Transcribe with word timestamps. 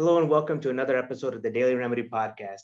Hello 0.00 0.16
and 0.18 0.30
welcome 0.30 0.60
to 0.60 0.70
another 0.70 0.96
episode 0.96 1.34
of 1.34 1.42
the 1.42 1.50
Daily 1.50 1.74
Remedy 1.74 2.04
Podcast. 2.04 2.60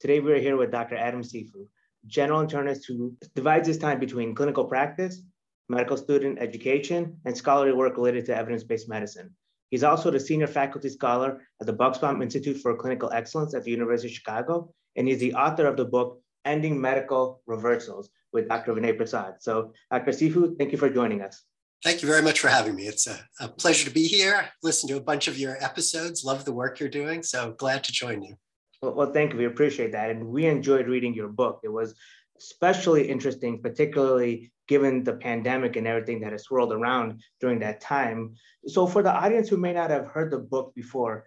Today 0.00 0.18
we 0.18 0.32
are 0.32 0.40
here 0.40 0.56
with 0.56 0.72
Dr. 0.72 0.96
Adam 0.96 1.22
Cifu, 1.22 1.68
general 2.08 2.44
internist 2.44 2.88
who 2.88 3.16
divides 3.36 3.68
his 3.68 3.78
time 3.78 4.00
between 4.00 4.34
clinical 4.34 4.64
practice, 4.64 5.22
medical 5.68 5.96
student 5.96 6.40
education, 6.40 7.20
and 7.24 7.36
scholarly 7.36 7.72
work 7.72 7.96
related 7.96 8.26
to 8.26 8.36
evidence-based 8.36 8.88
medicine. 8.88 9.30
He's 9.70 9.84
also 9.84 10.10
the 10.10 10.18
senior 10.18 10.48
faculty 10.48 10.88
scholar 10.88 11.46
at 11.60 11.68
the 11.68 11.72
Bucksbaum 11.72 12.20
Institute 12.20 12.56
for 12.56 12.76
Clinical 12.76 13.12
Excellence 13.12 13.54
at 13.54 13.62
the 13.62 13.70
University 13.70 14.08
of 14.08 14.14
Chicago, 14.14 14.74
and 14.96 15.06
he's 15.06 15.20
the 15.20 15.34
author 15.34 15.68
of 15.68 15.76
the 15.76 15.84
book 15.84 16.20
Ending 16.44 16.80
Medical 16.80 17.42
Reversals 17.46 18.10
with 18.32 18.48
Dr. 18.48 18.74
Vinay 18.74 18.96
Prasad. 18.96 19.34
So 19.38 19.72
Dr. 19.92 20.10
Cifu, 20.10 20.58
thank 20.58 20.72
you 20.72 20.78
for 20.78 20.90
joining 20.90 21.22
us. 21.22 21.44
Thank 21.82 22.00
you 22.00 22.06
very 22.06 22.22
much 22.22 22.38
for 22.38 22.48
having 22.48 22.76
me. 22.76 22.84
It's 22.84 23.08
a, 23.08 23.18
a, 23.40 23.48
pleasure 23.48 23.88
to 23.88 23.94
be 23.94 24.06
here. 24.06 24.48
Listen 24.62 24.88
to 24.88 24.96
a 24.96 25.00
bunch 25.00 25.26
of 25.26 25.36
your 25.36 25.56
episodes. 25.62 26.24
Love 26.24 26.44
the 26.44 26.52
work 26.52 26.78
you're 26.78 26.88
doing. 26.88 27.24
So 27.24 27.52
glad 27.58 27.82
to 27.84 27.92
join 27.92 28.22
you. 28.22 28.36
Well, 28.80 28.94
well, 28.94 29.12
thank 29.12 29.32
you. 29.32 29.38
We 29.38 29.46
appreciate 29.46 29.90
that. 29.90 30.10
And 30.10 30.26
we 30.28 30.46
enjoyed 30.46 30.86
reading 30.86 31.12
your 31.12 31.28
book. 31.28 31.60
It 31.64 31.72
was 31.72 31.96
especially 32.38 33.08
interesting, 33.08 33.60
particularly 33.60 34.52
given 34.68 35.02
the 35.02 35.14
pandemic 35.14 35.74
and 35.74 35.88
everything 35.88 36.20
that 36.20 36.30
has 36.30 36.44
swirled 36.44 36.72
around 36.72 37.20
during 37.40 37.58
that 37.60 37.80
time. 37.80 38.36
So, 38.66 38.86
for 38.86 39.02
the 39.02 39.12
audience 39.12 39.48
who 39.48 39.56
may 39.56 39.72
not 39.72 39.90
have 39.90 40.06
heard 40.06 40.30
the 40.30 40.38
book 40.38 40.72
before, 40.76 41.26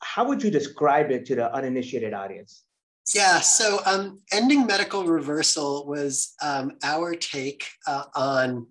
how 0.00 0.26
would 0.26 0.42
you 0.42 0.50
describe 0.50 1.12
it 1.12 1.26
to 1.26 1.36
the 1.36 1.52
uninitiated 1.54 2.12
audience? 2.12 2.64
Yeah, 3.14 3.38
so 3.38 3.80
um, 3.86 4.18
Ending 4.32 4.66
Medical 4.66 5.04
Reversal 5.04 5.86
was 5.86 6.34
um, 6.42 6.72
our 6.82 7.14
take 7.14 7.64
uh, 7.86 8.04
on 8.16 8.66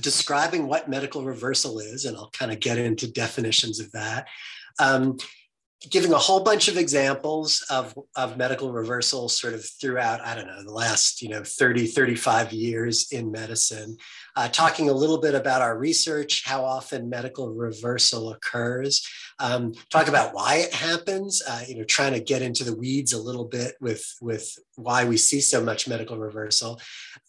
describing 0.00 0.66
what 0.66 0.88
medical 0.88 1.24
reversal 1.24 1.78
is, 1.78 2.04
and 2.04 2.16
I'll 2.16 2.30
kind 2.30 2.52
of 2.52 2.60
get 2.60 2.78
into 2.78 3.10
definitions 3.10 3.80
of 3.80 3.90
that. 3.92 4.26
Um, 4.78 5.18
giving 5.90 6.12
a 6.12 6.18
whole 6.18 6.40
bunch 6.40 6.68
of 6.68 6.76
examples 6.76 7.64
of, 7.70 7.94
of 8.16 8.36
medical 8.36 8.72
reversal 8.72 9.28
sort 9.28 9.54
of 9.54 9.64
throughout, 9.80 10.20
I 10.20 10.34
don't 10.34 10.46
know, 10.46 10.62
the 10.62 10.72
last, 10.72 11.22
you 11.22 11.28
know, 11.28 11.42
30, 11.44 11.86
35 11.86 12.52
years 12.52 13.12
in 13.12 13.30
medicine, 13.30 13.96
uh, 14.36 14.48
talking 14.48 14.88
a 14.88 14.94
little 14.94 15.18
bit 15.18 15.34
about 15.34 15.62
our 15.62 15.76
research, 15.78 16.44
how 16.44 16.64
often 16.64 17.08
medical 17.08 17.52
reversal 17.52 18.32
occurs, 18.32 19.06
um, 19.38 19.72
talk 19.90 20.08
about 20.08 20.34
why 20.34 20.56
it 20.56 20.72
happens, 20.72 21.42
uh, 21.48 21.62
you 21.66 21.76
know, 21.76 21.84
trying 21.84 22.12
to 22.12 22.20
get 22.20 22.42
into 22.42 22.64
the 22.64 22.76
weeds 22.76 23.12
a 23.12 23.22
little 23.22 23.44
bit 23.44 23.74
with, 23.80 24.04
with 24.20 24.56
why 24.76 25.04
we 25.04 25.16
see 25.16 25.40
so 25.40 25.62
much 25.62 25.88
medical 25.88 26.18
reversal. 26.18 26.80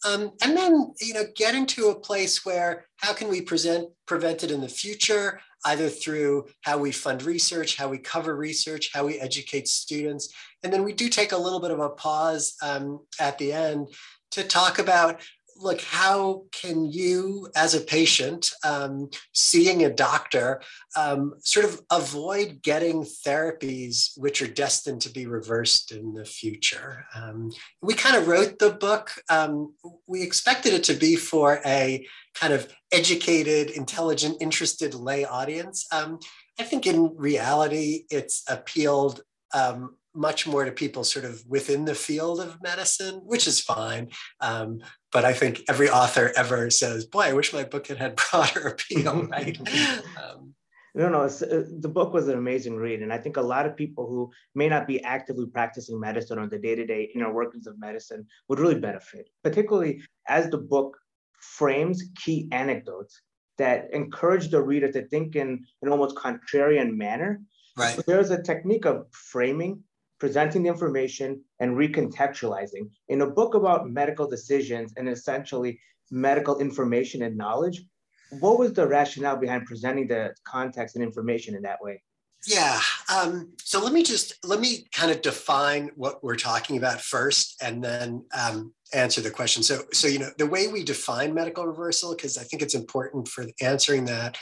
Um, 0.06 0.32
and 0.42 0.56
then, 0.56 0.94
you 1.00 1.14
know, 1.14 1.24
getting 1.34 1.66
to 1.66 1.88
a 1.88 1.98
place 1.98 2.44
where 2.44 2.86
how 2.96 3.12
can 3.12 3.28
we 3.28 3.42
present, 3.42 3.88
prevent 4.06 4.42
it 4.42 4.50
in 4.50 4.60
the 4.60 4.68
future? 4.68 5.40
Either 5.66 5.88
through 5.88 6.46
how 6.62 6.78
we 6.78 6.92
fund 6.92 7.22
research, 7.22 7.76
how 7.76 7.88
we 7.88 7.98
cover 7.98 8.34
research, 8.34 8.90
how 8.94 9.04
we 9.06 9.18
educate 9.18 9.68
students. 9.68 10.32
And 10.62 10.72
then 10.72 10.84
we 10.84 10.92
do 10.92 11.08
take 11.08 11.32
a 11.32 11.38
little 11.38 11.60
bit 11.60 11.70
of 11.70 11.80
a 11.80 11.90
pause 11.90 12.54
um, 12.62 13.00
at 13.20 13.38
the 13.38 13.52
end 13.52 13.88
to 14.30 14.44
talk 14.44 14.78
about 14.78 15.20
look, 15.58 15.80
how 15.80 16.44
can 16.52 16.84
you, 16.90 17.48
as 17.56 17.74
a 17.74 17.80
patient, 17.80 18.50
um, 18.64 19.08
seeing 19.32 19.84
a 19.84 19.90
doctor, 19.90 20.60
um, 20.96 21.34
sort 21.40 21.64
of 21.64 21.80
avoid 21.90 22.60
getting 22.62 23.02
therapies 23.02 24.10
which 24.16 24.42
are 24.42 24.46
destined 24.46 25.00
to 25.02 25.10
be 25.10 25.26
reversed 25.26 25.92
in 25.92 26.14
the 26.14 26.24
future? 26.24 27.06
Um, 27.14 27.52
we 27.82 27.94
kind 27.94 28.16
of 28.16 28.28
wrote 28.28 28.58
the 28.58 28.70
book. 28.70 29.12
Um, 29.30 29.74
we 30.06 30.22
expected 30.22 30.74
it 30.74 30.84
to 30.84 30.94
be 30.94 31.16
for 31.16 31.60
a 31.64 32.06
kind 32.38 32.52
of 32.52 32.72
educated, 32.92 33.70
intelligent, 33.70 34.36
interested 34.40 34.94
lay 34.94 35.24
audience. 35.24 35.86
Um, 35.92 36.18
I 36.58 36.62
think 36.62 36.86
in 36.86 37.16
reality, 37.16 38.04
it's 38.10 38.44
appealed 38.48 39.22
um, 39.54 39.96
much 40.14 40.46
more 40.46 40.64
to 40.64 40.72
people 40.72 41.04
sort 41.04 41.24
of 41.24 41.42
within 41.46 41.84
the 41.84 41.94
field 41.94 42.40
of 42.40 42.62
medicine, 42.62 43.20
which 43.24 43.46
is 43.46 43.60
fine. 43.60 44.08
Um, 44.40 44.80
but 45.12 45.24
I 45.24 45.32
think 45.32 45.62
every 45.68 45.90
author 45.90 46.32
ever 46.36 46.70
says, 46.70 47.04
"Boy, 47.06 47.22
I 47.22 47.32
wish 47.32 47.52
my 47.52 47.64
book 47.64 47.86
had 47.88 47.98
had 47.98 48.16
broader 48.30 48.68
appeal." 48.68 49.28
Right? 49.30 49.58
um, 50.22 50.54
no, 50.94 51.10
no. 51.10 51.22
Uh, 51.22 51.64
the 51.78 51.90
book 51.92 52.14
was 52.14 52.28
an 52.28 52.38
amazing 52.38 52.76
read, 52.76 53.02
and 53.02 53.12
I 53.12 53.18
think 53.18 53.36
a 53.36 53.42
lot 53.42 53.66
of 53.66 53.76
people 53.76 54.06
who 54.08 54.30
may 54.54 54.68
not 54.68 54.86
be 54.86 55.02
actively 55.04 55.46
practicing 55.46 56.00
medicine 56.00 56.38
or 56.38 56.48
the 56.48 56.58
day-to-day 56.58 57.10
inner 57.14 57.32
workings 57.32 57.66
of 57.66 57.78
medicine 57.78 58.26
would 58.48 58.58
really 58.58 58.80
benefit, 58.80 59.28
particularly 59.44 60.02
as 60.26 60.48
the 60.48 60.58
book 60.58 60.96
frames 61.40 62.02
key 62.22 62.48
anecdotes 62.52 63.20
that 63.58 63.88
encourage 63.92 64.50
the 64.50 64.62
reader 64.62 64.90
to 64.92 65.06
think 65.08 65.36
in 65.36 65.64
an 65.82 65.88
almost 65.88 66.16
contrarian 66.16 66.94
manner. 66.94 67.40
Right. 67.76 67.94
So 67.94 68.02
there's 68.06 68.30
a 68.30 68.42
technique 68.42 68.84
of 68.84 69.06
framing 69.12 69.82
presenting 70.18 70.62
the 70.62 70.68
information, 70.68 71.42
and 71.60 71.76
recontextualizing. 71.76 72.88
In 73.08 73.20
a 73.20 73.26
book 73.26 73.54
about 73.54 73.90
medical 73.90 74.28
decisions 74.28 74.92
and 74.96 75.08
essentially 75.08 75.78
medical 76.10 76.58
information 76.58 77.22
and 77.22 77.36
knowledge, 77.36 77.82
what 78.40 78.58
was 78.58 78.72
the 78.72 78.86
rationale 78.86 79.36
behind 79.36 79.66
presenting 79.66 80.08
the 80.08 80.34
context 80.44 80.96
and 80.96 81.04
information 81.04 81.54
in 81.54 81.62
that 81.62 81.80
way? 81.80 82.02
Yeah. 82.46 82.80
Um, 83.14 83.52
so 83.62 83.82
let 83.82 83.92
me 83.92 84.02
just 84.02 84.34
let 84.44 84.60
me 84.60 84.86
kind 84.92 85.10
of 85.10 85.22
define 85.22 85.90
what 85.96 86.22
we're 86.22 86.36
talking 86.36 86.76
about 86.76 87.00
first, 87.00 87.56
and 87.60 87.82
then 87.82 88.24
um, 88.38 88.72
answer 88.94 89.20
the 89.20 89.30
question. 89.30 89.62
So, 89.62 89.82
so 89.92 90.06
you 90.06 90.18
know, 90.18 90.30
the 90.38 90.46
way 90.46 90.68
we 90.68 90.84
define 90.84 91.34
medical 91.34 91.66
reversal, 91.66 92.14
because 92.14 92.38
I 92.38 92.44
think 92.44 92.62
it's 92.62 92.74
important 92.74 93.28
for 93.28 93.46
answering 93.60 94.04
that, 94.06 94.38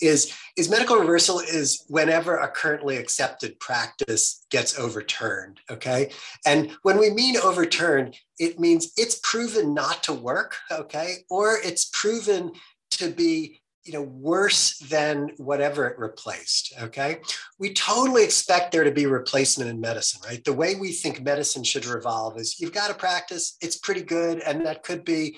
is 0.00 0.32
is 0.56 0.70
medical 0.70 0.96
reversal 0.96 1.40
is 1.40 1.84
whenever 1.88 2.36
a 2.36 2.48
currently 2.48 2.96
accepted 2.96 3.58
practice 3.58 4.44
gets 4.50 4.78
overturned 4.78 5.60
okay 5.70 6.10
and 6.46 6.70
when 6.82 6.98
we 6.98 7.10
mean 7.10 7.36
overturned 7.36 8.16
it 8.38 8.60
means 8.60 8.92
it's 8.96 9.20
proven 9.22 9.74
not 9.74 10.02
to 10.02 10.12
work 10.12 10.56
okay 10.70 11.24
or 11.30 11.58
it's 11.64 11.90
proven 11.92 12.52
to 12.90 13.10
be 13.10 13.60
you 13.88 13.94
know 13.94 14.02
worse 14.02 14.78
than 14.90 15.30
whatever 15.38 15.88
it 15.88 15.98
replaced 15.98 16.74
okay 16.80 17.20
we 17.58 17.72
totally 17.72 18.22
expect 18.22 18.70
there 18.70 18.84
to 18.84 18.92
be 18.92 19.06
replacement 19.06 19.70
in 19.70 19.80
medicine 19.80 20.20
right 20.26 20.44
the 20.44 20.52
way 20.52 20.74
we 20.74 20.92
think 20.92 21.22
medicine 21.22 21.64
should 21.64 21.86
revolve 21.86 22.38
is 22.38 22.60
you've 22.60 22.72
got 22.72 22.90
a 22.90 22.94
practice 22.94 23.56
it's 23.62 23.78
pretty 23.78 24.02
good 24.02 24.40
and 24.40 24.64
that 24.66 24.82
could 24.82 25.04
be 25.04 25.36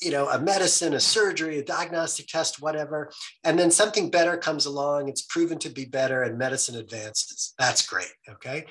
you 0.00 0.10
know, 0.10 0.28
a 0.30 0.40
medicine, 0.40 0.94
a 0.94 1.00
surgery, 1.00 1.58
a 1.58 1.62
diagnostic 1.62 2.26
test, 2.26 2.62
whatever, 2.62 3.10
and 3.44 3.58
then 3.58 3.70
something 3.70 4.10
better 4.10 4.36
comes 4.36 4.64
along, 4.64 5.08
it's 5.08 5.22
proven 5.22 5.58
to 5.58 5.68
be 5.68 5.84
better, 5.84 6.22
and 6.22 6.38
medicine 6.38 6.76
advances. 6.76 7.52
That's 7.58 7.86
great. 7.86 8.12
Okay. 8.28 8.64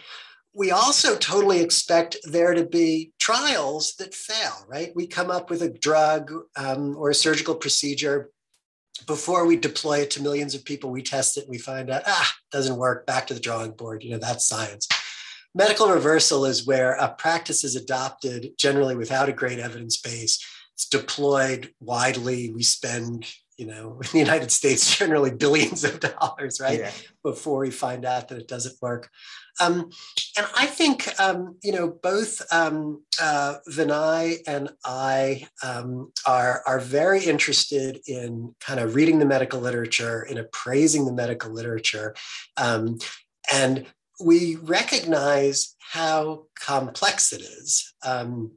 We 0.55 0.71
also 0.71 1.15
totally 1.15 1.61
expect 1.61 2.17
there 2.23 2.55
to 2.55 2.65
be 2.65 3.11
trials 3.19 3.93
that 3.99 4.15
fail, 4.15 4.65
right? 4.67 4.91
We 4.95 5.05
come 5.05 5.29
up 5.29 5.51
with 5.51 5.61
a 5.61 5.69
drug 5.69 6.31
um, 6.55 6.97
or 6.97 7.11
a 7.11 7.15
surgical 7.15 7.53
procedure. 7.53 8.31
Before 9.05 9.45
we 9.45 9.55
deploy 9.57 9.99
it 9.99 10.11
to 10.11 10.23
millions 10.23 10.55
of 10.55 10.65
people, 10.65 10.89
we 10.89 11.01
test 11.01 11.37
it, 11.37 11.49
we 11.49 11.57
find 11.57 11.89
out, 11.89 12.03
ah, 12.05 12.31
doesn't 12.51 12.77
work, 12.77 13.05
back 13.05 13.27
to 13.27 13.33
the 13.33 13.39
drawing 13.39 13.71
board. 13.71 14.03
You 14.03 14.11
know, 14.11 14.19
that's 14.19 14.47
science. 14.47 14.87
Medical 15.55 15.89
reversal 15.89 16.45
is 16.45 16.67
where 16.67 16.93
a 16.93 17.09
practice 17.09 17.63
is 17.63 17.75
adopted 17.75 18.51
generally 18.57 18.95
without 18.95 19.29
a 19.29 19.33
great 19.33 19.59
evidence 19.59 19.97
base 19.97 20.39
it's 20.79 20.87
deployed 20.87 21.73
widely. 21.81 22.53
We 22.53 22.63
spend, 22.63 23.29
you 23.57 23.65
know, 23.65 23.99
in 24.03 24.11
the 24.13 24.19
United 24.19 24.49
States, 24.49 24.97
generally 24.97 25.31
billions 25.31 25.83
of 25.83 25.99
dollars, 25.99 26.61
right? 26.61 26.79
Yeah. 26.79 26.91
Before 27.21 27.59
we 27.59 27.69
find 27.69 28.05
out 28.05 28.29
that 28.29 28.37
it 28.37 28.47
doesn't 28.47 28.81
work. 28.81 29.09
Um, 29.59 29.91
and 30.37 30.47
I 30.55 30.65
think, 30.65 31.07
um, 31.19 31.57
you 31.63 31.71
know, 31.71 31.87
both 32.01 32.41
um, 32.51 33.03
uh, 33.21 33.55
Vinay 33.69 34.37
and 34.47 34.69
I 34.85 35.47
um, 35.63 36.11
are, 36.25 36.63
are 36.65 36.79
very 36.79 37.23
interested 37.25 37.99
in 38.07 38.55
kind 38.59 38.79
of 38.79 38.95
reading 38.95 39.19
the 39.19 39.25
medical 39.25 39.59
literature, 39.59 40.23
in 40.23 40.37
appraising 40.37 41.05
the 41.05 41.13
medical 41.13 41.51
literature. 41.51 42.15
Um, 42.57 42.99
and 43.53 43.85
we 44.23 44.55
recognize 44.57 45.75
how 45.79 46.45
complex 46.59 47.33
it 47.33 47.41
is. 47.41 47.93
Um, 48.05 48.51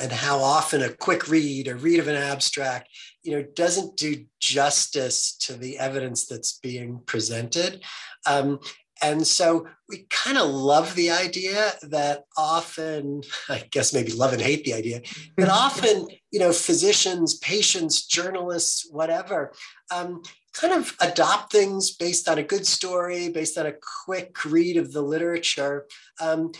and 0.00 0.12
how 0.12 0.38
often 0.38 0.82
a 0.82 0.88
quick 0.88 1.28
read, 1.28 1.68
a 1.68 1.74
read 1.74 1.98
of 1.98 2.08
an 2.08 2.16
abstract, 2.16 2.88
you 3.22 3.32
know, 3.32 3.42
doesn't 3.54 3.96
do 3.96 4.24
justice 4.40 5.36
to 5.36 5.54
the 5.54 5.78
evidence 5.78 6.26
that's 6.26 6.58
being 6.58 7.00
presented. 7.06 7.82
Um, 8.26 8.60
and 9.02 9.26
so 9.26 9.66
we 9.88 10.06
kind 10.10 10.38
of 10.38 10.48
love 10.48 10.94
the 10.94 11.10
idea 11.10 11.72
that 11.82 12.24
often, 12.36 13.22
I 13.48 13.64
guess 13.70 13.92
maybe 13.92 14.12
love 14.12 14.32
and 14.32 14.42
hate 14.42 14.64
the 14.64 14.74
idea, 14.74 15.02
but 15.36 15.48
often, 15.50 16.08
you 16.30 16.40
know, 16.40 16.52
physicians, 16.52 17.38
patients, 17.38 18.06
journalists, 18.06 18.88
whatever, 18.90 19.52
um, 19.94 20.22
kind 20.52 20.74
of 20.74 20.96
adopt 21.00 21.52
things 21.52 21.92
based 21.92 22.28
on 22.28 22.38
a 22.38 22.42
good 22.42 22.66
story, 22.66 23.28
based 23.28 23.56
on 23.56 23.66
a 23.66 23.74
quick 24.04 24.44
read 24.44 24.76
of 24.76 24.92
the 24.92 25.02
literature. 25.02 25.86
Um, 26.20 26.52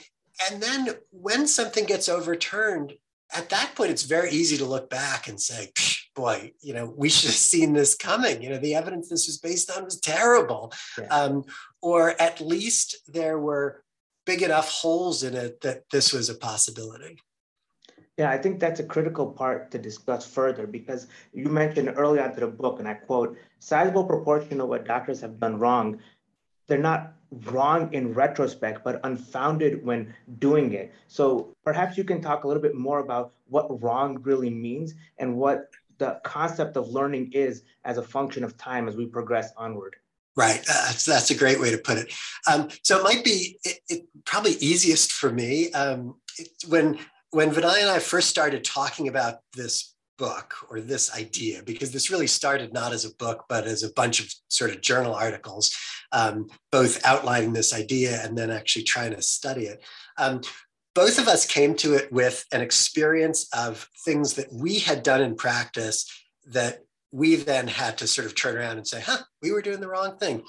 and 0.48 0.62
then 0.62 0.90
when 1.10 1.46
something 1.46 1.84
gets 1.84 2.08
overturned, 2.08 2.94
at 3.32 3.50
that 3.50 3.74
point, 3.74 3.90
it's 3.90 4.02
very 4.02 4.30
easy 4.30 4.56
to 4.56 4.64
look 4.64 4.90
back 4.90 5.28
and 5.28 5.40
say, 5.40 5.70
you 6.60 6.74
know, 6.74 6.92
we 6.96 7.08
should 7.08 7.30
have 7.30 7.36
seen 7.36 7.72
this 7.72 7.94
coming. 7.94 8.42
You 8.42 8.50
know, 8.50 8.58
the 8.58 8.74
evidence 8.74 9.08
this 9.08 9.26
was 9.26 9.38
based 9.38 9.70
on 9.70 9.84
was 9.84 10.00
terrible. 10.00 10.72
Yeah. 10.98 11.06
Um, 11.06 11.44
or 11.82 12.20
at 12.20 12.40
least 12.40 12.96
there 13.08 13.38
were 13.38 13.82
big 14.26 14.42
enough 14.42 14.70
holes 14.70 15.22
in 15.22 15.34
it 15.34 15.60
that 15.62 15.84
this 15.90 16.12
was 16.12 16.28
a 16.28 16.34
possibility. 16.34 17.18
Yeah, 18.16 18.30
I 18.30 18.36
think 18.36 18.60
that's 18.60 18.80
a 18.80 18.84
critical 18.84 19.26
part 19.26 19.70
to 19.70 19.78
discuss 19.78 20.26
further 20.26 20.66
because 20.66 21.06
you 21.32 21.46
mentioned 21.46 21.94
early 21.96 22.20
on 22.20 22.34
to 22.34 22.40
the 22.40 22.48
book, 22.48 22.78
and 22.78 22.86
I 22.86 22.94
quote, 22.94 23.38
sizable 23.60 24.04
proportion 24.04 24.60
of 24.60 24.68
what 24.68 24.84
doctors 24.84 25.22
have 25.22 25.40
done 25.40 25.58
wrong, 25.58 26.00
they're 26.66 26.78
not 26.78 27.14
wrong 27.46 27.92
in 27.92 28.12
retrospect, 28.12 28.84
but 28.84 29.00
unfounded 29.04 29.84
when 29.84 30.14
doing 30.38 30.72
it. 30.72 30.92
So 31.08 31.54
perhaps 31.64 31.96
you 31.96 32.04
can 32.04 32.20
talk 32.20 32.44
a 32.44 32.48
little 32.48 32.62
bit 32.62 32.74
more 32.74 32.98
about 32.98 33.32
what 33.48 33.82
wrong 33.82 34.20
really 34.22 34.50
means 34.50 34.94
and 35.18 35.36
what 35.36 35.70
the 36.00 36.20
concept 36.24 36.76
of 36.76 36.88
learning 36.88 37.30
is 37.32 37.62
as 37.84 37.96
a 37.98 38.02
function 38.02 38.42
of 38.42 38.56
time 38.56 38.88
as 38.88 38.96
we 38.96 39.06
progress 39.06 39.52
onward. 39.56 39.94
Right. 40.36 40.60
Uh, 40.60 40.86
that's, 40.86 41.04
that's 41.04 41.30
a 41.30 41.36
great 41.36 41.60
way 41.60 41.70
to 41.70 41.78
put 41.78 41.98
it. 41.98 42.12
Um, 42.50 42.68
so 42.82 42.98
it 42.98 43.04
might 43.04 43.24
be 43.24 43.58
it, 43.62 43.78
it 43.88 44.00
probably 44.24 44.52
easiest 44.52 45.12
for 45.12 45.30
me 45.30 45.70
um, 45.72 46.16
it, 46.38 46.48
when 46.66 46.98
when 47.30 47.50
Vinay 47.50 47.80
and 47.80 47.90
I 47.90 48.00
first 48.00 48.28
started 48.28 48.64
talking 48.64 49.06
about 49.06 49.36
this 49.54 49.94
book 50.18 50.54
or 50.68 50.80
this 50.80 51.14
idea, 51.14 51.62
because 51.64 51.92
this 51.92 52.10
really 52.10 52.26
started 52.26 52.72
not 52.72 52.92
as 52.92 53.04
a 53.04 53.14
book, 53.16 53.44
but 53.48 53.64
as 53.64 53.82
a 53.82 53.92
bunch 53.92 54.20
of 54.20 54.32
sort 54.48 54.70
of 54.70 54.80
journal 54.80 55.14
articles, 55.14 55.74
um, 56.12 56.48
both 56.72 57.04
outlining 57.06 57.52
this 57.52 57.72
idea 57.72 58.20
and 58.22 58.36
then 58.36 58.50
actually 58.50 58.84
trying 58.84 59.12
to 59.12 59.22
study 59.22 59.66
it. 59.66 59.82
Both 60.94 61.18
of 61.18 61.28
us 61.28 61.46
came 61.46 61.74
to 61.76 61.94
it 61.94 62.12
with 62.12 62.44
an 62.52 62.60
experience 62.60 63.48
of 63.56 63.88
things 64.04 64.34
that 64.34 64.52
we 64.52 64.80
had 64.80 65.02
done 65.02 65.20
in 65.20 65.36
practice 65.36 66.10
that 66.46 66.80
we 67.12 67.36
then 67.36 67.68
had 67.68 67.98
to 67.98 68.06
sort 68.06 68.26
of 68.26 68.34
turn 68.34 68.56
around 68.56 68.76
and 68.76 68.86
say, 68.86 69.00
huh, 69.00 69.18
we 69.42 69.52
were 69.52 69.62
doing 69.62 69.80
the 69.80 69.88
wrong 69.88 70.16
thing. 70.18 70.42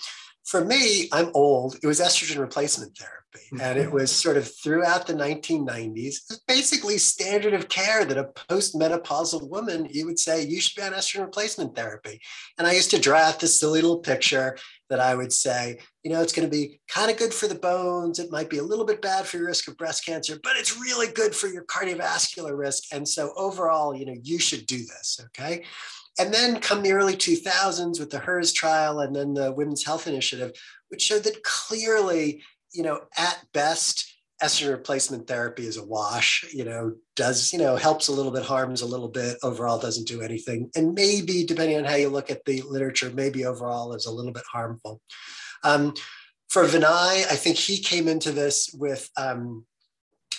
For 0.43 0.63
me, 0.63 1.07
I'm 1.11 1.31
old. 1.33 1.77
It 1.81 1.87
was 1.87 1.99
estrogen 1.99 2.39
replacement 2.39 2.97
therapy. 2.97 3.21
Mm-hmm. 3.53 3.61
And 3.61 3.79
it 3.79 3.91
was 3.91 4.11
sort 4.11 4.37
of 4.37 4.53
throughout 4.53 5.07
the 5.07 5.13
1990s, 5.13 6.15
basically 6.47 6.97
standard 6.97 7.53
of 7.53 7.69
care 7.69 8.03
that 8.03 8.17
a 8.17 8.25
postmenopausal 8.49 9.49
woman, 9.49 9.87
you 9.89 10.05
would 10.05 10.19
say, 10.19 10.43
you 10.43 10.59
should 10.59 10.75
be 10.75 10.81
on 10.81 10.93
estrogen 10.93 11.21
replacement 11.21 11.75
therapy. 11.75 12.19
And 12.57 12.67
I 12.67 12.73
used 12.73 12.91
to 12.91 12.99
draw 12.99 13.19
out 13.19 13.39
this 13.39 13.59
silly 13.59 13.81
little 13.81 13.99
picture 13.99 14.57
that 14.91 14.99
I 14.99 15.15
would 15.15 15.31
say, 15.31 15.79
you 16.03 16.11
know, 16.11 16.21
it's 16.21 16.33
going 16.33 16.47
to 16.47 16.51
be 16.51 16.81
kind 16.89 17.09
of 17.09 17.17
good 17.17 17.33
for 17.33 17.47
the 17.47 17.55
bones. 17.55 18.19
It 18.19 18.29
might 18.29 18.49
be 18.49 18.57
a 18.57 18.63
little 18.63 18.85
bit 18.85 19.01
bad 19.01 19.25
for 19.25 19.37
your 19.37 19.47
risk 19.47 19.67
of 19.69 19.77
breast 19.77 20.05
cancer, 20.05 20.37
but 20.43 20.57
it's 20.57 20.77
really 20.77 21.07
good 21.07 21.33
for 21.33 21.47
your 21.47 21.63
cardiovascular 21.63 22.57
risk. 22.57 22.83
And 22.91 23.07
so 23.07 23.31
overall, 23.37 23.95
you 23.95 24.05
know, 24.05 24.15
you 24.21 24.37
should 24.37 24.65
do 24.65 24.77
this. 24.77 25.19
Okay. 25.27 25.63
And 26.19 26.33
then 26.33 26.59
come 26.59 26.83
the 26.83 26.91
early 26.91 27.15
2000s 27.15 27.99
with 27.99 28.09
the 28.09 28.19
HERS 28.19 28.51
trial 28.51 28.99
and 28.99 29.15
then 29.15 29.33
the 29.33 29.53
Women's 29.53 29.85
Health 29.85 30.07
Initiative, 30.07 30.51
which 30.89 31.01
showed 31.01 31.23
that 31.23 31.41
clearly, 31.43 32.43
you 32.73 32.83
know, 32.83 32.99
at 33.17 33.45
best, 33.53 34.10
estrogen 34.41 34.71
replacement 34.71 35.27
therapy 35.27 35.65
is 35.65 35.77
a 35.77 35.85
wash, 35.85 36.45
you 36.53 36.65
know, 36.65 36.93
does, 37.15 37.53
you 37.53 37.59
know, 37.59 37.75
helps 37.75 38.07
a 38.07 38.11
little 38.11 38.31
bit, 38.31 38.43
harms 38.43 38.81
a 38.81 38.85
little 38.85 39.07
bit, 39.07 39.37
overall 39.43 39.79
doesn't 39.79 40.07
do 40.07 40.21
anything. 40.21 40.69
And 40.75 40.93
maybe, 40.93 41.45
depending 41.45 41.77
on 41.77 41.85
how 41.85 41.95
you 41.95 42.09
look 42.09 42.31
at 42.31 42.43
the 42.45 42.61
literature, 42.63 43.11
maybe 43.13 43.45
overall 43.45 43.93
is 43.93 44.05
a 44.05 44.11
little 44.11 44.31
bit 44.31 44.43
harmful. 44.51 45.01
Um, 45.63 45.93
for 46.49 46.65
Vinay, 46.65 47.25
I 47.31 47.35
think 47.35 47.57
he 47.57 47.77
came 47.77 48.07
into 48.07 48.31
this 48.31 48.73
with 48.77 49.09
um, 49.15 49.65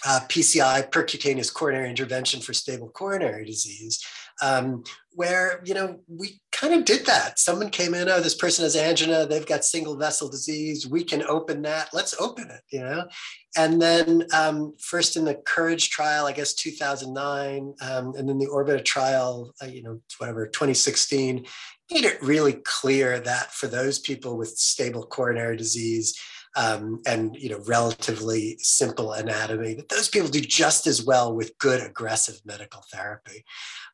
uh, 0.05 0.21
PCI, 0.29 0.91
percutaneous 0.91 1.53
coronary 1.53 1.89
intervention 1.89 2.41
for 2.41 2.53
stable 2.53 2.91
coronary 2.91 3.45
disease, 3.45 4.05
um, 4.43 4.83
where 5.13 5.63
you 5.65 5.75
know 5.75 6.01
we 6.09 6.41
kind 6.63 6.75
of 6.75 6.85
did 6.85 7.05
that. 7.07 7.41
Someone 7.41 7.71
came 7.71 7.93
in, 7.93 8.09
oh, 8.09 8.21
this 8.21 8.37
person 8.37 8.63
has 8.63 8.77
angina, 8.77 9.27
they've 9.27 9.47
got 9.47 9.65
single 9.65 9.97
vessel 9.97 10.29
disease. 10.29 10.87
We 10.87 11.03
can 11.03 11.25
open 11.25 11.61
that. 11.63 11.89
Let's 11.93 12.15
open 12.21 12.51
it, 12.51 12.61
you 12.71 12.81
know. 12.81 13.09
And 13.57 13.83
then 13.83 14.27
um, 14.33 14.73
first 14.79 15.17
in 15.17 15.25
the 15.25 15.35
Courage 15.35 15.91
trial, 15.91 16.27
I 16.27 16.33
guess 16.33 16.55
2009, 16.55 17.75
um, 17.83 18.15
and 18.17 18.29
then 18.29 18.39
the 18.39 18.47
Orbita 18.47 18.85
trial, 18.85 19.53
uh, 19.61 19.67
you 19.67 19.83
know, 19.83 20.01
whatever 20.19 20.47
2016, 20.47 21.45
made 21.93 22.05
it 22.05 22.23
really 22.23 22.55
clear 22.65 23.19
that 23.19 23.53
for 23.53 23.67
those 23.67 23.99
people 23.99 24.39
with 24.39 24.51
stable 24.51 25.05
coronary 25.05 25.57
disease 25.57 26.17
um, 26.55 27.01
and 27.07 27.35
you 27.37 27.49
know 27.49 27.61
relatively 27.67 28.57
simple 28.59 29.13
anatomy 29.13 29.73
that 29.73 29.89
those 29.89 30.09
people 30.09 30.29
do 30.29 30.41
just 30.41 30.87
as 30.87 31.03
well 31.03 31.35
with 31.35 31.57
good 31.59 31.81
aggressive 31.81 32.41
medical 32.45 32.85
therapy 32.93 33.43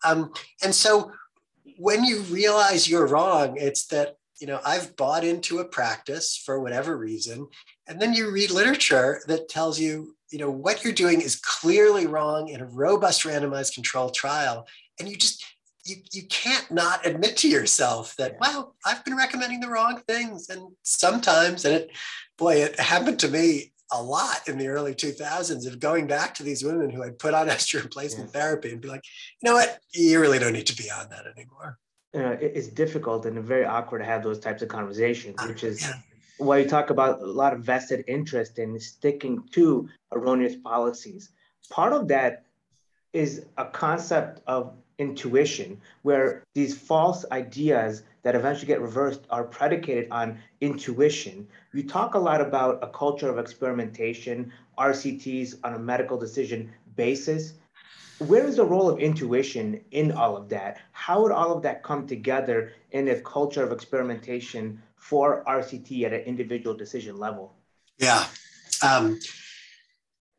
um, 0.04 0.32
and 0.64 0.74
so 0.74 1.12
when 1.78 2.04
you 2.04 2.20
realize 2.22 2.88
you're 2.88 3.06
wrong 3.06 3.56
it's 3.56 3.86
that 3.86 4.16
you 4.40 4.46
know 4.46 4.60
i've 4.66 4.96
bought 4.96 5.25
into 5.25 5.60
a 5.60 5.64
practice 5.64 6.36
for 6.36 6.60
whatever 6.60 6.98
reason 6.98 7.46
and 7.86 8.00
then 8.00 8.12
you 8.12 8.30
read 8.30 8.50
literature 8.50 9.20
that 9.28 9.48
tells 9.48 9.78
you 9.78 10.16
you 10.30 10.38
know 10.38 10.50
what 10.50 10.82
you're 10.82 10.92
doing 10.92 11.20
is 11.20 11.36
clearly 11.36 12.06
wrong 12.06 12.48
in 12.48 12.60
a 12.60 12.66
robust 12.66 13.22
randomized 13.22 13.75
control 13.75 14.10
trial 14.10 14.66
and 14.98 15.08
you 15.08 15.16
just 15.16 15.44
you, 15.84 15.96
you 16.12 16.25
can't 16.26 16.69
not 16.70 17.06
admit 17.06 17.36
to 17.36 17.48
yourself 17.48 18.14
that 18.16 18.32
yeah. 18.32 18.38
well 18.40 18.75
i've 18.84 19.04
been 19.04 19.16
recommending 19.16 19.60
the 19.60 19.69
wrong 19.69 20.02
things 20.08 20.48
and 20.48 20.60
sometimes 20.82 21.64
and 21.64 21.75
it 21.75 21.90
boy 22.36 22.56
it 22.56 22.78
happened 22.80 23.20
to 23.20 23.28
me 23.28 23.72
a 23.93 24.02
lot 24.02 24.46
in 24.49 24.58
the 24.58 24.69
early 24.69 24.94
2000s 24.94 25.67
of 25.67 25.81
going 25.81 26.06
back 26.06 26.35
to 26.35 26.43
these 26.43 26.64
women 26.64 26.90
who 26.90 27.02
had 27.02 27.19
put 27.19 27.35
on 27.35 27.49
estrogen 27.49 27.85
replacement 27.85 28.31
yeah. 28.32 28.40
therapy 28.40 28.70
and 28.70 28.81
be 28.81 28.88
like 28.88 29.05
you 29.40 29.50
know 29.50 29.55
what 29.55 29.81
you 29.93 30.20
really 30.20 30.38
don't 30.38 30.52
need 30.52 30.67
to 30.67 30.76
be 30.76 30.90
on 30.90 31.08
that 31.11 31.25
anymore 31.26 31.79
you 32.14 32.20
know 32.20 32.37
it's 32.40 32.69
difficult 32.69 33.26
and 33.26 33.43
very 33.44 33.64
awkward 33.64 34.00
to 34.00 34.05
have 34.05 34.23
those 34.23 34.38
types 34.38 34.62
of 34.62 34.69
conversations 34.69 35.37
uh, 35.38 35.46
which 35.46 35.64
is 35.64 35.82
yeah. 35.82 35.94
why 36.38 36.58
you 36.58 36.69
talk 36.69 36.90
about 36.90 37.20
a 37.20 37.26
lot 37.26 37.52
of 37.52 37.61
vested 37.61 38.05
interest 38.08 38.58
in 38.58 38.79
sticking 38.79 39.43
to 39.50 39.88
erroneous 40.12 40.56
policies 40.56 41.31
part 41.70 41.93
of 41.93 42.08
that 42.08 42.44
is 43.12 43.46
a 43.56 43.64
concept 43.64 44.40
of 44.46 44.75
intuition, 44.99 45.81
where 46.02 46.43
these 46.55 46.76
false 46.76 47.25
ideas 47.32 48.02
that 48.22 48.34
eventually 48.34 48.66
get 48.66 48.80
reversed 48.80 49.20
are 49.30 49.44
predicated 49.44 50.08
on 50.10 50.38
intuition. 50.60 51.46
You 51.72 51.84
talk 51.84 52.14
a 52.14 52.18
lot 52.18 52.40
about 52.40 52.78
a 52.82 52.88
culture 52.88 53.28
of 53.28 53.38
experimentation, 53.38 54.52
RCTs 54.78 55.56
on 55.64 55.74
a 55.74 55.78
medical 55.78 56.18
decision 56.18 56.70
basis. 56.96 57.54
Where 58.18 58.44
is 58.44 58.56
the 58.56 58.64
role 58.64 58.88
of 58.88 58.98
intuition 58.98 59.80
in 59.92 60.12
all 60.12 60.36
of 60.36 60.48
that? 60.48 60.78
How 60.92 61.22
would 61.22 61.32
all 61.32 61.56
of 61.56 61.62
that 61.62 61.84
come 61.84 62.06
together 62.06 62.72
in 62.90 63.08
a 63.08 63.20
culture 63.20 63.62
of 63.62 63.70
experimentation 63.70 64.82
for 64.96 65.44
RCT 65.46 66.02
at 66.02 66.12
an 66.12 66.20
individual 66.20 66.75
decision 66.76 67.16
level? 67.16 67.54
Yeah. 67.98 68.26
Um, 68.82 69.18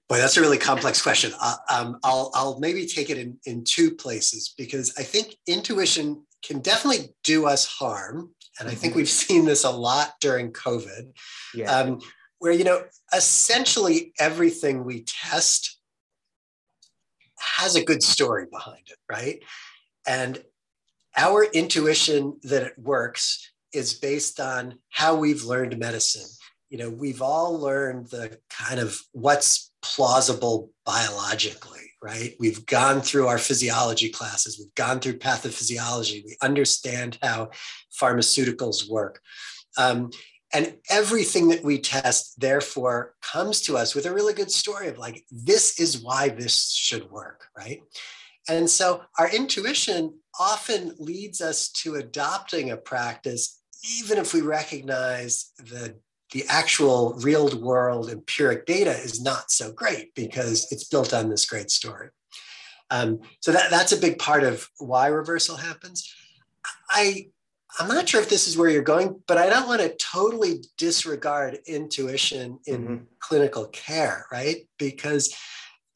Boy, 0.10 0.18
that's 0.18 0.38
a 0.38 0.42
really 0.42 0.58
complex 0.58 1.04
question. 1.04 1.32
Uh, 1.40 1.56
um, 1.70 2.00
I'll, 2.04 2.32
I'll 2.34 2.60
maybe 2.60 2.88
take 2.88 3.12
it 3.12 3.20
in, 3.20 3.38
in 3.46 3.64
two 3.64 3.92
places 3.92 4.56
because 4.58 4.92
I 4.98 5.04
think 5.04 5.36
intuition 5.46 6.24
can 6.44 6.60
definitely 6.60 7.14
do 7.24 7.46
us 7.46 7.66
harm. 7.66 8.32
And 8.60 8.68
I 8.68 8.74
think 8.74 8.92
mm-hmm. 8.92 9.00
we've 9.00 9.10
seen 9.10 9.46
this 9.46 9.64
a 9.64 9.70
lot 9.70 10.16
during 10.20 10.52
COVID, 10.52 11.12
yeah. 11.54 11.72
um, 11.74 12.00
where, 12.40 12.52
you 12.52 12.64
know, 12.64 12.84
essentially 13.14 14.14
everything 14.20 14.84
we 14.84 15.04
test 15.04 15.80
has 17.40 17.76
a 17.76 17.84
good 17.84 18.04
story 18.04 18.48
behind 18.52 18.84
it, 18.88 18.98
right? 19.10 19.42
And 20.06 20.44
our 21.16 21.44
intuition 21.44 22.38
that 22.44 22.64
it 22.64 22.74
works 22.78 23.52
is 23.74 23.94
based 23.94 24.40
on 24.40 24.80
how 24.90 25.16
we've 25.16 25.44
learned 25.44 25.78
medicine. 25.78 26.28
You 26.70 26.78
know, 26.78 26.90
we've 26.90 27.22
all 27.22 27.60
learned 27.60 28.08
the 28.08 28.40
kind 28.50 28.80
of 28.80 29.00
what's 29.12 29.72
plausible 29.82 30.72
biologically, 30.86 31.89
right? 32.02 32.36
We've 32.40 32.66
gone 32.66 33.02
through 33.02 33.28
our 33.28 33.38
physiology 33.38 34.10
classes, 34.10 34.58
we've 34.58 34.74
gone 34.76 35.00
through 35.00 35.20
pathophysiology, 35.20 36.24
we 36.26 36.38
understand 36.42 37.18
how 37.22 37.52
pharmaceuticals 38.00 38.90
work. 38.90 39.22
Um, 39.78 40.12
and 40.52 40.78
everything 40.90 41.50
that 41.50 41.64
we 41.64 41.80
test, 41.80 42.40
therefore, 42.40 43.14
comes 43.22 43.62
to 43.62 43.78
us 43.78 43.94
with 43.94 44.06
a 44.06 44.14
really 44.14 44.34
good 44.34 44.52
story 44.52 44.88
of 44.88 44.98
like, 44.98 45.24
this 45.30 45.80
is 45.80 46.02
why 46.02 46.30
this 46.30 46.72
should 46.72 47.12
work, 47.12 47.48
right? 47.56 47.82
And 48.48 48.68
so 48.68 49.04
our 49.20 49.30
intuition 49.30 50.16
often 50.40 50.96
leads 50.98 51.40
us 51.40 51.70
to 51.70 51.96
adopting 51.96 52.72
a 52.72 52.78
practice, 52.78 53.62
even 54.00 54.18
if 54.18 54.34
we 54.34 54.42
recognize 54.42 55.52
the 55.60 55.96
the 56.32 56.46
actual 56.48 57.14
real 57.16 57.60
world 57.60 58.10
empiric 58.10 58.66
data 58.66 58.92
is 58.92 59.22
not 59.22 59.52
so 59.52 59.72
great 59.72 60.14
because 60.16 60.68
it's 60.72 60.84
built 60.84 61.14
on 61.14 61.30
this 61.30 61.46
great 61.46 61.72
story. 61.72 62.10
Um, 62.92 63.20
so 63.40 63.52
that, 63.52 63.70
that's 63.70 63.92
a 63.92 63.98
big 63.98 64.20
part 64.20 64.44
of 64.44 64.68
why 64.78 65.08
reversal 65.08 65.58
happens. 65.58 66.14
I, 66.90 67.28
I'm 67.80 67.88
not 67.88 68.10
sure 68.10 68.22
if 68.22 68.30
this 68.30 68.48
is 68.48 68.58
where 68.58 68.70
you're 68.70 68.82
going, 68.82 69.22
but 69.28 69.38
I 69.38 69.50
don't 69.50 69.68
want 69.68 69.82
to 69.82 69.96
totally 69.96 70.64
disregard 70.78 71.60
intuition 71.68 72.60
in 72.66 72.84
mm-hmm. 72.84 73.04
clinical 73.20 73.66
care, 73.68 74.26
right? 74.32 74.68
Because, 74.78 75.36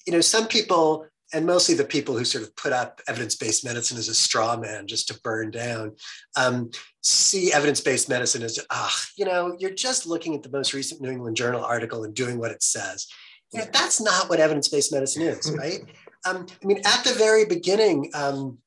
you 0.05 0.13
know, 0.13 0.21
some 0.21 0.47
people 0.47 1.07
and 1.33 1.45
mostly 1.45 1.75
the 1.75 1.83
people 1.83 2.17
who 2.17 2.23
sort 2.23 2.43
of 2.43 2.55
put 2.55 2.71
up 2.71 3.01
evidence-based 3.07 3.65
medicine 3.65 3.97
as 3.97 4.07
a 4.07 4.13
straw 4.13 4.55
man 4.55 4.87
just 4.87 5.07
to 5.07 5.19
burn 5.21 5.51
down, 5.51 5.95
um, 6.37 6.69
see 7.01 7.51
evidence-based 7.51 8.07
medicine 8.07 8.43
as, 8.43 8.59
ah, 8.69 8.95
you 9.17 9.25
know, 9.25 9.55
you're 9.59 9.73
just 9.73 10.05
looking 10.05 10.35
at 10.35 10.43
the 10.43 10.49
most 10.49 10.73
recent 10.73 11.01
New 11.01 11.09
England 11.09 11.35
Journal 11.35 11.63
article 11.63 12.03
and 12.03 12.13
doing 12.13 12.37
what 12.37 12.51
it 12.51 12.61
says. 12.61 13.07
You 13.51 13.59
know, 13.59 13.65
that's 13.73 13.99
not 13.99 14.29
what 14.29 14.39
evidence-based 14.39 14.91
medicine 14.91 15.23
is, 15.23 15.51
right? 15.57 15.81
um, 16.25 16.45
I 16.63 16.65
mean, 16.65 16.81
at 16.85 17.03
the 17.03 17.13
very 17.13 17.45
beginning, 17.45 18.11
um, 18.13 18.59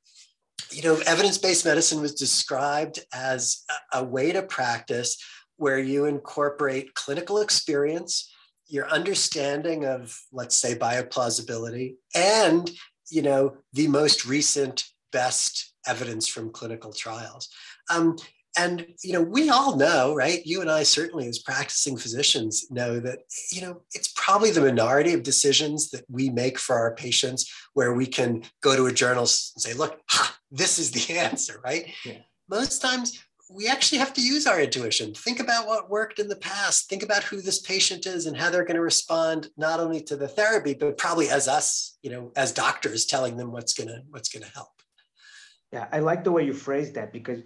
you 0.70 0.82
know, 0.82 1.00
evidence-based 1.06 1.64
medicine 1.64 2.00
was 2.00 2.14
described 2.14 3.00
as 3.14 3.64
a, 3.92 3.98
a 3.98 4.04
way 4.04 4.32
to 4.32 4.42
practice 4.42 5.16
where 5.56 5.78
you 5.78 6.04
incorporate 6.04 6.94
clinical 6.94 7.40
experience, 7.40 8.32
your 8.68 8.88
understanding 8.88 9.84
of, 9.84 10.18
let's 10.32 10.56
say, 10.56 10.74
bioplausibility, 10.74 11.96
and 12.14 12.70
you 13.10 13.22
know 13.22 13.56
the 13.72 13.88
most 13.88 14.26
recent 14.26 14.84
best 15.12 15.74
evidence 15.86 16.28
from 16.28 16.50
clinical 16.50 16.92
trials. 16.92 17.48
Um, 17.90 18.16
and 18.56 18.86
you 19.04 19.12
know 19.12 19.20
we 19.20 19.50
all 19.50 19.76
know 19.76 20.14
right 20.14 20.44
you 20.46 20.60
and 20.60 20.70
i 20.70 20.82
certainly 20.82 21.28
as 21.28 21.38
practicing 21.38 21.96
physicians 21.96 22.66
know 22.70 22.98
that 22.98 23.18
you 23.52 23.60
know 23.60 23.82
it's 23.92 24.12
probably 24.16 24.50
the 24.50 24.60
minority 24.60 25.12
of 25.12 25.22
decisions 25.22 25.90
that 25.90 26.04
we 26.08 26.30
make 26.30 26.58
for 26.58 26.76
our 26.76 26.94
patients 26.94 27.52
where 27.74 27.92
we 27.94 28.06
can 28.06 28.42
go 28.62 28.74
to 28.74 28.86
a 28.86 28.92
journal 28.92 29.22
and 29.22 29.28
say 29.28 29.74
look 29.74 30.00
ha, 30.08 30.36
this 30.50 30.78
is 30.78 30.90
the 30.90 31.18
answer 31.18 31.60
right 31.64 31.86
yeah. 32.04 32.18
most 32.48 32.80
times 32.80 33.22
we 33.48 33.68
actually 33.68 33.98
have 33.98 34.12
to 34.14 34.20
use 34.20 34.46
our 34.46 34.60
intuition. 34.60 35.14
Think 35.14 35.40
about 35.40 35.66
what 35.66 35.88
worked 35.88 36.18
in 36.18 36.28
the 36.28 36.36
past. 36.36 36.88
Think 36.88 37.02
about 37.02 37.22
who 37.22 37.40
this 37.40 37.60
patient 37.60 38.06
is 38.06 38.26
and 38.26 38.36
how 38.36 38.50
they're 38.50 38.64
going 38.64 38.76
to 38.76 38.82
respond 38.82 39.50
not 39.56 39.78
only 39.78 40.02
to 40.02 40.16
the 40.16 40.28
therapy, 40.28 40.74
but 40.74 40.98
probably 40.98 41.28
as 41.28 41.46
us, 41.46 41.96
you 42.02 42.10
know, 42.10 42.32
as 42.34 42.52
doctors 42.52 43.06
telling 43.06 43.36
them 43.36 43.52
what's 43.52 43.74
to 43.74 44.02
what's 44.10 44.28
going 44.28 44.44
to 44.44 44.52
help. 44.52 44.68
Yeah, 45.72 45.86
I 45.92 46.00
like 46.00 46.24
the 46.24 46.32
way 46.32 46.44
you 46.44 46.54
phrased 46.54 46.94
that 46.94 47.12
because 47.12 47.42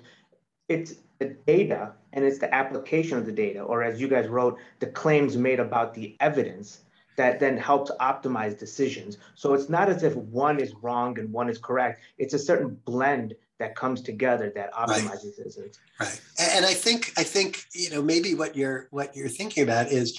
it's 0.68 0.94
the 1.18 1.36
data 1.46 1.92
and 2.12 2.24
it's 2.24 2.38
the 2.38 2.52
application 2.54 3.18
of 3.18 3.26
the 3.26 3.32
data, 3.32 3.60
or 3.60 3.82
as 3.82 4.00
you 4.00 4.08
guys 4.08 4.28
wrote, 4.28 4.58
the 4.78 4.86
claims 4.86 5.36
made 5.36 5.60
about 5.60 5.94
the 5.94 6.16
evidence 6.20 6.82
that 7.16 7.38
then 7.38 7.58
helps 7.58 7.90
optimize 8.00 8.58
decisions. 8.58 9.18
So 9.34 9.52
it's 9.52 9.68
not 9.68 9.90
as 9.90 10.02
if 10.02 10.16
one 10.16 10.58
is 10.58 10.72
wrong 10.80 11.18
and 11.18 11.30
one 11.30 11.50
is 11.50 11.58
correct. 11.58 12.02
It's 12.16 12.32
a 12.32 12.38
certain 12.38 12.78
blend 12.86 13.34
that 13.60 13.76
comes 13.76 14.00
together 14.00 14.50
that 14.56 14.72
optimizes 14.72 15.38
right. 15.38 15.66
it. 15.66 15.78
Right. 16.00 16.20
And 16.40 16.66
I 16.66 16.74
think 16.74 17.12
I 17.16 17.22
think 17.22 17.64
you 17.72 17.90
know 17.90 18.02
maybe 18.02 18.34
what 18.34 18.56
you're 18.56 18.88
what 18.90 19.14
you're 19.14 19.28
thinking 19.28 19.62
about 19.62 19.92
is 19.92 20.18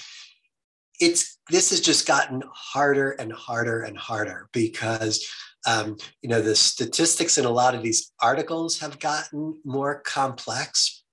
it's 1.00 1.38
this 1.50 1.70
has 1.70 1.80
just 1.80 2.06
gotten 2.06 2.42
harder 2.54 3.10
and 3.10 3.32
harder 3.32 3.82
and 3.82 3.98
harder 3.98 4.48
because 4.52 5.26
um, 5.66 5.96
you 6.22 6.28
know 6.28 6.40
the 6.40 6.54
statistics 6.54 7.36
in 7.36 7.44
a 7.44 7.50
lot 7.50 7.74
of 7.74 7.82
these 7.82 8.12
articles 8.22 8.78
have 8.78 8.98
gotten 8.98 9.60
more 9.64 10.00
complex. 10.00 11.04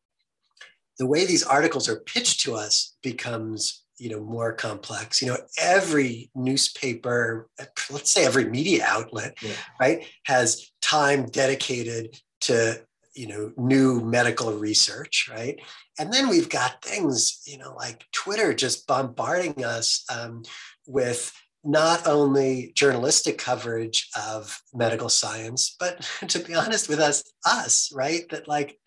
The 0.99 1.07
way 1.07 1.25
these 1.25 1.43
articles 1.43 1.89
are 1.89 2.01
pitched 2.01 2.41
to 2.41 2.55
us 2.55 2.95
becomes 3.01 3.83
you 3.99 4.09
know 4.09 4.21
more 4.21 4.53
complex 4.53 5.21
you 5.21 5.27
know 5.27 5.37
every 5.59 6.31
newspaper 6.33 7.49
let's 7.91 8.11
say 8.11 8.25
every 8.25 8.45
media 8.45 8.83
outlet 8.87 9.37
yeah. 9.41 9.51
right 9.79 10.05
has 10.23 10.71
time 10.81 11.25
dedicated 11.27 12.19
to 12.41 12.81
you 13.13 13.27
know 13.27 13.51
new 13.57 14.01
medical 14.01 14.53
research 14.53 15.29
right 15.31 15.59
and 15.99 16.13
then 16.13 16.29
we've 16.29 16.49
got 16.49 16.81
things 16.81 17.41
you 17.45 17.57
know 17.57 17.73
like 17.75 18.05
twitter 18.11 18.53
just 18.53 18.87
bombarding 18.87 19.63
us 19.63 20.05
um, 20.13 20.43
with 20.87 21.33
not 21.65 22.07
only 22.07 22.71
journalistic 22.75 23.37
coverage 23.37 24.07
of 24.29 24.61
medical 24.73 25.09
science 25.09 25.75
but 25.79 26.09
to 26.27 26.39
be 26.39 26.55
honest 26.55 26.87
with 26.87 26.99
us 26.99 27.23
us 27.45 27.91
right 27.93 28.29
that 28.29 28.47
like 28.47 28.79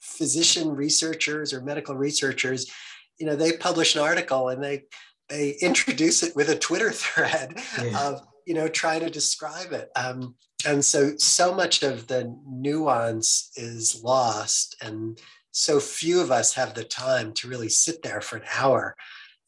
physician 0.00 0.70
researchers 0.70 1.52
or 1.52 1.60
medical 1.60 1.94
researchers 1.94 2.70
you 3.18 3.26
know 3.26 3.36
they 3.36 3.52
publish 3.52 3.94
an 3.94 4.02
article 4.02 4.48
and 4.48 4.62
they 4.62 4.84
they 5.28 5.50
introduce 5.60 6.22
it 6.22 6.34
with 6.36 6.48
a 6.48 6.58
twitter 6.58 6.90
thread 6.90 7.58
yeah. 7.82 8.08
of 8.08 8.22
you 8.46 8.54
know 8.54 8.68
try 8.68 8.98
to 8.98 9.10
describe 9.10 9.72
it 9.72 9.90
um, 9.96 10.34
and 10.66 10.84
so 10.84 11.16
so 11.16 11.54
much 11.54 11.82
of 11.82 12.06
the 12.06 12.36
nuance 12.46 13.50
is 13.56 14.02
lost 14.02 14.76
and 14.82 15.20
so 15.50 15.78
few 15.78 16.20
of 16.20 16.30
us 16.30 16.54
have 16.54 16.74
the 16.74 16.84
time 16.84 17.32
to 17.34 17.48
really 17.48 17.68
sit 17.68 18.02
there 18.02 18.20
for 18.20 18.36
an 18.36 18.44
hour 18.58 18.96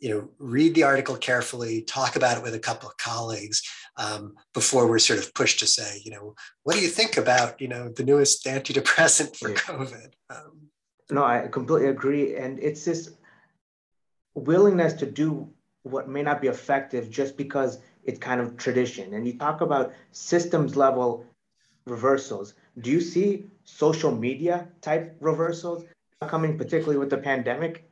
you 0.00 0.10
know 0.10 0.28
read 0.38 0.74
the 0.74 0.82
article 0.82 1.16
carefully 1.16 1.82
talk 1.82 2.16
about 2.16 2.36
it 2.36 2.42
with 2.42 2.54
a 2.54 2.58
couple 2.58 2.88
of 2.88 2.96
colleagues 2.98 3.62
um, 3.96 4.34
before 4.52 4.86
we're 4.86 4.98
sort 4.98 5.18
of 5.18 5.32
pushed 5.34 5.60
to 5.60 5.66
say 5.66 6.00
you 6.04 6.10
know 6.10 6.34
what 6.64 6.76
do 6.76 6.82
you 6.82 6.88
think 6.88 7.16
about 7.16 7.60
you 7.60 7.68
know 7.68 7.88
the 7.88 8.04
newest 8.04 8.44
antidepressant 8.44 9.36
for 9.36 9.50
yeah. 9.50 9.56
covid 9.56 10.10
um, 10.30 10.68
no 11.10 11.24
i 11.24 11.46
completely 11.48 11.88
agree 11.88 12.36
and 12.36 12.58
it's 12.60 12.84
this 12.84 13.14
willingness 14.34 14.92
to 14.94 15.06
do 15.06 15.48
what 15.82 16.08
may 16.08 16.22
not 16.22 16.40
be 16.40 16.48
effective 16.48 17.10
just 17.10 17.36
because 17.36 17.78
it's 18.04 18.18
kind 18.18 18.40
of 18.40 18.56
tradition. 18.56 19.14
And 19.14 19.26
you 19.26 19.38
talk 19.38 19.60
about 19.60 19.92
systems 20.12 20.76
level 20.76 21.24
reversals. 21.86 22.54
Do 22.78 22.90
you 22.90 23.00
see 23.00 23.46
social 23.64 24.14
media 24.14 24.68
type 24.80 25.16
reversals 25.20 25.84
coming, 26.26 26.56
particularly 26.56 26.98
with 26.98 27.10
the 27.10 27.18
pandemic? 27.18 27.88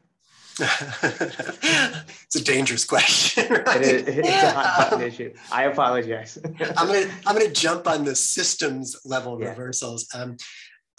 it's 0.59 2.37
a 2.37 2.45
dangerous 2.45 2.85
question. 2.85 3.47
Right? 3.67 3.83
It 3.83 4.09
is, 4.09 4.19
it's 4.19 4.29
a 4.29 4.51
hot 4.51 4.91
button 4.91 5.07
issue. 5.07 5.35
I 5.51 5.65
apologize. 5.65 6.39
I'm 6.77 6.87
gonna 6.87 7.11
I'm 7.27 7.37
gonna 7.37 7.51
jump 7.51 7.87
on 7.87 8.05
the 8.05 8.15
systems 8.15 8.97
level 9.05 9.41
yeah. 9.41 9.49
reversals. 9.49 10.09
Um, 10.15 10.37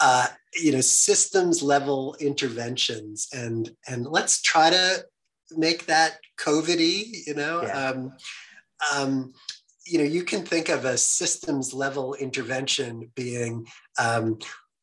uh, 0.00 0.26
you 0.60 0.72
know, 0.72 0.80
systems 0.80 1.62
level 1.62 2.16
interventions, 2.18 3.28
and 3.32 3.70
and 3.88 4.06
let's 4.06 4.42
try 4.42 4.70
to 4.70 5.04
make 5.52 5.86
that 5.86 6.18
COVID-y, 6.38 7.22
you 7.26 7.34
know. 7.34 7.62
Yeah. 7.62 7.88
Um, 7.88 8.12
um, 8.94 9.32
you 9.86 9.98
know, 9.98 10.04
you 10.04 10.24
can 10.24 10.42
think 10.44 10.68
of 10.68 10.84
a 10.84 10.96
systems 10.96 11.74
level 11.74 12.14
intervention 12.14 13.10
being 13.14 13.66
um, 13.98 14.38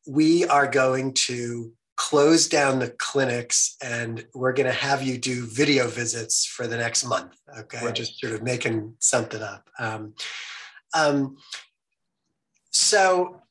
we 0.06 0.46
are 0.46 0.66
going 0.66 1.12
to 1.14 1.72
close 1.96 2.48
down 2.48 2.78
the 2.78 2.90
clinics 2.98 3.76
and 3.82 4.24
we're 4.34 4.52
going 4.52 4.66
to 4.66 4.72
have 4.72 5.02
you 5.02 5.18
do 5.18 5.46
video 5.46 5.86
visits 5.86 6.46
for 6.46 6.66
the 6.66 6.76
next 6.76 7.04
month. 7.04 7.36
Okay, 7.58 7.84
right. 7.84 7.94
just 7.94 8.18
sort 8.18 8.32
of 8.32 8.42
making 8.42 8.94
something 8.98 9.42
up. 9.42 9.68
Um, 9.78 10.14
um, 10.94 11.36
so 12.70 13.42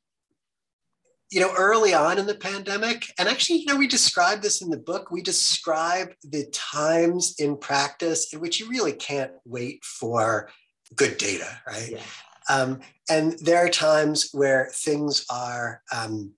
you 1.32 1.40
know, 1.40 1.54
early 1.58 1.94
on 1.94 2.18
in 2.18 2.26
the 2.26 2.36
pandemic, 2.36 3.14
and 3.18 3.30
actually, 3.30 3.60
you 3.60 3.66
know, 3.66 3.78
we 3.78 3.88
describe 3.88 4.42
this 4.42 4.62
in 4.62 4.70
the 4.70 4.78
book. 4.78 5.12
We 5.12 5.22
describe 5.22 6.10
the 6.24 6.46
times 6.52 7.36
in 7.40 7.58
practice 7.58 8.34
in 8.34 8.42
which 8.42 8.60
you 8.60 8.68
really 8.70 8.92
can't 8.92 9.32
wait 9.46 9.84
for 9.86 10.50
good 10.94 11.18
data, 11.18 11.48
right? 11.66 11.92
Yeah. 11.92 12.02
Um, 12.50 12.82
and 13.10 13.34
there 13.40 13.66
are 13.66 13.70
times 13.70 14.30
where 14.34 14.72
things 14.74 15.26
are 15.30 15.82
um, 15.96 16.34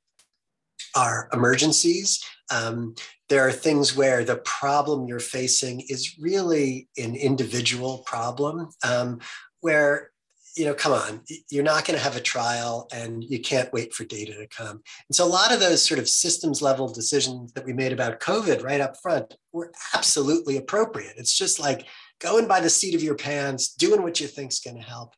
are 0.95 1.27
emergencies. 1.33 2.23
Um, 2.51 2.93
there 3.29 3.47
are 3.47 3.51
things 3.51 3.95
where 3.95 4.23
the 4.23 4.35
problem 4.37 5.07
you're 5.07 5.19
facing 5.19 5.81
is 5.89 6.17
really 6.19 6.87
an 6.97 7.15
individual 7.15 8.03
problem, 8.05 8.69
um, 8.83 9.21
where 9.61 10.11
you 10.55 10.65
know, 10.65 10.73
come 10.73 10.91
on, 10.93 11.21
you're 11.49 11.63
not 11.63 11.85
going 11.85 11.97
to 11.97 12.03
have 12.03 12.15
a 12.15 12.21
trial 12.21 12.87
and 12.93 13.23
you 13.23 13.39
can't 13.39 13.73
wait 13.73 13.93
for 13.93 14.03
data 14.03 14.33
to 14.33 14.47
come. 14.47 14.81
And 15.09 15.15
so 15.15 15.25
a 15.25 15.27
lot 15.27 15.51
of 15.51 15.59
those 15.59 15.83
sort 15.83 15.99
of 15.99 16.07
systems 16.07 16.61
level 16.61 16.87
decisions 16.87 17.53
that 17.53 17.65
we 17.65 17.73
made 17.73 17.91
about 17.91 18.19
COVID 18.19 18.63
right 18.63 18.81
up 18.81 18.95
front 19.01 19.35
were 19.51 19.71
absolutely 19.95 20.57
appropriate. 20.57 21.15
It's 21.17 21.35
just 21.35 21.59
like 21.59 21.87
going 22.19 22.47
by 22.47 22.59
the 22.59 22.69
seat 22.69 22.93
of 22.93 23.03
your 23.03 23.15
pants, 23.15 23.73
doing 23.73 24.03
what 24.03 24.19
you 24.19 24.27
think 24.27 24.51
is 24.51 24.59
going 24.59 24.77
to 24.77 24.83
help. 24.83 25.15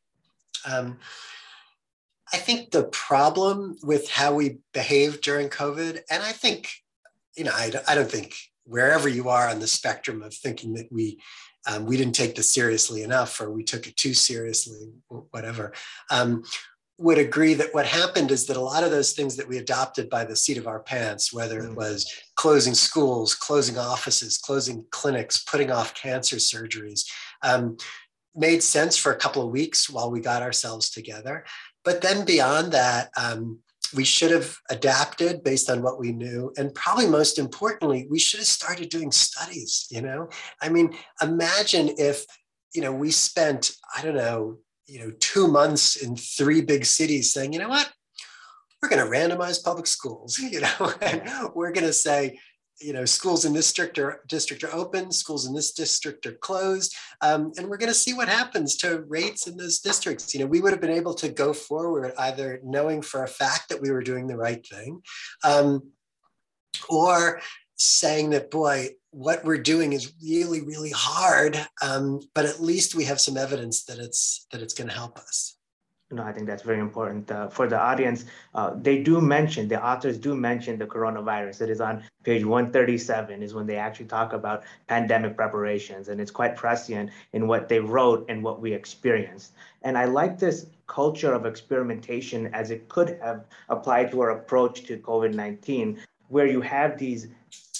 Um, 0.65 0.99
I 2.33 2.37
think 2.37 2.71
the 2.71 2.85
problem 2.85 3.77
with 3.83 4.09
how 4.09 4.33
we 4.33 4.59
behaved 4.73 5.21
during 5.21 5.49
COVID, 5.49 5.99
and 6.09 6.23
I 6.23 6.31
think, 6.31 6.71
you 7.35 7.43
know, 7.43 7.51
I, 7.53 7.71
I 7.87 7.95
don't 7.95 8.09
think 8.09 8.35
wherever 8.63 9.07
you 9.07 9.29
are 9.29 9.47
on 9.47 9.59
the 9.59 9.67
spectrum 9.67 10.23
of 10.23 10.33
thinking 10.33 10.73
that 10.73 10.91
we 10.91 11.19
um, 11.67 11.85
we 11.85 11.97
didn't 11.97 12.15
take 12.15 12.35
this 12.35 12.49
seriously 12.49 13.03
enough 13.03 13.39
or 13.41 13.51
we 13.51 13.63
took 13.63 13.87
it 13.87 13.97
too 13.97 14.13
seriously, 14.13 14.91
whatever, 15.31 15.73
um, 16.11 16.43
would 16.97 17.17
agree 17.17 17.53
that 17.53 17.73
what 17.73 17.85
happened 17.85 18.31
is 18.31 18.45
that 18.45 18.55
a 18.55 18.61
lot 18.61 18.83
of 18.83 18.91
those 18.91 19.11
things 19.11 19.35
that 19.35 19.47
we 19.47 19.57
adopted 19.57 20.09
by 20.09 20.23
the 20.23 20.35
seat 20.35 20.57
of 20.57 20.67
our 20.67 20.79
pants, 20.79 21.33
whether 21.33 21.59
it 21.59 21.71
mm. 21.71 21.75
was 21.75 22.09
closing 22.35 22.73
schools, 22.73 23.35
closing 23.35 23.77
offices, 23.77 24.37
closing 24.37 24.85
clinics, 24.91 25.43
putting 25.43 25.71
off 25.71 25.93
cancer 25.93 26.37
surgeries, 26.37 27.01
um, 27.41 27.75
made 28.33 28.63
sense 28.63 28.95
for 28.95 29.11
a 29.11 29.17
couple 29.17 29.41
of 29.41 29.51
weeks 29.51 29.89
while 29.89 30.09
we 30.09 30.21
got 30.21 30.41
ourselves 30.41 30.89
together. 30.89 31.45
But 31.83 32.01
then 32.01 32.25
beyond 32.25 32.71
that, 32.71 33.09
um, 33.17 33.59
we 33.93 34.03
should 34.03 34.31
have 34.31 34.55
adapted 34.69 35.43
based 35.43 35.69
on 35.69 35.81
what 35.81 35.99
we 35.99 36.11
knew. 36.11 36.51
And 36.57 36.73
probably 36.73 37.07
most 37.07 37.37
importantly 37.39 38.07
we 38.09 38.19
should 38.19 38.39
have 38.39 38.47
started 38.47 38.89
doing 38.89 39.11
studies 39.11 39.87
you 39.91 40.01
know? 40.01 40.29
I 40.61 40.69
mean 40.69 40.95
imagine 41.21 41.91
if 41.97 42.25
you 42.73 42.81
know 42.81 42.91
we 42.91 43.11
spent 43.11 43.71
i 43.95 44.01
don't 44.01 44.15
know 44.15 44.57
you 44.87 44.99
know, 44.99 45.11
two 45.19 45.47
months 45.47 45.95
in 45.95 46.15
three 46.15 46.61
big 46.61 46.85
cities 46.85 47.33
saying, 47.33 47.53
you 47.53 47.59
know 47.59 47.69
what, 47.69 47.91
we're 48.81 48.89
going 48.89 49.03
to 49.03 49.11
randomize 49.11 49.63
public 49.63 49.87
schools, 49.87 50.37
you 50.51 50.61
know, 50.61 50.93
and 51.01 51.23
we're 51.55 51.71
going 51.71 51.87
to 51.87 51.93
say, 51.93 52.39
you 52.81 52.93
know, 52.93 53.05
schools 53.05 53.45
in 53.45 53.53
this 53.53 53.67
district 53.67 53.99
are, 53.99 54.21
district 54.27 54.63
are 54.63 54.73
open, 54.73 55.11
schools 55.11 55.45
in 55.47 55.53
this 55.53 55.71
district 55.71 56.25
are 56.25 56.33
closed, 56.33 56.95
um, 57.21 57.51
and 57.57 57.67
we're 57.67 57.77
going 57.77 57.91
to 57.91 57.93
see 57.93 58.13
what 58.13 58.27
happens 58.27 58.75
to 58.77 59.01
rates 59.07 59.47
in 59.47 59.57
those 59.57 59.79
districts. 59.79 60.33
You 60.33 60.41
know, 60.41 60.47
we 60.47 60.61
would 60.61 60.73
have 60.73 60.81
been 60.81 60.89
able 60.89 61.13
to 61.15 61.29
go 61.29 61.53
forward 61.53 62.13
either 62.17 62.59
knowing 62.63 63.01
for 63.01 63.23
a 63.23 63.27
fact 63.27 63.69
that 63.69 63.81
we 63.81 63.91
were 63.91 64.03
doing 64.03 64.27
the 64.27 64.37
right 64.37 64.65
thing, 64.65 65.01
um, 65.43 65.91
or 66.89 67.41
saying 67.77 68.31
that, 68.31 68.51
boy, 68.51 68.89
what 69.11 69.45
we're 69.45 69.57
doing 69.57 69.93
is 69.93 70.13
really, 70.21 70.61
really 70.61 70.91
hard, 70.93 71.57
um, 71.81 72.19
but 72.33 72.45
at 72.45 72.61
least 72.61 72.95
we 72.95 73.05
have 73.05 73.21
some 73.21 73.37
evidence 73.37 73.85
that 73.85 73.97
it's 73.97 74.45
that 74.51 74.61
it's 74.61 74.73
going 74.73 74.89
to 74.89 74.95
help 74.95 75.17
us. 75.17 75.54
No, 76.15 76.23
I 76.23 76.31
think 76.31 76.47
that's 76.47 76.63
very 76.63 76.79
important 76.79 77.29
uh, 77.29 77.49
for 77.49 77.67
the 77.67 77.77
audience. 77.77 78.23
Uh, 78.53 78.71
they 78.73 79.03
do 79.03 79.19
mention, 79.19 79.67
the 79.67 79.85
authors 79.85 80.17
do 80.17 80.33
mention 80.33 80.79
the 80.79 80.85
coronavirus. 80.85 81.63
It 81.63 81.69
is 81.69 81.81
on 81.81 82.05
page 82.23 82.45
137 82.45 83.43
is 83.43 83.53
when 83.53 83.67
they 83.67 83.75
actually 83.75 84.05
talk 84.05 84.31
about 84.31 84.63
pandemic 84.87 85.35
preparations. 85.35 86.07
And 86.07 86.21
it's 86.21 86.31
quite 86.31 86.55
prescient 86.55 87.09
in 87.33 87.49
what 87.49 87.67
they 87.67 87.81
wrote 87.81 88.25
and 88.29 88.41
what 88.41 88.61
we 88.61 88.71
experienced. 88.71 89.55
And 89.81 89.97
I 89.97 90.05
like 90.05 90.39
this 90.39 90.67
culture 90.87 91.33
of 91.33 91.45
experimentation 91.45 92.47
as 92.53 92.71
it 92.71 92.87
could 92.87 93.19
have 93.21 93.43
applied 93.67 94.11
to 94.11 94.21
our 94.21 94.29
approach 94.29 94.85
to 94.85 94.97
COVID-19, 94.97 95.97
where 96.29 96.47
you 96.47 96.61
have 96.61 96.97
these 96.97 97.27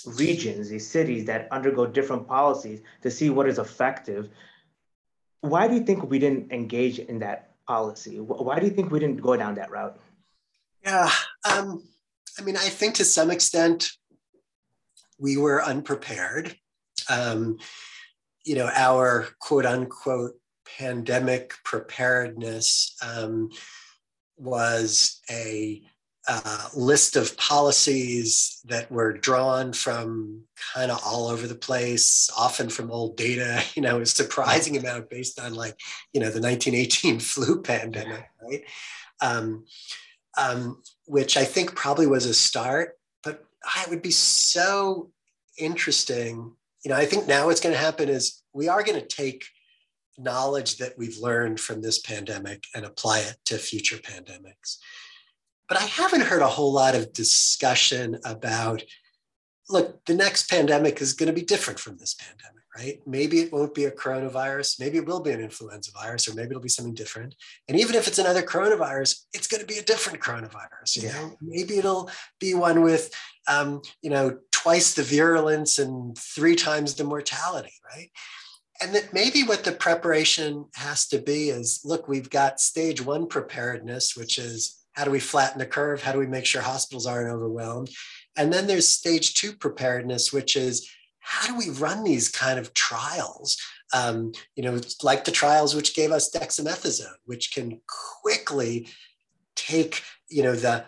regions, 0.06 0.68
these 0.68 0.86
cities 0.86 1.24
that 1.26 1.48
undergo 1.54 1.86
different 1.86 2.28
policies 2.28 2.82
to 3.02 3.10
see 3.10 3.30
what 3.30 3.48
is 3.48 3.60
effective. 3.60 4.28
Why 5.40 5.70
do 5.70 5.76
you 5.76 5.86
think 5.86 6.10
we 6.10 6.20
didn't 6.20 6.52
engage 6.52 7.00
in 7.00 7.20
that 7.20 7.55
policy? 7.68 8.20
Why 8.20 8.60
do 8.60 8.66
you 8.66 8.72
think 8.72 8.92
we 8.92 9.00
didn't 9.00 9.22
go 9.22 9.36
down 9.36 9.56
that 9.56 9.72
route? 9.72 10.00
Yeah, 10.84 11.10
um, 11.50 11.84
I 12.38 12.44
mean, 12.44 12.58
I 12.58 12.70
think 12.70 12.96
to 12.96 13.06
some 13.06 13.32
extent 13.32 13.90
we 15.18 15.38
were 15.38 15.64
unprepared. 15.64 16.56
Um, 17.10 17.58
you 18.46 18.56
know, 18.56 18.70
our 18.74 19.28
quote 19.40 19.66
unquote 19.66 20.34
pandemic 20.78 21.54
preparedness 21.64 22.96
um, 23.02 23.50
was 24.38 25.22
a 25.30 25.82
uh, 26.28 26.70
list 26.76 27.16
of 27.16 27.38
policies 27.38 28.60
that 28.66 28.92
were 28.92 29.14
drawn 29.14 29.74
from 29.74 30.42
kind 30.74 30.92
of 30.92 31.00
all 31.06 31.28
over 31.28 31.46
the 31.46 31.56
place, 31.56 32.30
often 32.36 32.70
from 32.70 32.92
old 32.92 33.16
data, 33.16 33.64
you 33.76 33.82
know, 33.82 34.00
a 34.00 34.06
surprising 34.06 34.78
amount 34.78 35.10
based 35.10 35.40
on 35.40 35.54
like, 35.54 35.80
you 36.14 36.20
know, 36.20 36.30
the 36.30 36.42
1918 36.42 37.20
flu 37.20 37.62
pandemic, 37.62 38.28
right? 38.42 38.64
Um, 39.22 39.66
um, 40.38 40.82
which 41.06 41.38
I 41.38 41.46
think 41.46 41.76
probably 41.76 42.08
was 42.08 42.26
a 42.26 42.34
start, 42.34 42.98
but 43.24 43.46
it 43.82 43.90
would 43.90 44.02
be 44.02 44.12
so 44.12 45.12
interesting. 45.58 46.54
You 46.84 46.90
know, 46.90 46.98
I 46.98 47.06
think 47.06 47.28
now 47.28 47.46
what's 47.46 47.62
going 47.62 47.74
to 47.74 47.80
happen 47.82 48.10
is 48.10 48.42
we 48.52 48.68
are 48.68 48.84
going 48.84 49.00
to 49.00 49.08
take 49.08 49.46
knowledge 50.18 50.78
that 50.78 50.98
we've 50.98 51.18
learned 51.18 51.60
from 51.60 51.82
this 51.82 52.00
pandemic 52.00 52.64
and 52.74 52.86
apply 52.86 53.20
it 53.20 53.38
to 53.46 53.58
future 53.58 53.98
pandemics. 53.98 54.78
But 55.68 55.80
I 55.80 55.86
haven't 55.86 56.22
heard 56.22 56.42
a 56.42 56.48
whole 56.48 56.72
lot 56.72 56.96
of 56.96 57.14
discussion 57.14 58.20
about 58.24 58.84
look, 59.70 60.06
the 60.06 60.14
next 60.14 60.50
pandemic 60.50 61.02
is 61.02 61.14
going 61.14 61.28
to 61.28 61.34
be 61.34 61.42
different 61.42 61.80
from 61.80 61.98
this 61.98 62.14
pandemic, 62.14 62.64
right? 62.78 63.00
Maybe 63.08 63.40
it 63.40 63.52
won't 63.52 63.74
be 63.74 63.86
a 63.86 63.92
coronavirus, 63.92 64.80
maybe 64.80 64.98
it 64.98 65.06
will 65.06 65.22
be 65.22 65.32
an 65.32 65.42
influenza 65.42 65.92
virus, 65.92 66.28
or 66.28 66.36
maybe 66.36 66.50
it'll 66.50 66.62
be 66.62 66.70
something 66.70 66.94
different. 66.94 67.36
And 67.68 67.80
even 67.80 67.96
if 67.96 68.08
it's 68.08 68.20
another 68.20 68.44
coronavirus, 68.44 69.24
it's 69.34 69.48
going 69.48 69.62
to 69.62 69.68
be 69.68 69.80
a 69.80 69.84
different 69.84 70.22
coronavirus. 70.22 70.98
You 70.98 71.04
yeah. 71.04 71.14
know, 71.14 71.36
maybe 71.42 71.78
it'll 71.78 72.10
be 72.40 72.54
one 72.54 72.84
with, 72.84 73.14
um, 73.48 73.82
you 74.02 74.10
know, 74.10 74.38
twice 74.52 74.94
the 74.94 75.04
virulence 75.04 75.80
and 75.80 76.18
three 76.18 76.56
times 76.56 76.94
the 76.94 77.04
mortality, 77.04 77.74
right? 77.92 78.10
And 78.82 78.94
that 78.94 79.14
maybe 79.14 79.44
what 79.44 79.64
the 79.64 79.72
preparation 79.72 80.66
has 80.76 81.08
to 81.08 81.20
be 81.20 81.50
is 81.50 81.82
look, 81.86 82.08
we've 82.08 82.30
got 82.30 82.60
stage 82.60 83.02
one 83.04 83.28
preparedness, 83.28 84.18
which 84.18 84.38
is 84.38 84.85
how 84.96 85.04
do 85.04 85.12
we 85.12 85.20
flatten 85.20 85.60
the 85.60 85.66
curve? 85.66 86.02
How 86.02 86.12
do 86.12 86.20
we 86.20 86.28
make 86.28 86.46
sure 86.46 86.62
hospitals 86.62 87.06
aren't 87.06 87.30
overwhelmed? 87.30 87.90
And 88.38 88.52
then 88.52 88.68
there's 88.68 88.88
stage 88.88 89.34
two 89.34 89.54
preparedness, 89.54 90.34
which 90.34 90.56
is 90.56 90.90
how 91.20 91.48
do 91.48 91.58
we 91.58 91.70
run 91.70 92.04
these 92.04 92.30
kind 92.30 92.60
of 92.60 92.74
trials? 92.74 93.58
Um, 93.94 94.32
you 94.56 94.64
know, 94.64 94.80
like 95.04 95.26
the 95.26 95.32
trials 95.32 95.76
which 95.76 95.96
gave 95.96 96.12
us 96.12 96.32
dexamethasone, 96.32 97.16
which 97.26 97.54
can 97.54 97.82
quickly 98.22 98.88
take, 99.56 100.04
you 100.30 100.44
know, 100.44 100.56
the, 100.56 100.86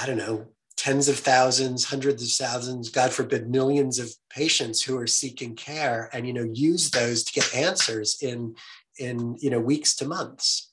I 0.00 0.06
don't 0.06 0.16
know, 0.16 0.46
tens 0.76 1.08
of 1.08 1.18
thousands, 1.18 1.84
hundreds 1.84 2.22
of 2.22 2.46
thousands, 2.46 2.88
God 2.88 3.12
forbid, 3.12 3.50
millions 3.50 3.98
of 3.98 4.10
patients 4.30 4.80
who 4.80 4.96
are 4.96 5.06
seeking 5.06 5.54
care 5.54 6.08
and, 6.12 6.26
you 6.26 6.32
know, 6.32 6.48
use 6.54 6.90
those 6.90 7.22
to 7.24 7.32
get 7.34 7.54
answers 7.54 8.16
in, 8.22 8.54
in, 8.98 9.36
you 9.40 9.50
know, 9.50 9.60
weeks 9.60 9.94
to 9.96 10.06
months. 10.06 10.69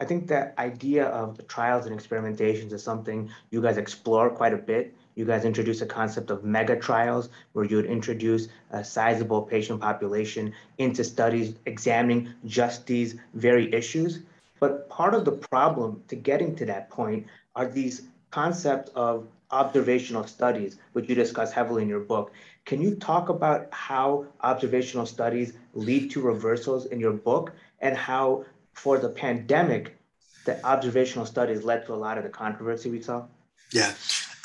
I 0.00 0.04
think 0.06 0.26
that 0.26 0.54
idea 0.58 1.06
of 1.06 1.46
trials 1.46 1.86
and 1.86 1.98
experimentations 1.98 2.72
is 2.72 2.82
something 2.82 3.30
you 3.50 3.62
guys 3.62 3.76
explore 3.76 4.28
quite 4.28 4.52
a 4.52 4.56
bit. 4.56 4.92
You 5.14 5.24
guys 5.24 5.44
introduce 5.44 5.80
a 5.82 5.86
concept 5.86 6.30
of 6.30 6.42
mega 6.44 6.76
trials 6.76 7.28
where 7.52 7.64
you 7.64 7.76
would 7.76 7.86
introduce 7.86 8.48
a 8.72 8.82
sizable 8.82 9.42
patient 9.42 9.80
population 9.80 10.52
into 10.78 11.04
studies 11.04 11.54
examining 11.64 12.34
just 12.44 12.86
these 12.86 13.14
very 13.34 13.72
issues. 13.72 14.20
But 14.58 14.88
part 14.88 15.14
of 15.14 15.24
the 15.24 15.32
problem 15.32 16.02
to 16.08 16.16
getting 16.16 16.56
to 16.56 16.66
that 16.66 16.90
point 16.90 17.26
are 17.54 17.68
these 17.68 18.02
concepts 18.32 18.90
of 18.96 19.28
observational 19.52 20.26
studies, 20.26 20.76
which 20.92 21.08
you 21.08 21.14
discuss 21.14 21.52
heavily 21.52 21.82
in 21.82 21.88
your 21.88 22.00
book. 22.00 22.32
Can 22.64 22.82
you 22.82 22.96
talk 22.96 23.28
about 23.28 23.68
how 23.70 24.26
observational 24.40 25.06
studies 25.06 25.52
lead 25.74 26.10
to 26.10 26.20
reversals 26.20 26.86
in 26.86 26.98
your 26.98 27.12
book 27.12 27.52
and 27.80 27.96
how 27.96 28.44
for 28.74 28.98
the 28.98 29.08
pandemic, 29.08 29.96
the 30.44 30.64
observational 30.64 31.26
studies 31.26 31.64
led 31.64 31.86
to 31.86 31.94
a 31.94 31.96
lot 31.96 32.18
of 32.18 32.24
the 32.24 32.30
controversy 32.30 32.90
we 32.90 33.00
saw? 33.00 33.24
Yeah. 33.72 33.92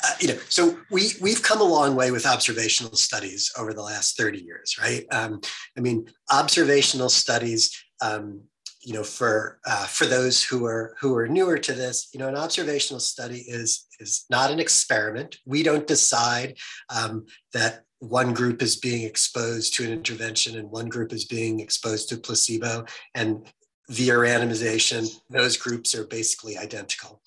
Uh, 0.02 0.14
you 0.18 0.28
know, 0.28 0.38
so 0.48 0.78
we 0.90 1.12
we've 1.20 1.42
come 1.42 1.60
a 1.60 1.64
long 1.64 1.94
way 1.94 2.10
with 2.10 2.26
observational 2.26 2.94
studies 2.94 3.52
over 3.58 3.74
the 3.74 3.82
last 3.82 4.16
30 4.16 4.38
years, 4.38 4.78
right? 4.80 5.04
Um, 5.12 5.40
I 5.76 5.80
mean, 5.80 6.06
observational 6.32 7.10
studies, 7.10 7.70
um, 8.00 8.40
you 8.82 8.94
know, 8.94 9.04
for 9.04 9.60
uh, 9.66 9.84
for 9.86 10.06
those 10.06 10.42
who 10.42 10.64
are 10.64 10.96
who 11.00 11.14
are 11.16 11.28
newer 11.28 11.58
to 11.58 11.74
this, 11.74 12.08
you 12.14 12.18
know, 12.18 12.28
an 12.28 12.36
observational 12.36 13.00
study 13.00 13.44
is 13.46 13.86
is 13.98 14.24
not 14.30 14.50
an 14.50 14.58
experiment. 14.58 15.36
We 15.44 15.62
don't 15.62 15.86
decide 15.86 16.56
um, 16.88 17.26
that 17.52 17.84
one 17.98 18.32
group 18.32 18.62
is 18.62 18.76
being 18.76 19.06
exposed 19.06 19.74
to 19.74 19.84
an 19.84 19.92
intervention 19.92 20.58
and 20.58 20.70
one 20.70 20.88
group 20.88 21.12
is 21.12 21.26
being 21.26 21.60
exposed 21.60 22.08
to 22.08 22.16
placebo 22.16 22.86
and 23.14 23.46
via 23.90 24.14
randomization, 24.14 25.08
those 25.28 25.56
groups 25.56 25.94
are 25.94 26.06
basically 26.06 26.56
identical. 26.56 27.20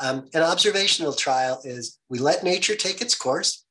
Um, 0.00 0.28
an 0.34 0.42
observational 0.42 1.12
trial 1.12 1.60
is 1.64 1.98
we 2.08 2.18
let 2.18 2.42
nature 2.42 2.74
take 2.74 3.00
its 3.00 3.14
course, 3.14 3.64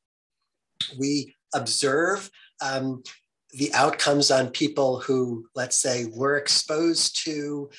we 0.98 1.36
observe 1.54 2.30
um, 2.62 3.04
the 3.52 3.74
outcomes 3.74 4.30
on 4.32 4.50
people 4.50 5.00
who, 5.00 5.48
let's 5.56 5.78
say, 5.78 6.06
were 6.14 6.38
exposed 6.38 7.24
to, 7.26 7.70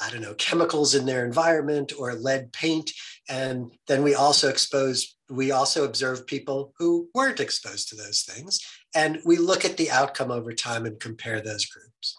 I 0.00 0.10
don't 0.10 0.22
know, 0.22 0.34
chemicals 0.34 0.94
in 0.94 1.06
their 1.06 1.24
environment 1.24 1.92
or 1.98 2.14
lead 2.14 2.52
paint. 2.52 2.92
And 3.28 3.72
then 3.88 4.02
we 4.02 4.14
also 4.14 4.48
expose, 4.48 5.16
we 5.30 5.50
also 5.50 5.84
observe 5.84 6.26
people 6.26 6.72
who 6.78 7.08
weren't 7.14 7.40
exposed 7.40 7.88
to 7.88 7.96
those 7.96 8.22
things. 8.22 8.60
And 8.94 9.20
we 9.24 9.38
look 9.38 9.64
at 9.64 9.76
the 9.76 9.90
outcome 9.90 10.30
over 10.30 10.52
time 10.52 10.84
and 10.84 11.00
compare 11.00 11.40
those 11.40 11.64
groups. 11.64 12.16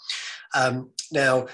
Um, 0.55 0.91
now, 1.11 1.47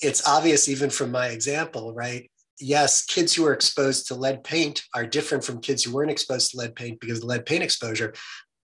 it's 0.00 0.26
obvious 0.26 0.68
even 0.68 0.90
from 0.90 1.10
my 1.10 1.28
example, 1.28 1.94
right? 1.94 2.30
Yes, 2.60 3.04
kids 3.04 3.34
who 3.34 3.46
are 3.46 3.52
exposed 3.52 4.08
to 4.08 4.14
lead 4.14 4.42
paint 4.42 4.82
are 4.94 5.06
different 5.06 5.44
from 5.44 5.60
kids 5.60 5.84
who 5.84 5.92
weren't 5.92 6.10
exposed 6.10 6.50
to 6.50 6.58
lead 6.58 6.74
paint 6.74 7.00
because 7.00 7.18
of 7.18 7.24
lead 7.24 7.46
paint 7.46 7.62
exposure. 7.62 8.14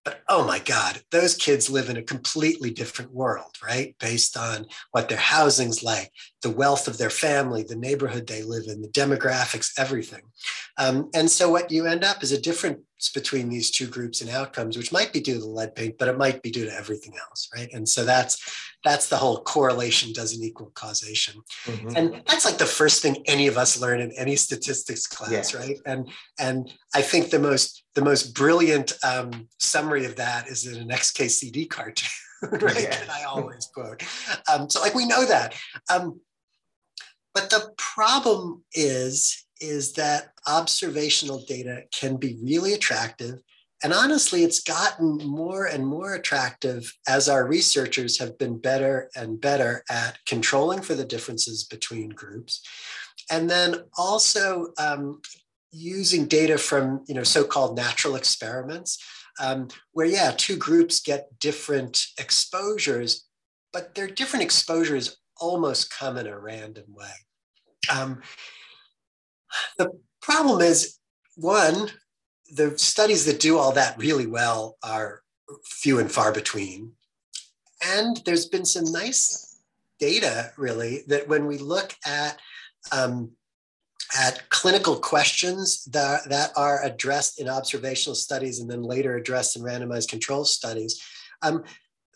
But 0.03 0.21
oh 0.29 0.45
my 0.45 0.59
God, 0.59 1.01
those 1.11 1.35
kids 1.35 1.69
live 1.69 1.89
in 1.89 1.97
a 1.97 2.03
completely 2.03 2.69
different 2.69 3.11
world, 3.11 3.51
right? 3.65 3.95
Based 3.99 4.37
on 4.37 4.67
what 4.91 5.09
their 5.09 5.17
housing's 5.17 5.81
like, 5.81 6.11
the 6.45 6.51
wealth 6.51 6.87
of 6.87 6.99
their 6.99 7.09
family, 7.09 7.63
the 7.63 7.75
neighborhood 7.75 8.27
they 8.27 8.43
live 8.43 8.65
in, 8.67 8.79
the 8.79 8.87
demographics, 8.89 9.71
everything. 9.79 10.21
Um, 10.77 11.09
and 11.15 11.27
so 11.27 11.49
what 11.49 11.71
you 11.71 11.87
end 11.87 12.03
up 12.03 12.21
is 12.21 12.31
a 12.31 12.39
difference 12.39 13.09
between 13.15 13.49
these 13.49 13.71
two 13.71 13.87
groups 13.87 14.21
and 14.21 14.29
outcomes, 14.29 14.77
which 14.77 14.91
might 14.91 15.11
be 15.11 15.21
due 15.21 15.33
to 15.33 15.39
the 15.39 15.47
lead 15.47 15.73
paint, 15.73 15.97
but 15.97 16.07
it 16.07 16.19
might 16.19 16.43
be 16.43 16.51
due 16.51 16.65
to 16.65 16.71
everything 16.71 17.13
else, 17.27 17.49
right? 17.55 17.67
And 17.73 17.89
so 17.89 18.05
that's 18.05 18.37
that's 18.83 19.09
the 19.09 19.17
whole 19.17 19.41
correlation 19.41 20.13
doesn't 20.13 20.43
equal 20.43 20.71
causation. 20.75 21.41
Mm-hmm. 21.65 21.95
And 21.95 22.23
that's 22.27 22.45
like 22.45 22.59
the 22.59 22.67
first 22.67 23.01
thing 23.01 23.23
any 23.25 23.47
of 23.47 23.57
us 23.57 23.81
learn 23.81 24.01
in 24.01 24.11
any 24.11 24.35
statistics 24.35 25.07
class, 25.07 25.51
yeah. 25.51 25.59
right? 25.59 25.79
And 25.87 26.07
and 26.37 26.71
I 26.93 27.01
think 27.01 27.31
the 27.31 27.39
most 27.39 27.85
the 27.95 28.03
most 28.03 28.35
brilliant 28.35 28.93
um, 29.03 29.47
summary 29.57 30.05
of 30.05 30.15
that 30.17 30.47
is 30.47 30.67
in 30.67 30.79
an 30.79 30.89
XKCD 30.89 31.69
cartoon, 31.71 32.09
right? 32.51 32.83
Yeah. 32.83 32.99
That 32.99 33.09
I 33.09 33.23
always 33.23 33.67
quote. 33.73 34.03
Um, 34.53 34.69
so 34.69 34.79
like 34.79 34.93
we 34.93 35.07
know 35.07 35.25
that. 35.25 35.55
Um, 35.89 36.19
but 37.35 37.49
the 37.49 37.73
problem 37.77 38.63
is, 38.73 39.45
is 39.61 39.93
that 39.93 40.31
observational 40.47 41.43
data 41.45 41.83
can 41.91 42.15
be 42.15 42.39
really 42.41 42.73
attractive. 42.73 43.39
And 43.83 43.93
honestly, 43.93 44.43
it's 44.43 44.63
gotten 44.63 45.17
more 45.17 45.65
and 45.65 45.85
more 45.85 46.13
attractive 46.13 46.91
as 47.07 47.27
our 47.27 47.45
researchers 47.45 48.17
have 48.19 48.37
been 48.37 48.57
better 48.57 49.09
and 49.15 49.39
better 49.39 49.83
at 49.89 50.17
controlling 50.25 50.81
for 50.81 50.95
the 50.95 51.05
differences 51.05 51.65
between 51.65 52.09
groups. 52.09 52.61
And 53.29 53.49
then 53.49 53.83
also 53.97 54.67
um, 54.77 55.21
using 55.71 56.27
data 56.27 56.57
from 56.57 57.03
you 57.07 57.15
know, 57.15 57.23
so-called 57.23 57.75
natural 57.75 58.15
experiments, 58.15 58.97
um, 59.41 59.67
where 59.91 60.07
yeah, 60.07 60.33
two 60.37 60.55
groups 60.55 61.01
get 61.01 61.37
different 61.39 62.05
exposures, 62.17 63.25
but 63.73 63.93
their 63.93 64.07
different 64.07 64.43
exposures 64.43 65.17
almost 65.39 65.91
come 65.91 66.17
in 66.17 66.27
a 66.27 66.39
random 66.39 66.85
way. 66.87 67.11
Um, 67.93 68.21
the 69.77 69.91
problem 70.21 70.61
is, 70.61 70.97
one, 71.35 71.89
the 72.51 72.77
studies 72.77 73.25
that 73.25 73.39
do 73.39 73.57
all 73.57 73.71
that 73.73 73.97
really 73.97 74.27
well 74.27 74.77
are 74.83 75.21
few 75.65 75.99
and 75.99 76.11
far 76.11 76.31
between. 76.31 76.93
And 77.85 78.17
there's 78.25 78.47
been 78.47 78.65
some 78.65 78.91
nice 78.91 79.61
data, 79.99 80.51
really, 80.57 81.03
that 81.07 81.27
when 81.27 81.45
we 81.45 81.57
look 81.57 81.93
at 82.05 82.39
um, 82.91 83.31
at 84.17 84.49
clinical 84.49 84.95
questions 84.95 85.83
that, 85.85 86.29
that 86.29 86.51
are 86.55 86.83
addressed 86.83 87.39
in 87.39 87.49
observational 87.49 88.15
studies 88.15 88.59
and 88.59 88.69
then 88.69 88.83
later 88.83 89.17
addressed 89.17 89.55
in 89.55 89.63
randomized 89.63 90.09
control 90.09 90.45
studies, 90.45 91.01
um, 91.41 91.63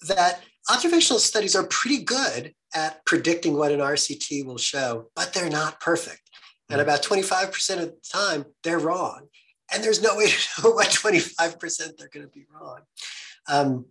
that 0.08 0.42
observational 0.70 1.20
studies 1.20 1.56
are 1.56 1.66
pretty 1.66 2.04
good 2.04 2.54
at 2.74 3.04
predicting 3.06 3.58
what 3.58 3.72
an 3.72 3.80
RCT 3.80 4.46
will 4.46 4.58
show, 4.58 5.10
but 5.16 5.34
they're 5.34 5.50
not 5.50 5.80
perfect. 5.80 6.22
And 6.70 6.80
hmm. 6.80 6.84
about 6.84 7.04
25% 7.04 7.80
of 7.80 7.86
the 7.86 7.98
time, 8.12 8.46
they're 8.64 8.80
wrong. 8.80 9.28
And 9.74 9.84
there's 9.84 10.02
no 10.02 10.16
way 10.16 10.28
to 10.28 10.62
know 10.64 10.72
what 10.72 10.88
25% 10.88 11.98
they're 11.98 12.10
going 12.10 12.26
to 12.26 12.32
be 12.32 12.46
wrong. 12.54 12.80
Um, 13.48 13.86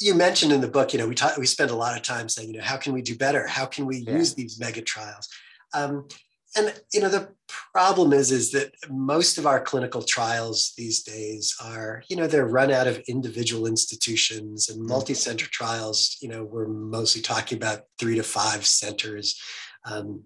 you 0.00 0.14
mentioned 0.14 0.52
in 0.52 0.60
the 0.60 0.68
book, 0.68 0.92
you 0.92 0.98
know, 0.98 1.06
we 1.06 1.14
talk, 1.14 1.36
we 1.36 1.46
spend 1.46 1.70
a 1.70 1.76
lot 1.76 1.96
of 1.96 2.02
time 2.02 2.28
saying, 2.28 2.48
you 2.48 2.58
know, 2.58 2.64
how 2.64 2.76
can 2.76 2.92
we 2.92 3.02
do 3.02 3.16
better? 3.16 3.46
How 3.46 3.66
can 3.66 3.86
we 3.86 3.98
yeah. 3.98 4.14
use 4.14 4.34
these 4.34 4.58
mega 4.58 4.82
trials? 4.82 5.28
Um, 5.72 6.08
and 6.56 6.72
you 6.92 7.00
know 7.00 7.08
the 7.08 7.28
problem 7.72 8.12
is 8.12 8.30
is 8.30 8.52
that 8.52 8.72
most 8.88 9.38
of 9.38 9.46
our 9.46 9.60
clinical 9.60 10.02
trials 10.02 10.72
these 10.76 11.02
days 11.02 11.54
are 11.62 12.02
you 12.08 12.16
know 12.16 12.26
they're 12.26 12.46
run 12.46 12.70
out 12.70 12.86
of 12.86 13.02
individual 13.08 13.66
institutions 13.66 14.68
and 14.68 14.80
mm. 14.80 14.88
multi-center 14.88 15.46
trials 15.46 16.16
you 16.20 16.28
know 16.28 16.44
we're 16.44 16.68
mostly 16.68 17.20
talking 17.20 17.56
about 17.56 17.82
three 17.98 18.16
to 18.16 18.22
five 18.22 18.64
centers 18.64 19.40
um, 19.86 20.22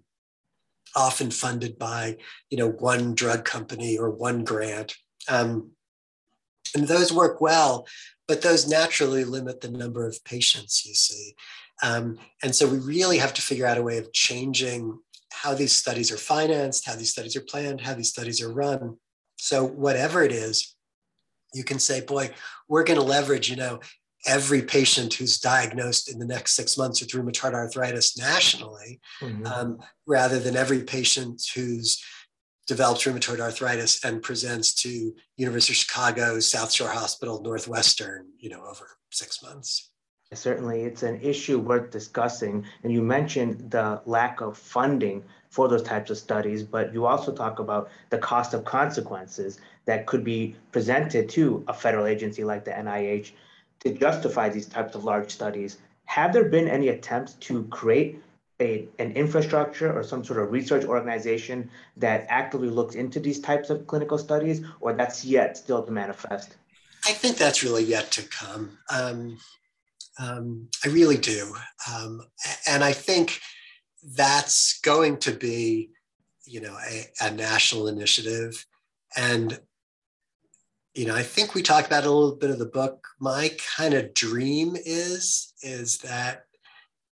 often 0.95 1.31
funded 1.31 1.79
by 1.79 2.17
you 2.51 2.59
know 2.59 2.69
one 2.69 3.15
drug 3.15 3.45
company 3.45 3.99
or 3.99 4.11
one 4.11 4.45
grant 4.45 4.97
um, 5.29 5.71
and 6.75 6.87
those 6.87 7.13
work 7.13 7.41
well 7.41 7.87
but 8.27 8.43
those 8.43 8.69
naturally 8.69 9.25
limit 9.25 9.61
the 9.61 9.71
number 9.71 10.07
of 10.07 10.23
patients 10.25 10.85
you 10.85 10.95
see 10.95 11.35
um, 11.83 12.19
and 12.43 12.55
so 12.55 12.67
we 12.67 12.79
really 12.79 13.19
have 13.19 13.33
to 13.35 13.43
figure 13.43 13.67
out 13.67 13.79
a 13.79 13.83
way 13.83 13.99
of 13.99 14.13
changing 14.13 14.99
how 15.31 15.55
these 15.55 15.73
studies 15.73 16.11
are 16.11 16.17
financed, 16.17 16.87
how 16.87 16.95
these 16.95 17.11
studies 17.11 17.37
are 17.37 17.43
planned, 17.43 17.81
how 17.81 17.95
these 17.95 18.11
studies 18.11 18.41
are 18.43 18.53
run. 18.53 18.97
So 19.37 19.65
whatever 19.65 20.23
it 20.23 20.33
is, 20.33 20.75
you 21.55 21.65
can 21.65 21.79
say, 21.79 22.01
boy, 22.01 22.31
we're 22.69 22.85
going 22.85 22.99
to 22.99 23.05
leverage, 23.05 23.49
you 23.49 23.57
know, 23.57 23.81
every 24.27 24.63
patient 24.63 25.15
who's 25.15 25.39
diagnosed 25.39 26.11
in 26.11 26.19
the 26.19 26.27
next 26.27 26.55
six 26.55 26.77
months 26.77 27.01
with 27.01 27.11
rheumatoid 27.11 27.55
arthritis 27.55 28.19
nationally, 28.19 29.01
mm-hmm. 29.21 29.47
um, 29.47 29.79
rather 30.07 30.39
than 30.39 30.57
every 30.57 30.83
patient 30.83 31.41
who's 31.55 32.03
developed 32.67 33.03
rheumatoid 33.03 33.41
arthritis 33.41 34.05
and 34.05 34.23
presents 34.23 34.75
to 34.75 35.15
University 35.37 35.73
of 35.73 35.77
Chicago, 35.77 36.39
South 36.41 36.71
Shore 36.71 36.91
Hospital, 36.91 37.43
Northwestern, 37.43 38.27
you 38.39 38.51
know, 38.51 38.63
over 38.67 38.87
six 39.11 39.43
months. 39.43 39.91
Certainly, 40.35 40.83
it's 40.83 41.03
an 41.03 41.21
issue 41.23 41.59
worth 41.59 41.91
discussing. 41.91 42.67
And 42.83 42.93
you 42.93 43.01
mentioned 43.01 43.71
the 43.71 44.03
lack 44.05 44.43
of 44.43 44.59
funding 44.59 45.25
for 45.49 45.69
those 45.69 45.83
types 45.83 46.11
of 46.11 46.19
studies, 46.19 46.63
but 46.63 46.93
you 46.93 47.07
also 47.07 47.33
talk 47.33 47.59
about 47.59 47.89
the 48.11 48.19
cost 48.19 48.53
of 48.53 48.65
consequences 48.65 49.59
that 49.87 50.05
could 50.05 50.23
be 50.23 50.55
presented 50.71 51.31
to 51.31 51.65
a 51.67 51.73
federal 51.73 52.05
agency 52.05 52.45
like 52.45 52.65
the 52.65 52.73
NIH 52.73 53.33
to 53.81 53.95
justify 53.95 54.51
these 54.51 54.67
types 54.67 54.95
of 54.95 55.05
large 55.05 55.31
studies. 55.31 55.79
Have 56.05 56.35
there 56.35 56.45
been 56.45 56.69
any 56.69 56.89
attempts 56.89 57.35
to 57.35 57.65
create 57.65 58.23
a, 58.61 58.87
an 58.99 59.13
infrastructure 59.13 59.91
or 59.97 60.03
some 60.03 60.25
sort 60.25 60.41
of 60.41 60.53
research 60.53 60.85
organization 60.85 61.71
that 61.97 62.27
actively 62.29 62.69
looks 62.69 62.95
into 62.95 63.21
these 63.21 63.41
types 63.41 63.71
of 63.71 63.87
clinical 63.87 64.19
studies, 64.19 64.63
or 64.81 64.93
that's 64.93 65.25
yet 65.25 65.57
still 65.57 65.83
to 65.83 65.91
manifest? 65.91 66.57
I 67.07 67.13
think 67.13 67.39
that's 67.39 67.63
really 67.63 67.85
yet 67.85 68.11
to 68.13 68.23
come. 68.23 68.77
Um, 68.91 69.39
um, 70.19 70.69
I 70.85 70.89
really 70.89 71.17
do. 71.17 71.55
Um, 71.93 72.23
and 72.67 72.83
I 72.83 72.93
think 72.93 73.41
that's 74.17 74.81
going 74.81 75.19
to 75.19 75.33
be, 75.33 75.91
you 76.45 76.61
know, 76.61 76.77
a, 76.91 77.07
a, 77.21 77.31
national 77.31 77.89
initiative. 77.89 78.65
And, 79.17 79.61
you 80.95 81.07
know, 81.07 81.15
I 81.15 81.23
think 81.23 81.55
we 81.55 81.63
talked 81.63 81.87
about 81.87 82.05
a 82.05 82.11
little 82.11 82.37
bit 82.37 82.51
of 82.51 82.59
the 82.59 82.67
book. 82.67 83.07
My 83.21 83.51
kind 83.77 83.95
of 83.95 84.15
dream 84.15 84.77
is, 84.77 85.53
is 85.63 85.99
that, 85.99 86.45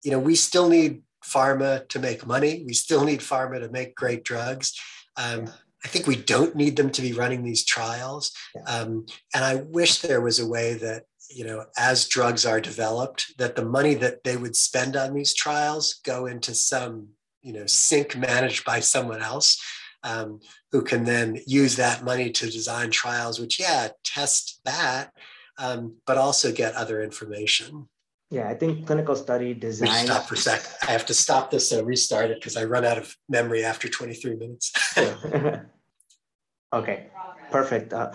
you 0.04 0.10
know, 0.10 0.18
we 0.18 0.34
still 0.34 0.68
need 0.68 1.02
pharma 1.24 1.88
to 1.88 1.98
make 1.98 2.26
money. 2.26 2.64
We 2.66 2.74
still 2.74 3.04
need 3.04 3.20
pharma 3.20 3.60
to 3.60 3.70
make 3.70 3.94
great 3.94 4.24
drugs. 4.24 4.78
Um, 5.16 5.48
I 5.84 5.88
think 5.88 6.06
we 6.06 6.16
don't 6.16 6.54
need 6.54 6.76
them 6.76 6.90
to 6.90 7.02
be 7.02 7.12
running 7.12 7.42
these 7.42 7.64
trials. 7.64 8.32
Um, 8.66 9.06
and 9.34 9.44
I 9.44 9.56
wish 9.56 10.00
there 10.00 10.20
was 10.20 10.38
a 10.38 10.46
way 10.46 10.74
that 10.74 11.04
you 11.34 11.44
know, 11.44 11.64
as 11.76 12.08
drugs 12.08 12.44
are 12.46 12.60
developed, 12.60 13.34
that 13.38 13.56
the 13.56 13.64
money 13.64 13.94
that 13.94 14.24
they 14.24 14.36
would 14.36 14.56
spend 14.56 14.96
on 14.96 15.14
these 15.14 15.34
trials 15.34 16.00
go 16.04 16.26
into 16.26 16.54
some, 16.54 17.08
you 17.42 17.52
know, 17.52 17.66
sink 17.66 18.16
managed 18.16 18.64
by 18.64 18.80
someone 18.80 19.22
else 19.22 19.60
um, 20.04 20.40
who 20.70 20.82
can 20.82 21.04
then 21.04 21.40
use 21.46 21.76
that 21.76 22.04
money 22.04 22.30
to 22.30 22.50
design 22.50 22.90
trials, 22.90 23.38
which, 23.38 23.60
yeah, 23.60 23.88
test 24.04 24.60
that, 24.64 25.12
um, 25.58 25.96
but 26.06 26.18
also 26.18 26.52
get 26.52 26.74
other 26.74 27.02
information. 27.02 27.88
Yeah, 28.30 28.48
I 28.48 28.54
think 28.54 28.86
clinical 28.86 29.14
study 29.14 29.52
design. 29.52 30.06
Stop 30.06 30.24
for 30.24 30.34
a 30.34 30.38
sec. 30.38 30.62
I 30.88 30.92
have 30.92 31.04
to 31.06 31.14
stop 31.14 31.50
this 31.50 31.70
and 31.70 31.86
restart 31.86 32.30
it 32.30 32.38
because 32.40 32.56
I 32.56 32.64
run 32.64 32.82
out 32.84 32.96
of 32.96 33.14
memory 33.28 33.62
after 33.62 33.88
23 33.88 34.36
minutes. 34.36 34.72
okay, 36.72 37.08
perfect. 37.50 37.92
Uh, 37.92 38.12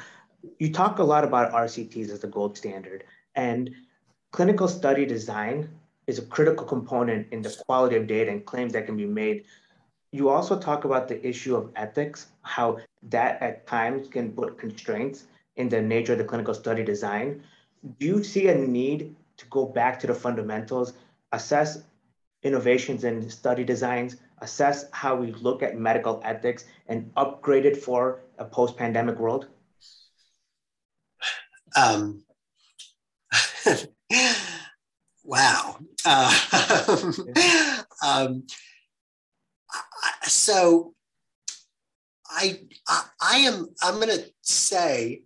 you 0.59 0.71
talk 0.71 0.99
a 0.99 1.03
lot 1.03 1.23
about 1.23 1.51
RCTs 1.51 2.09
as 2.09 2.19
the 2.19 2.27
gold 2.27 2.57
standard, 2.57 3.03
and 3.35 3.73
clinical 4.31 4.67
study 4.67 5.05
design 5.05 5.69
is 6.07 6.19
a 6.19 6.25
critical 6.25 6.65
component 6.65 7.27
in 7.31 7.41
the 7.41 7.55
quality 7.65 7.95
of 7.95 8.07
data 8.07 8.31
and 8.31 8.45
claims 8.45 8.73
that 8.73 8.85
can 8.85 8.95
be 8.95 9.05
made. 9.05 9.45
You 10.11 10.29
also 10.29 10.57
talk 10.57 10.85
about 10.85 11.07
the 11.07 11.25
issue 11.27 11.55
of 11.55 11.71
ethics, 11.75 12.27
how 12.41 12.79
that 13.03 13.41
at 13.41 13.67
times 13.67 14.07
can 14.07 14.31
put 14.31 14.57
constraints 14.57 15.25
in 15.57 15.69
the 15.69 15.81
nature 15.81 16.13
of 16.13 16.19
the 16.19 16.23
clinical 16.23 16.53
study 16.53 16.83
design. 16.83 17.43
Do 17.99 18.05
you 18.05 18.23
see 18.23 18.47
a 18.47 18.55
need 18.55 19.15
to 19.37 19.45
go 19.47 19.65
back 19.65 19.99
to 19.99 20.07
the 20.07 20.13
fundamentals, 20.13 20.93
assess 21.31 21.83
innovations 22.43 23.03
in 23.03 23.29
study 23.29 23.63
designs, 23.63 24.15
assess 24.39 24.85
how 24.91 25.15
we 25.15 25.31
look 25.33 25.61
at 25.61 25.77
medical 25.77 26.21
ethics, 26.23 26.65
and 26.87 27.11
upgrade 27.17 27.65
it 27.65 27.75
for 27.75 28.21
a 28.37 28.45
post 28.45 28.77
pandemic 28.77 29.19
world? 29.19 29.47
Um, 31.77 32.23
wow. 35.23 35.77
Uh, 36.05 37.83
um, 38.05 38.47
so 40.23 40.93
I, 42.29 42.61
I, 42.87 43.03
I 43.21 43.37
am, 43.39 43.67
I'm 43.81 43.95
going 43.95 44.07
to 44.07 44.25
say, 44.41 45.21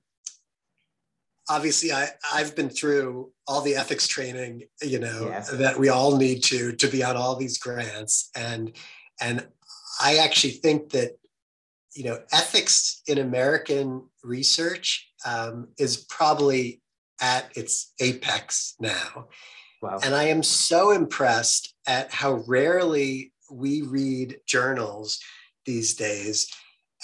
obviously 1.49 1.91
I, 1.91 2.09
I've 2.33 2.55
been 2.55 2.69
through 2.69 3.31
all 3.47 3.61
the 3.61 3.75
ethics 3.75 4.07
training, 4.07 4.63
you 4.81 4.99
know, 4.99 5.27
yes. 5.29 5.51
that 5.51 5.79
we 5.79 5.89
all 5.89 6.17
need 6.17 6.43
to, 6.45 6.73
to 6.73 6.87
be 6.87 7.03
on 7.03 7.15
all 7.15 7.35
these 7.35 7.57
grants. 7.57 8.29
And, 8.35 8.73
and 9.21 9.47
I 10.01 10.17
actually 10.17 10.53
think 10.53 10.89
that, 10.91 11.17
you 11.93 12.05
know, 12.05 12.19
ethics 12.31 13.01
in 13.07 13.17
American 13.17 14.07
research 14.23 15.10
um, 15.25 15.69
is 15.77 15.97
probably 15.97 16.81
at 17.21 17.55
its 17.55 17.93
apex 17.99 18.75
now. 18.79 19.27
Wow. 19.81 19.99
And 20.03 20.13
I 20.13 20.25
am 20.25 20.43
so 20.43 20.91
impressed 20.91 21.73
at 21.87 22.11
how 22.11 22.43
rarely 22.47 23.33
we 23.51 23.81
read 23.81 24.39
journals 24.45 25.19
these 25.65 25.95
days 25.95 26.47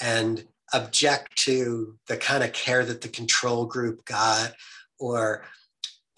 and 0.01 0.43
object 0.73 1.35
to 1.37 1.97
the 2.07 2.17
kind 2.17 2.43
of 2.43 2.53
care 2.53 2.85
that 2.85 3.01
the 3.01 3.07
control 3.07 3.65
group 3.65 4.05
got 4.05 4.53
or 4.99 5.43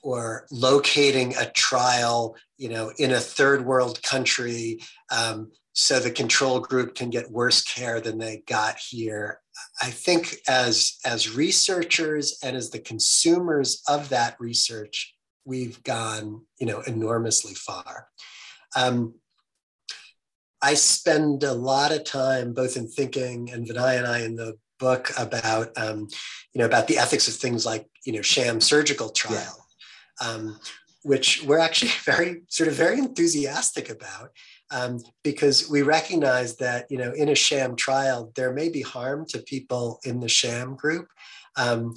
or 0.01 0.47
locating 0.49 1.35
a 1.35 1.49
trial, 1.51 2.35
you 2.57 2.69
know, 2.69 2.91
in 2.97 3.11
a 3.11 3.19
third 3.19 3.65
world 3.65 4.01
country, 4.01 4.79
um, 5.11 5.51
so 5.73 5.99
the 5.99 6.11
control 6.11 6.59
group 6.59 6.95
can 6.95 7.09
get 7.09 7.31
worse 7.31 7.63
care 7.63 8.01
than 8.01 8.17
they 8.17 8.43
got 8.47 8.77
here. 8.77 9.39
I 9.81 9.89
think 9.89 10.37
as 10.47 10.97
as 11.05 11.35
researchers 11.35 12.39
and 12.43 12.55
as 12.55 12.69
the 12.69 12.79
consumers 12.79 13.81
of 13.87 14.09
that 14.09 14.35
research, 14.39 15.15
we've 15.45 15.81
gone, 15.83 16.45
you 16.59 16.67
know, 16.67 16.81
enormously 16.81 17.53
far. 17.53 18.07
Um, 18.75 19.15
I 20.61 20.73
spend 20.73 21.43
a 21.43 21.53
lot 21.53 21.91
of 21.91 22.03
time 22.03 22.53
both 22.53 22.75
in 22.75 22.87
thinking 22.87 23.49
and 23.51 23.65
Vinay 23.65 23.97
and 23.97 24.07
I 24.07 24.19
in 24.21 24.35
the 24.35 24.57
book 24.79 25.11
about 25.17 25.69
um, 25.77 26.07
you 26.53 26.59
know 26.59 26.65
about 26.65 26.87
the 26.87 26.97
ethics 26.97 27.27
of 27.27 27.35
things 27.35 27.65
like 27.65 27.87
you 28.05 28.13
know 28.13 28.21
sham 28.21 28.59
surgical 28.59 29.09
trial, 29.09 29.65
yeah. 30.21 30.27
um, 30.27 30.59
which 31.03 31.43
we're 31.43 31.59
actually 31.59 31.91
very 32.05 32.41
sort 32.49 32.69
of 32.69 32.75
very 32.75 32.97
enthusiastic 32.97 33.89
about 33.89 34.31
um, 34.71 34.99
because 35.23 35.69
we 35.69 35.81
recognize 35.81 36.57
that 36.57 36.85
you 36.89 36.97
know 36.97 37.11
in 37.11 37.29
a 37.29 37.35
sham 37.35 37.75
trial 37.75 38.31
there 38.35 38.53
may 38.53 38.69
be 38.69 38.81
harm 38.81 39.25
to 39.27 39.39
people 39.39 39.99
in 40.03 40.19
the 40.19 40.29
sham 40.29 40.75
group. 40.75 41.07
Um, 41.55 41.95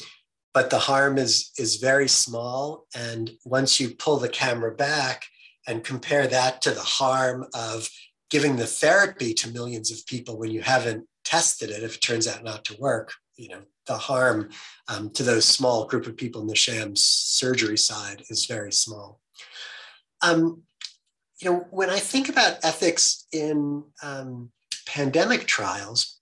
but 0.55 0.69
the 0.71 0.79
harm 0.79 1.19
is 1.19 1.51
is 1.59 1.77
very 1.77 2.09
small 2.09 2.87
and 2.95 3.31
once 3.45 3.81
you 3.81 3.95
pull 3.95 4.19
the 4.19 4.29
camera 4.29 4.75
back 4.75 5.25
and 5.67 5.85
compare 5.85 6.27
that 6.27 6.61
to 6.63 6.71
the 6.71 6.81
harm 6.81 7.47
of 7.55 7.89
giving 8.31 8.57
the 8.57 8.67
therapy 8.67 9.35
to 9.35 9.51
millions 9.51 9.91
of 9.91 10.07
people 10.07 10.39
when 10.39 10.51
you 10.51 10.63
haven't 10.63 11.07
tested 11.25 11.71
it, 11.71 11.83
if 11.83 11.97
it 11.97 12.01
turns 12.01 12.27
out 12.27 12.43
not 12.43 12.65
to 12.65 12.77
work, 12.81 13.13
you 13.37 13.49
know, 13.49 13.61
the 13.87 13.97
harm 13.97 14.49
um, 14.89 15.11
to 15.11 15.23
those 15.23 15.45
small 15.45 15.85
group 15.85 16.07
of 16.07 16.17
people 16.17 16.41
in 16.41 16.47
the 16.47 16.57
sham 16.57 16.95
surgery 16.97 17.77
side 17.77 18.23
is 18.31 18.47
very 18.47 18.73
small. 18.73 19.21
Um, 20.23 20.63
you 21.43 21.51
know, 21.51 21.67
when 21.71 21.91
I 21.91 21.99
think 21.99 22.29
about 22.29 22.59
ethics 22.63 23.27
in 23.33 23.83
um, 24.03 24.51
pandemic 24.87 25.47
trials, 25.47 26.21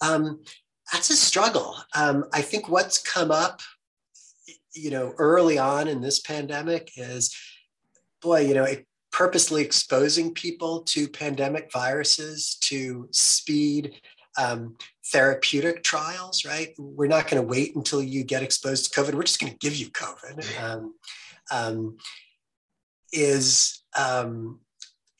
um, 0.00 0.40
that's 0.92 1.10
a 1.10 1.16
struggle. 1.16 1.76
Um, 1.96 2.24
I 2.32 2.42
think 2.42 2.68
what's 2.68 2.98
come 2.98 3.32
up, 3.32 3.60
you 4.72 4.90
know, 4.90 5.14
early 5.18 5.58
on 5.58 5.88
in 5.88 6.00
this 6.00 6.20
pandemic 6.20 6.92
is, 6.96 7.36
boy, 8.22 8.42
you 8.42 8.54
know, 8.54 8.64
it 8.64 8.86
purposely 9.10 9.62
exposing 9.62 10.32
people 10.32 10.82
to 10.82 11.08
pandemic 11.08 11.70
viruses 11.72 12.56
to 12.60 13.08
speed 13.10 14.00
um, 14.38 14.76
therapeutic 15.06 15.82
trials, 15.82 16.44
right? 16.44 16.68
We're 16.78 17.08
not 17.08 17.28
going 17.28 17.42
to 17.42 17.48
wait 17.48 17.74
until 17.74 18.00
you 18.00 18.22
get 18.22 18.44
exposed 18.44 18.92
to 18.92 19.00
COVID. 19.00 19.14
We're 19.14 19.24
just 19.24 19.40
going 19.40 19.52
to 19.52 19.58
give 19.58 19.74
you 19.74 19.90
COVID. 19.90 20.62
Um, 20.62 20.94
um, 21.50 21.96
is 23.12 23.82
um, 23.96 24.60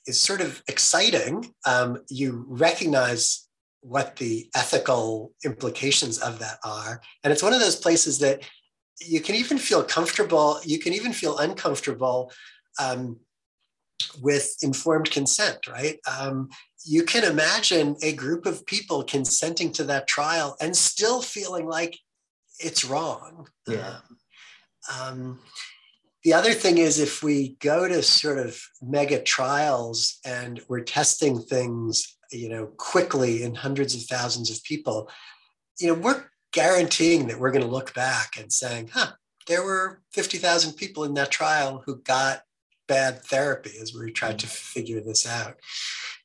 is 0.07 0.21
sort 0.21 0.41
of 0.41 0.63
exciting. 0.69 1.55
Um, 1.67 2.03
you 2.09 2.45
recognize 2.49 3.49
what 3.81 4.17
the 4.17 4.51
ethical 4.55 5.33
implications 5.45 6.19
of 6.19 6.39
that 6.41 6.59
are, 6.65 7.01
and 7.23 7.33
it's 7.33 7.43
one 7.43 7.55
of 7.55 7.61
those 7.61 7.77
places 7.77 8.19
that 8.21 8.43
you 9.01 9.21
can 9.21 9.35
even 9.35 9.59
feel 9.59 9.83
comfortable. 9.85 10.61
You 10.65 10.79
can 10.79 10.93
even 10.93 11.13
feel 11.13 11.39
uncomfortable 11.39 12.33
um, 12.81 13.19
with 14.21 14.57
informed 14.63 15.11
consent, 15.11 15.67
right? 15.67 15.99
Um, 16.19 16.49
you 16.85 17.05
can 17.05 17.25
imagine 17.25 17.97
a 18.03 18.13
group 18.13 18.47
of 18.47 18.65
people 18.67 19.03
consenting 19.05 19.73
to 19.73 19.85
that 19.85 20.09
trial 20.09 20.57
and 20.61 20.77
still 20.77 21.21
feeling 21.21 21.67
like 21.67 21.99
it's 22.61 22.85
wrong. 22.85 23.49
Yeah. 23.67 23.99
Um, 25.01 25.41
the 26.29 26.35
other 26.35 26.53
thing 26.53 26.77
is 26.77 27.01
if 27.01 27.23
we 27.23 27.57
go 27.59 27.89
to 27.89 28.03
sort 28.03 28.37
of 28.37 28.63
mega 28.83 29.19
trials 29.19 30.19
and 30.27 30.61
we're 30.69 30.83
testing 30.83 31.41
things, 31.41 32.19
you 32.31 32.51
know, 32.51 32.67
quickly 32.77 33.43
in 33.43 33.55
hundreds 33.55 33.95
of 33.95 34.03
thousands 34.03 34.51
of 34.51 34.63
people, 34.63 35.11
you 35.81 35.87
know, 35.87 35.95
we're 35.95 36.27
guaranteeing 36.53 37.29
that 37.29 37.41
we're 37.41 37.51
going 37.51 37.65
to 37.65 37.71
look 37.71 37.95
back 37.95 38.33
and 38.39 38.53
saying, 38.53 38.91
huh, 38.93 39.13
there 39.47 39.65
were 39.65 40.03
50,000 40.13 40.75
people 40.75 41.05
in 41.05 41.15
that 41.15 41.31
trial 41.31 41.83
who 41.87 42.03
got 42.03 42.43
bad 42.89 43.25
therapy 43.25 43.73
as 43.81 43.95
we 43.95 44.13
tried 44.13 44.39
to 44.41 44.47
figure 44.47 45.01
this 45.01 45.27
out. 45.27 45.55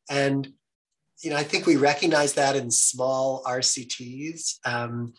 And 0.09 0.51
you 1.21 1.29
know, 1.29 1.37
I 1.37 1.43
think 1.43 1.65
we 1.65 1.77
recognize 1.77 2.33
that 2.33 2.57
in 2.57 2.71
small 2.71 3.41
RCTs 3.45 4.59
um, 4.65 5.13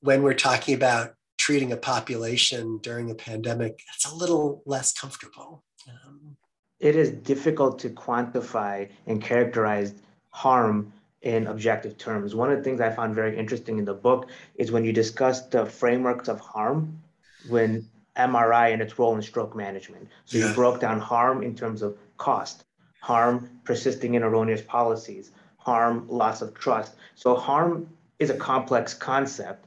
when 0.00 0.22
we're 0.22 0.34
talking 0.34 0.74
about 0.74 1.14
treating 1.46 1.70
a 1.70 1.76
population 1.76 2.76
during 2.78 3.08
a 3.08 3.14
pandemic. 3.14 3.80
It's 3.94 4.04
a 4.04 4.12
little 4.12 4.64
less 4.66 4.92
comfortable. 4.92 5.62
Um, 5.88 6.36
it 6.80 6.96
is 6.96 7.12
difficult 7.12 7.78
to 7.78 7.90
quantify 7.90 8.88
and 9.06 9.22
characterize 9.22 9.94
harm 10.30 10.92
in 11.22 11.46
objective 11.46 11.96
terms. 11.98 12.34
One 12.34 12.50
of 12.50 12.58
the 12.58 12.64
things 12.64 12.80
I 12.80 12.90
found 12.90 13.14
very 13.14 13.38
interesting 13.38 13.78
in 13.78 13.84
the 13.84 13.94
book 13.94 14.28
is 14.56 14.72
when 14.72 14.84
you 14.84 14.92
discuss 14.92 15.42
the 15.46 15.64
frameworks 15.64 16.26
of 16.26 16.40
harm, 16.40 17.00
when 17.48 17.88
MRI 18.16 18.72
and 18.72 18.82
its 18.82 18.98
role 18.98 19.14
in 19.14 19.22
stroke 19.22 19.54
management. 19.54 20.08
So 20.24 20.38
yeah. 20.38 20.48
you 20.48 20.54
broke 20.54 20.80
down 20.80 20.98
harm 20.98 21.44
in 21.44 21.54
terms 21.54 21.80
of 21.80 21.96
cost, 22.16 22.64
harm 23.00 23.48
persisting 23.62 24.14
in 24.14 24.24
erroneous 24.24 24.62
policies, 24.62 25.30
harm 25.58 26.08
loss 26.08 26.42
of 26.42 26.54
trust. 26.54 26.96
So 27.14 27.36
harm 27.36 27.88
is 28.18 28.30
a 28.30 28.36
complex 28.36 28.94
concept. 28.94 29.66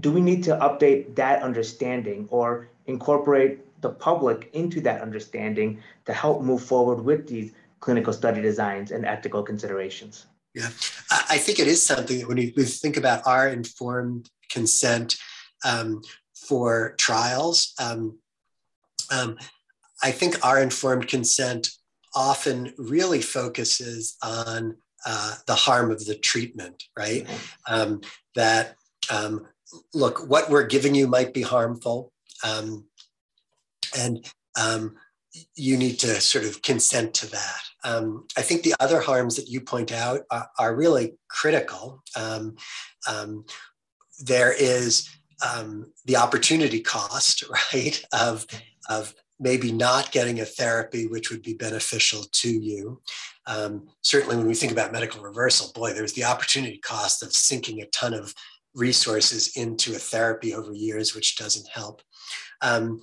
Do 0.00 0.12
we 0.12 0.20
need 0.20 0.44
to 0.44 0.56
update 0.56 1.14
that 1.16 1.42
understanding 1.42 2.28
or 2.30 2.68
incorporate 2.86 3.80
the 3.80 3.90
public 3.90 4.50
into 4.52 4.80
that 4.82 5.00
understanding 5.00 5.80
to 6.06 6.12
help 6.12 6.42
move 6.42 6.62
forward 6.62 7.00
with 7.02 7.26
these 7.28 7.52
clinical 7.80 8.12
study 8.12 8.40
designs 8.40 8.90
and 8.90 9.04
ethical 9.04 9.42
considerations? 9.42 10.26
Yeah, 10.54 10.68
I 11.10 11.38
think 11.38 11.60
it 11.60 11.68
is 11.68 11.84
something 11.84 12.18
that 12.18 12.28
when 12.28 12.36
we 12.36 12.50
think 12.50 12.96
about 12.96 13.26
our 13.26 13.48
informed 13.48 14.30
consent, 14.50 15.16
um, 15.64 16.02
for 16.48 16.94
trials. 16.98 17.74
Um, 17.78 18.18
um, 19.10 19.36
I 20.02 20.12
think 20.12 20.44
our 20.44 20.60
informed 20.60 21.08
consent 21.08 21.68
often 22.14 22.72
really 22.78 23.20
focuses 23.20 24.16
on 24.22 24.76
uh, 25.06 25.34
the 25.46 25.54
harm 25.54 25.90
of 25.90 26.04
the 26.06 26.14
treatment, 26.14 26.84
right? 26.96 27.24
Mm-hmm. 27.24 27.74
Um, 27.74 28.00
that, 28.34 28.76
um, 29.12 29.46
look, 29.94 30.28
what 30.28 30.50
we're 30.50 30.66
giving 30.66 30.94
you 30.94 31.06
might 31.06 31.34
be 31.34 31.42
harmful. 31.42 32.12
Um, 32.44 32.86
and 33.96 34.26
um, 34.58 34.96
you 35.54 35.76
need 35.76 35.98
to 36.00 36.20
sort 36.20 36.44
of 36.44 36.62
consent 36.62 37.14
to 37.14 37.30
that. 37.30 37.60
Um, 37.84 38.26
I 38.36 38.42
think 38.42 38.62
the 38.62 38.74
other 38.80 39.00
harms 39.00 39.36
that 39.36 39.48
you 39.48 39.60
point 39.60 39.92
out 39.92 40.22
are, 40.30 40.48
are 40.58 40.74
really 40.74 41.14
critical. 41.28 42.02
Um, 42.16 42.56
um, 43.08 43.44
there 44.20 44.52
is 44.52 45.08
um, 45.46 45.92
the 46.06 46.16
opportunity 46.16 46.80
cost, 46.80 47.44
right, 47.72 48.02
of, 48.12 48.46
of 48.88 49.14
maybe 49.38 49.70
not 49.70 50.10
getting 50.10 50.40
a 50.40 50.44
therapy 50.44 51.06
which 51.06 51.30
would 51.30 51.42
be 51.42 51.54
beneficial 51.54 52.24
to 52.32 52.50
you. 52.50 53.00
Um, 53.46 53.88
certainly, 54.02 54.36
when 54.36 54.46
we 54.46 54.54
think 54.54 54.72
about 54.72 54.92
medical 54.92 55.22
reversal, 55.22 55.72
boy, 55.74 55.92
there's 55.92 56.14
the 56.14 56.24
opportunity 56.24 56.78
cost 56.78 57.22
of 57.22 57.32
sinking 57.32 57.80
a 57.80 57.86
ton 57.86 58.12
of 58.12 58.34
resources 58.78 59.56
into 59.56 59.94
a 59.94 59.98
therapy 59.98 60.54
over 60.54 60.72
years, 60.72 61.14
which 61.14 61.36
doesn't 61.36 61.68
help. 61.68 62.02
Um, 62.62 63.00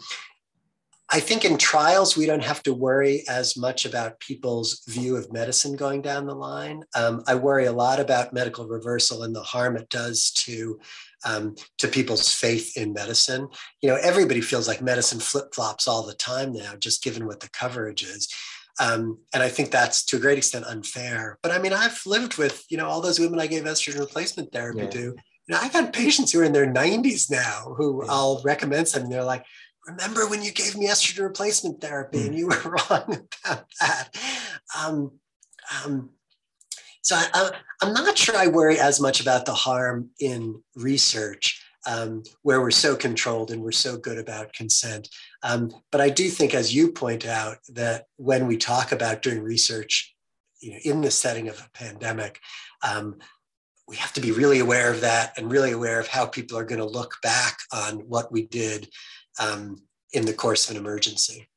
I 1.10 1.20
think 1.20 1.46
in 1.46 1.58
trials, 1.58 2.18
we 2.18 2.26
don't 2.26 2.44
have 2.44 2.64
to 2.64 2.74
worry 2.74 3.24
as 3.30 3.56
much 3.56 3.86
about 3.86 4.20
people's 4.20 4.84
view 4.88 5.16
of 5.16 5.32
medicine 5.32 5.76
going 5.76 6.02
down 6.02 6.26
the 6.26 6.34
line. 6.34 6.84
Um, 6.96 7.24
I 7.28 7.36
worry 7.36 7.66
a 7.66 7.72
lot 7.72 8.00
about 8.00 8.34
medical 8.34 8.68
reversal 8.68 9.22
and 9.22 9.36
the 9.36 9.44
harm 9.44 9.78
it 9.78 9.88
does 9.90 10.32
to 10.32 10.80
um, 11.24 11.56
to 11.78 11.88
people's 11.88 12.34
faith 12.34 12.76
in 12.76 12.94
medicine. 12.94 13.48
You 13.82 13.90
know, 13.90 13.98
everybody 14.02 14.42
feels 14.42 14.68
like 14.68 14.82
medicine 14.82 15.20
flip 15.20 15.54
flops 15.54 15.88
all 15.88 16.06
the 16.06 16.14
time 16.14 16.54
now, 16.54 16.76
just 16.76 17.04
given 17.04 17.26
what 17.28 17.40
the 17.40 17.50
coverage 17.50 18.04
is. 18.04 18.28
Um, 18.80 19.20
and 19.34 19.42
I 19.42 19.50
think 19.50 19.72
that's 19.72 20.04
to 20.06 20.18
a 20.18 20.20
great 20.20 20.38
extent 20.38 20.66
unfair. 20.66 21.38
But 21.42 21.52
I 21.52 21.60
mean, 21.60 21.74
I've 21.74 22.02
lived 22.06 22.38
with, 22.38 22.66
you 22.70 22.78
know, 22.78 22.88
all 22.88 23.02
those 23.02 23.20
women 23.20 23.40
I 23.40 23.48
gave 23.48 23.64
estrogen 23.64 24.00
replacement 24.00 24.52
therapy 24.52 24.82
yeah. 24.82 24.90
to. 24.90 25.16
You 25.48 25.56
know, 25.56 25.62
I 25.62 25.70
got 25.70 25.94
patients 25.94 26.32
who 26.32 26.42
are 26.42 26.44
in 26.44 26.54
their 26.54 26.72
90s 26.72 27.30
now 27.30 27.76
who 27.78 28.04
yeah. 28.04 28.12
I'll 28.12 28.42
recommend 28.44 28.88
something. 28.88 29.10
They're 29.10 29.24
like, 29.24 29.46
remember 29.88 30.28
when 30.28 30.42
you 30.42 30.52
gave 30.52 30.76
me 30.76 30.88
estrogen 30.88 31.24
replacement 31.24 31.82
therapy 31.82 32.20
mm. 32.20 32.26
and 32.28 32.36
you 32.36 32.48
were 32.48 32.62
wrong 32.90 33.28
about 33.44 33.66
that. 33.80 34.10
Um, 34.78 35.12
um, 35.84 36.10
so 37.02 37.16
I, 37.16 37.52
am 37.84 37.94
not 37.94 38.18
sure 38.18 38.36
I 38.36 38.48
worry 38.48 38.80
as 38.80 39.00
much 39.00 39.22
about 39.22 39.46
the 39.46 39.54
harm 39.54 40.10
in 40.20 40.64
research 40.76 41.64
um, 41.88 42.24
where 42.42 42.62
we're 42.62 42.72
so 42.72 42.96
controlled 42.96 43.52
and 43.52 43.62
we're 43.62 43.72
so 43.72 43.96
good 43.98 44.18
about 44.18 44.54
consent. 44.54 45.08
Um, 45.44 45.72
but 45.92 46.02
I 46.02 46.10
do 46.10 46.30
think, 46.30 46.56
as 46.56 46.74
you 46.74 46.92
point 46.92 47.26
out, 47.26 47.58
that 47.70 48.06
when 48.18 48.48
we 48.48 48.58
talk 48.58 48.92
about 48.92 49.22
doing 49.22 49.44
research 49.44 50.16
you 50.62 50.72
know, 50.72 50.80
in 50.84 51.02
the 51.02 51.12
setting 51.12 51.48
of 51.48 51.60
a 51.60 51.78
pandemic, 51.78 52.40
um, 52.82 53.18
we 53.88 53.96
have 53.98 54.14
to 54.14 54.22
be 54.22 54.32
really 54.32 54.60
aware 54.60 54.92
of 54.92 55.02
that 55.02 55.38
and 55.38 55.52
really 55.52 55.72
aware 55.72 56.00
of 56.00 56.08
how 56.08 56.26
people 56.26 56.58
are 56.58 56.66
going 56.66 56.80
to 56.80 56.86
look 56.86 57.18
back 57.22 57.60
on 57.72 58.00
what 58.10 58.32
we 58.32 58.48
did 58.48 58.90
um, 59.40 59.82
in 60.14 60.26
the 60.26 60.34
course 60.34 60.70
of 60.70 60.76
an 60.76 60.82
emergency. 60.82 61.48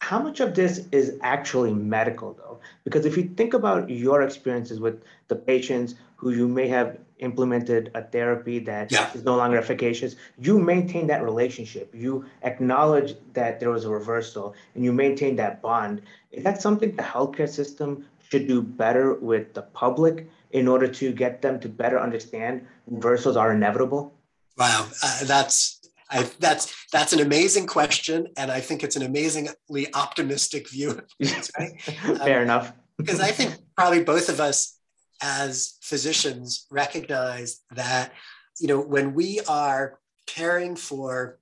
How 0.00 0.18
much 0.18 0.40
of 0.40 0.54
this 0.54 0.86
is 0.92 1.18
actually 1.22 1.74
medical, 1.74 2.32
though? 2.34 2.60
Because 2.84 3.04
if 3.04 3.16
you 3.16 3.24
think 3.36 3.52
about 3.54 3.90
your 3.90 4.22
experiences 4.22 4.80
with 4.80 5.02
the 5.28 5.36
patients 5.36 5.94
who 6.16 6.30
you 6.30 6.48
may 6.48 6.68
have 6.68 6.98
implemented 7.18 7.90
a 7.94 8.02
therapy 8.02 8.58
that 8.60 8.90
yeah. 8.90 9.12
is 9.12 9.24
no 9.24 9.36
longer 9.36 9.58
efficacious, 9.58 10.16
you 10.38 10.58
maintain 10.58 11.06
that 11.08 11.22
relationship. 11.22 11.94
You 11.94 12.24
acknowledge 12.42 13.14
that 13.34 13.60
there 13.60 13.70
was 13.70 13.84
a 13.84 13.90
reversal 13.90 14.54
and 14.74 14.84
you 14.84 14.92
maintain 14.92 15.36
that 15.36 15.60
bond. 15.60 16.02
Is 16.32 16.44
that 16.44 16.62
something 16.62 16.96
the 16.96 17.02
healthcare 17.02 17.48
system 17.48 18.06
should 18.30 18.48
do 18.48 18.62
better 18.62 19.14
with 19.14 19.52
the 19.54 19.62
public 19.62 20.28
in 20.50 20.68
order 20.68 20.88
to 20.88 21.12
get 21.12 21.42
them 21.42 21.60
to 21.60 21.68
better 21.68 22.00
understand 22.00 22.66
reversals 22.86 23.36
are 23.36 23.52
inevitable? 23.52 24.12
Wow, 24.58 24.88
uh, 25.02 25.24
that's 25.24 25.80
I, 26.10 26.28
that's 26.38 26.86
that's 26.92 27.12
an 27.12 27.20
amazing 27.20 27.66
question, 27.66 28.28
and 28.36 28.50
I 28.50 28.60
think 28.60 28.82
it's 28.82 28.96
an 28.96 29.02
amazingly 29.02 29.94
optimistic 29.94 30.68
view. 30.68 31.00
right? 31.58 31.80
Fair 31.80 32.38
um, 32.38 32.42
enough. 32.44 32.72
because 32.98 33.20
I 33.20 33.30
think 33.30 33.54
probably 33.76 34.02
both 34.02 34.28
of 34.28 34.40
us, 34.40 34.78
as 35.22 35.76
physicians, 35.80 36.66
recognize 36.70 37.60
that 37.70 38.12
you 38.58 38.66
know 38.66 38.80
when 38.80 39.14
we 39.14 39.40
are 39.48 40.00
caring 40.26 40.74
for 40.74 41.38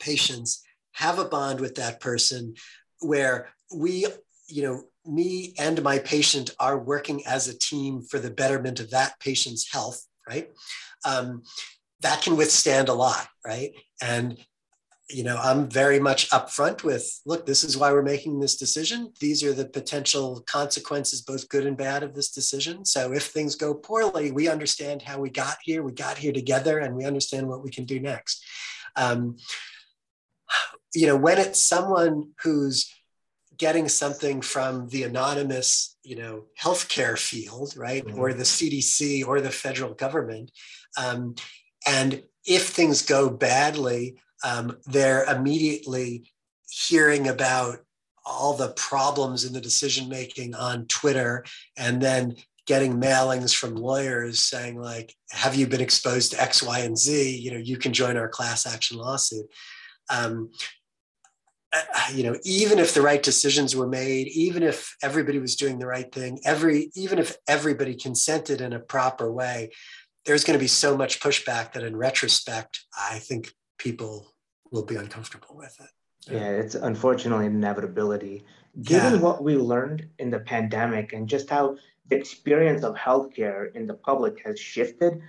patients, 0.00 0.62
have 0.92 1.18
a 1.18 1.24
bond 1.24 1.60
with 1.60 1.74
that 1.74 2.00
person, 2.00 2.54
where 3.00 3.50
we, 3.74 4.06
you 4.46 4.62
know, 4.62 4.84
me 5.06 5.54
and 5.58 5.82
my 5.82 5.98
patient 5.98 6.50
are 6.58 6.78
working 6.78 7.26
as 7.26 7.48
a 7.48 7.58
team 7.58 8.02
for 8.02 8.18
the 8.18 8.30
betterment 8.30 8.80
of 8.80 8.90
that 8.90 9.18
patient's 9.20 9.70
health, 9.70 10.06
right? 10.28 10.50
Um, 11.04 11.42
that 12.00 12.22
can 12.22 12.36
withstand 12.36 12.88
a 12.88 12.94
lot, 12.94 13.28
right? 13.44 13.72
And 14.02 14.38
you 15.10 15.22
know, 15.22 15.36
I'm 15.36 15.68
very 15.68 16.00
much 16.00 16.30
upfront 16.30 16.82
with, 16.82 17.20
look, 17.26 17.44
this 17.44 17.62
is 17.62 17.76
why 17.76 17.92
we're 17.92 18.02
making 18.02 18.40
this 18.40 18.56
decision. 18.56 19.12
These 19.20 19.44
are 19.44 19.52
the 19.52 19.66
potential 19.66 20.42
consequences, 20.46 21.20
both 21.20 21.48
good 21.50 21.66
and 21.66 21.76
bad, 21.76 22.02
of 22.02 22.14
this 22.14 22.30
decision. 22.30 22.86
So 22.86 23.12
if 23.12 23.24
things 23.24 23.54
go 23.54 23.74
poorly, 23.74 24.30
we 24.30 24.48
understand 24.48 25.02
how 25.02 25.20
we 25.20 25.28
got 25.28 25.58
here. 25.62 25.82
We 25.82 25.92
got 25.92 26.16
here 26.16 26.32
together, 26.32 26.78
and 26.78 26.96
we 26.96 27.04
understand 27.04 27.48
what 27.48 27.62
we 27.62 27.70
can 27.70 27.84
do 27.84 28.00
next. 28.00 28.42
Um, 28.96 29.36
you 30.94 31.06
know, 31.06 31.16
when 31.16 31.38
it's 31.38 31.60
someone 31.60 32.30
who's 32.42 32.90
getting 33.58 33.88
something 33.88 34.40
from 34.40 34.88
the 34.88 35.04
anonymous, 35.04 35.96
you 36.02 36.16
know, 36.16 36.44
healthcare 36.60 37.18
field, 37.18 37.74
right, 37.76 38.04
mm-hmm. 38.04 38.18
or 38.18 38.32
the 38.32 38.44
CDC 38.44 39.26
or 39.26 39.40
the 39.40 39.50
federal 39.50 39.94
government, 39.94 40.50
um, 40.96 41.34
and 41.86 42.22
if 42.46 42.68
things 42.68 43.02
go 43.02 43.30
badly, 43.30 44.16
um, 44.44 44.76
they're 44.86 45.24
immediately 45.24 46.24
hearing 46.70 47.28
about 47.28 47.78
all 48.26 48.54
the 48.54 48.70
problems 48.70 49.44
in 49.44 49.52
the 49.52 49.60
decision 49.60 50.08
making 50.08 50.54
on 50.54 50.86
Twitter 50.86 51.44
and 51.76 52.00
then 52.00 52.36
getting 52.66 52.98
mailings 52.98 53.54
from 53.54 53.74
lawyers 53.74 54.40
saying 54.40 54.80
like 54.80 55.14
have 55.30 55.54
you 55.54 55.66
been 55.66 55.82
exposed 55.82 56.32
to 56.32 56.40
x 56.40 56.62
y 56.62 56.78
and 56.78 56.96
z 56.96 57.36
you 57.36 57.50
know 57.50 57.58
you 57.58 57.76
can 57.76 57.92
join 57.92 58.16
our 58.16 58.28
class 58.28 58.66
action 58.66 58.96
lawsuit 58.96 59.46
um, 60.10 60.50
you 62.12 62.22
know 62.22 62.36
even 62.44 62.78
if 62.78 62.94
the 62.94 63.02
right 63.02 63.22
decisions 63.22 63.74
were 63.74 63.88
made 63.88 64.28
even 64.28 64.62
if 64.62 64.96
everybody 65.02 65.38
was 65.38 65.56
doing 65.56 65.78
the 65.78 65.86
right 65.86 66.12
thing 66.12 66.38
every 66.44 66.90
even 66.94 67.18
if 67.18 67.36
everybody 67.48 67.94
consented 67.94 68.60
in 68.60 68.72
a 68.72 68.78
proper 68.78 69.32
way 69.32 69.70
there's 70.24 70.44
going 70.44 70.58
to 70.58 70.62
be 70.62 70.68
so 70.68 70.96
much 70.96 71.20
pushback 71.20 71.72
that 71.72 71.82
in 71.82 71.96
retrospect, 71.96 72.84
I 72.98 73.18
think 73.18 73.52
people 73.78 74.26
will 74.70 74.84
be 74.84 74.96
uncomfortable 74.96 75.54
with 75.54 75.76
it. 75.80 76.32
Yeah, 76.32 76.48
it's 76.48 76.74
unfortunately 76.74 77.46
an 77.46 77.56
inevitability. 77.56 78.44
Given 78.82 79.14
yeah. 79.14 79.20
what 79.20 79.44
we 79.44 79.56
learned 79.56 80.08
in 80.18 80.30
the 80.30 80.40
pandemic 80.40 81.12
and 81.12 81.28
just 81.28 81.50
how 81.50 81.76
the 82.08 82.16
experience 82.16 82.82
of 82.82 82.94
healthcare 82.96 83.74
in 83.74 83.86
the 83.86 83.94
public 83.94 84.40
has 84.44 84.58
shifted, 84.58 85.20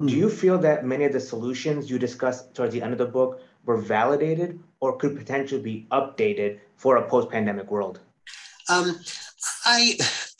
mm. 0.00 0.08
do 0.08 0.14
you 0.14 0.28
hmm. 0.28 0.34
feel 0.34 0.58
that 0.58 0.84
many 0.84 1.04
of 1.04 1.12
the 1.12 1.20
solutions 1.20 1.90
you 1.90 1.98
discussed 1.98 2.54
towards 2.54 2.74
the 2.74 2.82
end 2.82 2.92
of 2.92 2.98
the 2.98 3.06
book 3.06 3.40
were 3.64 3.78
validated 3.78 4.60
or 4.80 4.96
could 4.96 5.16
potentially 5.16 5.60
be 5.60 5.86
updated 5.90 6.58
for 6.76 6.96
a 6.96 7.08
post 7.08 7.30
pandemic 7.30 7.70
world? 7.70 8.00
Um, 8.68 9.00
I, 9.64 9.96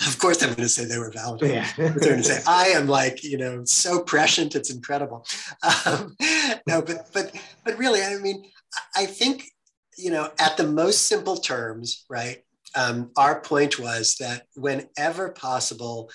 of 0.06 0.18
course, 0.18 0.42
I'm 0.42 0.50
going 0.50 0.62
to 0.62 0.68
say 0.68 0.84
they 0.84 0.98
were 0.98 1.10
valid. 1.10 1.42
Yeah. 1.42 1.68
Going 1.76 1.94
to 1.94 2.22
say 2.22 2.42
I 2.46 2.68
am 2.68 2.86
like 2.88 3.24
you 3.24 3.38
know 3.38 3.64
so 3.64 4.02
prescient, 4.02 4.54
it's 4.54 4.72
incredible. 4.72 5.26
Um, 5.86 6.16
no, 6.66 6.82
but 6.82 7.08
but 7.12 7.34
but 7.64 7.78
really, 7.78 8.02
I 8.02 8.16
mean, 8.16 8.44
I 8.96 9.06
think 9.06 9.44
you 9.96 10.10
know 10.10 10.30
at 10.38 10.56
the 10.56 10.66
most 10.66 11.06
simple 11.06 11.36
terms, 11.36 12.04
right? 12.08 12.38
Um, 12.74 13.10
our 13.16 13.40
point 13.40 13.78
was 13.78 14.16
that 14.20 14.42
whenever 14.54 15.30
possible, 15.30 16.10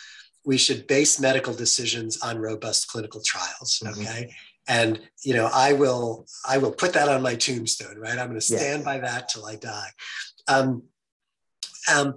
we 0.45 0.57
should 0.57 0.85
base 0.87 1.19
medical 1.19 1.53
decisions 1.53 2.21
on 2.21 2.37
robust 2.37 2.89
clinical 2.89 3.21
trials. 3.25 3.81
Mm-hmm. 3.83 4.01
Okay. 4.01 4.21
Mm-hmm. 4.23 4.29
And 4.67 5.01
you 5.23 5.33
know, 5.33 5.49
I 5.53 5.73
will 5.73 6.25
I 6.47 6.57
will 6.57 6.71
put 6.71 6.93
that 6.93 7.09
on 7.09 7.21
my 7.21 7.35
tombstone, 7.35 7.97
right? 7.97 8.17
I'm 8.17 8.27
going 8.27 8.39
to 8.39 8.41
stand 8.41 8.79
yeah. 8.79 8.85
by 8.85 8.99
that 8.99 9.29
till 9.29 9.45
I 9.45 9.55
die. 9.55 9.89
Um, 10.47 10.83
um, 11.93 12.15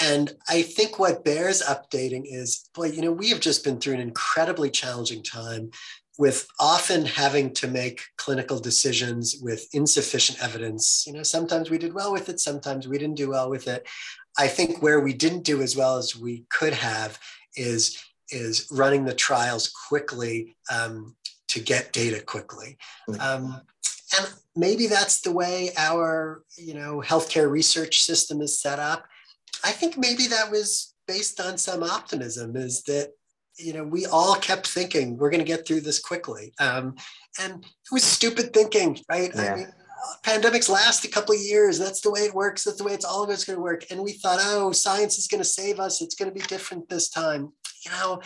and 0.00 0.32
I 0.48 0.62
think 0.62 0.98
what 0.98 1.24
bears 1.24 1.62
updating 1.62 2.22
is, 2.24 2.68
boy, 2.74 2.86
you 2.86 3.02
know, 3.02 3.12
we 3.12 3.30
have 3.30 3.40
just 3.40 3.64
been 3.64 3.80
through 3.80 3.94
an 3.94 4.00
incredibly 4.00 4.70
challenging 4.70 5.22
time 5.22 5.70
with 6.18 6.48
often 6.58 7.04
having 7.04 7.52
to 7.54 7.68
make 7.68 8.02
clinical 8.16 8.58
decisions 8.58 9.36
with 9.40 9.68
insufficient 9.72 10.42
evidence. 10.42 11.04
You 11.06 11.12
know, 11.12 11.22
sometimes 11.22 11.70
we 11.70 11.78
did 11.78 11.94
well 11.94 12.12
with 12.12 12.28
it, 12.28 12.40
sometimes 12.40 12.88
we 12.88 12.98
didn't 12.98 13.16
do 13.16 13.30
well 13.30 13.50
with 13.50 13.68
it. 13.68 13.86
I 14.36 14.46
think 14.46 14.82
where 14.82 15.00
we 15.00 15.12
didn't 15.12 15.44
do 15.44 15.62
as 15.62 15.76
well 15.76 15.96
as 15.96 16.16
we 16.16 16.44
could 16.50 16.74
have 16.74 17.18
is 17.56 18.02
is 18.30 18.68
running 18.70 19.04
the 19.04 19.14
trials 19.14 19.72
quickly 19.88 20.54
um, 20.70 21.16
to 21.48 21.60
get 21.60 21.92
data 21.92 22.20
quickly. 22.20 22.78
Mm. 23.08 23.20
Um, 23.20 23.60
and 24.16 24.34
maybe 24.56 24.86
that's 24.86 25.20
the 25.20 25.32
way 25.32 25.70
our 25.76 26.42
you 26.56 26.74
know 26.74 27.02
healthcare 27.04 27.50
research 27.50 28.02
system 28.02 28.40
is 28.40 28.60
set 28.60 28.78
up. 28.78 29.04
I 29.64 29.72
think 29.72 29.96
maybe 29.96 30.26
that 30.28 30.50
was 30.50 30.94
based 31.06 31.40
on 31.40 31.58
some 31.58 31.82
optimism 31.82 32.56
is 32.56 32.82
that 32.84 33.12
you 33.56 33.72
know 33.72 33.84
we 33.84 34.06
all 34.06 34.36
kept 34.36 34.66
thinking 34.66 35.16
we're 35.16 35.30
going 35.30 35.44
to 35.44 35.52
get 35.52 35.66
through 35.66 35.82
this 35.82 35.98
quickly. 35.98 36.52
Um, 36.60 36.94
and 37.40 37.64
it 37.64 37.92
was 37.92 38.04
stupid 38.04 38.52
thinking 38.52 38.98
right? 39.08 39.30
Yeah. 39.34 39.52
i 39.52 39.56
mean 39.56 39.72
pandemics 40.24 40.68
last 40.68 41.04
a 41.04 41.08
couple 41.08 41.34
of 41.34 41.40
years. 41.40 41.78
That's 41.78 42.00
the 42.00 42.10
way 42.10 42.20
it 42.20 42.34
works. 42.34 42.64
That's 42.64 42.78
the 42.78 42.84
way 42.84 42.92
it's 42.92 43.04
all 43.04 43.24
of 43.24 43.30
it's 43.30 43.44
going 43.44 43.56
to 43.56 43.62
work. 43.62 43.84
And 43.90 44.00
we 44.00 44.12
thought 44.12 44.38
oh 44.42 44.72
science 44.72 45.18
is 45.18 45.26
going 45.26 45.40
to 45.40 45.48
save 45.48 45.80
us. 45.80 46.00
It's 46.00 46.14
going 46.14 46.30
to 46.30 46.34
be 46.34 46.46
different 46.46 46.88
this 46.88 47.08
time. 47.08 47.52
You 47.84 47.90
know 47.92 48.20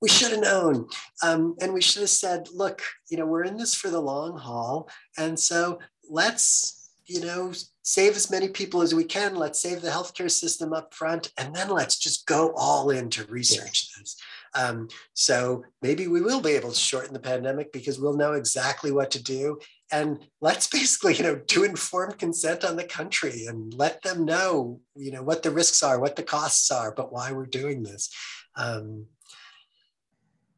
we 0.00 0.08
should 0.08 0.30
have 0.30 0.40
known 0.40 0.86
um, 1.22 1.56
and 1.60 1.72
we 1.72 1.80
should 1.80 2.00
have 2.00 2.10
said 2.10 2.48
look 2.52 2.82
you 3.10 3.16
know 3.16 3.26
we're 3.26 3.44
in 3.44 3.56
this 3.56 3.74
for 3.74 3.90
the 3.90 4.00
long 4.00 4.36
haul 4.36 4.88
and 5.18 5.38
so 5.38 5.78
let's 6.08 6.90
you 7.06 7.20
know 7.20 7.52
save 7.86 8.16
as 8.16 8.32
many 8.32 8.48
people 8.48 8.82
as 8.82 8.94
we 8.94 9.04
can. 9.04 9.36
Let's 9.36 9.60
save 9.60 9.80
the 9.80 9.90
healthcare 9.90 10.30
system 10.30 10.72
up 10.72 10.92
front, 10.92 11.32
and 11.38 11.54
then 11.54 11.70
let's 11.70 11.96
just 11.98 12.26
go 12.26 12.52
all 12.56 12.90
in 12.90 13.08
to 13.10 13.24
research 13.26 13.94
this. 13.96 14.16
Um, 14.54 14.88
so 15.14 15.64
maybe 15.82 16.08
we 16.08 16.20
will 16.20 16.40
be 16.40 16.52
able 16.52 16.72
to 16.72 16.78
shorten 16.78 17.12
the 17.12 17.20
pandemic 17.20 17.72
because 17.72 18.00
we'll 18.00 18.16
know 18.16 18.32
exactly 18.32 18.90
what 18.90 19.12
to 19.12 19.22
do. 19.22 19.60
And 19.92 20.18
let's 20.40 20.66
basically, 20.78 21.14
you 21.14 21.22
know, 21.22 21.40
do 21.46 21.62
informed 21.62 22.18
consent 22.18 22.64
on 22.64 22.76
the 22.76 22.84
country 22.84 23.46
and 23.46 23.72
let 23.74 24.02
them 24.02 24.24
know, 24.24 24.80
you 24.96 25.12
know, 25.12 25.22
what 25.22 25.44
the 25.44 25.50
risks 25.52 25.82
are, 25.84 26.00
what 26.00 26.16
the 26.16 26.24
costs 26.24 26.70
are, 26.72 26.92
but 26.92 27.12
why 27.12 27.30
we're 27.30 27.46
doing 27.46 27.84
this. 27.84 28.10
Um, 28.56 29.06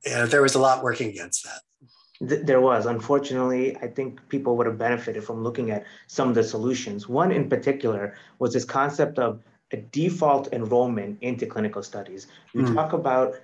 yeah, 0.04 0.26
there 0.26 0.42
was 0.42 0.54
a 0.54 0.58
lot 0.58 0.82
working 0.82 1.10
against 1.10 1.44
that. 1.44 1.60
There 2.20 2.60
was. 2.60 2.86
Unfortunately, 2.86 3.76
I 3.76 3.86
think 3.86 4.20
people 4.28 4.56
would 4.56 4.66
have 4.66 4.78
benefited 4.78 5.22
from 5.22 5.44
looking 5.44 5.70
at 5.70 5.84
some 6.08 6.28
of 6.28 6.34
the 6.34 6.42
solutions. 6.42 7.08
One 7.08 7.30
in 7.30 7.48
particular 7.48 8.16
was 8.40 8.52
this 8.52 8.64
concept 8.64 9.18
of 9.18 9.40
a 9.72 9.76
default 9.76 10.52
enrollment 10.52 11.18
into 11.20 11.46
clinical 11.46 11.82
studies. 11.82 12.26
We 12.54 12.62
mm. 12.62 12.74
talk 12.74 12.92
about 12.92 13.36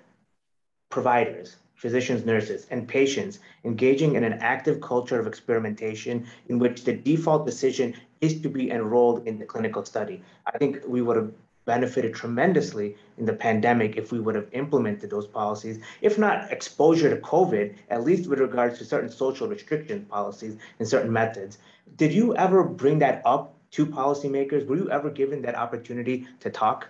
providers, 0.91 1.57
physicians, 1.77 2.25
nurses, 2.25 2.67
and 2.71 2.89
patients 2.89 3.39
engaging 3.65 4.15
in 4.15 4.25
an 4.25 4.35
active 4.35 4.81
culture 4.81 5.21
of 5.21 5.27
experimentation 5.27 6.27
in 6.49 6.59
which 6.59 6.85
the 6.85 6.95
default 6.95 7.47
decision 7.47 7.95
is 8.21 8.41
to 8.41 8.49
be 8.49 8.71
enrolled 8.71 9.27
in 9.29 9.39
the 9.39 9.45
clinical 9.45 9.85
study. 9.85 10.23
I 10.53 10.59
think 10.59 10.81
we 10.87 11.03
would 11.03 11.17
have 11.17 11.33
benefited 11.65 12.15
tremendously 12.15 12.97
in 13.19 13.25
the 13.25 13.33
pandemic 13.33 13.97
if 13.97 14.13
we 14.13 14.21
would 14.21 14.35
have 14.35 14.49
implemented 14.53 15.11
those 15.11 15.27
policies, 15.27 15.79
if 16.01 16.19
not 16.19 16.51
exposure 16.53 17.11
to 17.11 17.21
COVID, 17.23 17.75
at 17.91 18.05
least 18.05 18.29
with 18.29 18.39
regards 18.41 18.79
to 18.79 18.85
certain 18.85 19.11
social 19.11 19.49
restriction 19.49 20.05
policies 20.07 20.57
and 20.79 20.87
certain 20.87 21.13
methods. 21.13 21.59
Did 21.97 22.13
you 22.13 22.37
ever 22.37 22.65
bring 22.65 22.99
that 23.01 23.23
up 23.25 23.55
to 23.73 23.87
policymakers? 23.87 24.67
Were 24.67 24.77
you 24.77 24.91
ever 24.91 25.11
given 25.11 25.43
that 25.43 25.55
opportunity 25.55 26.27
to 26.41 26.51
talk? 26.51 26.89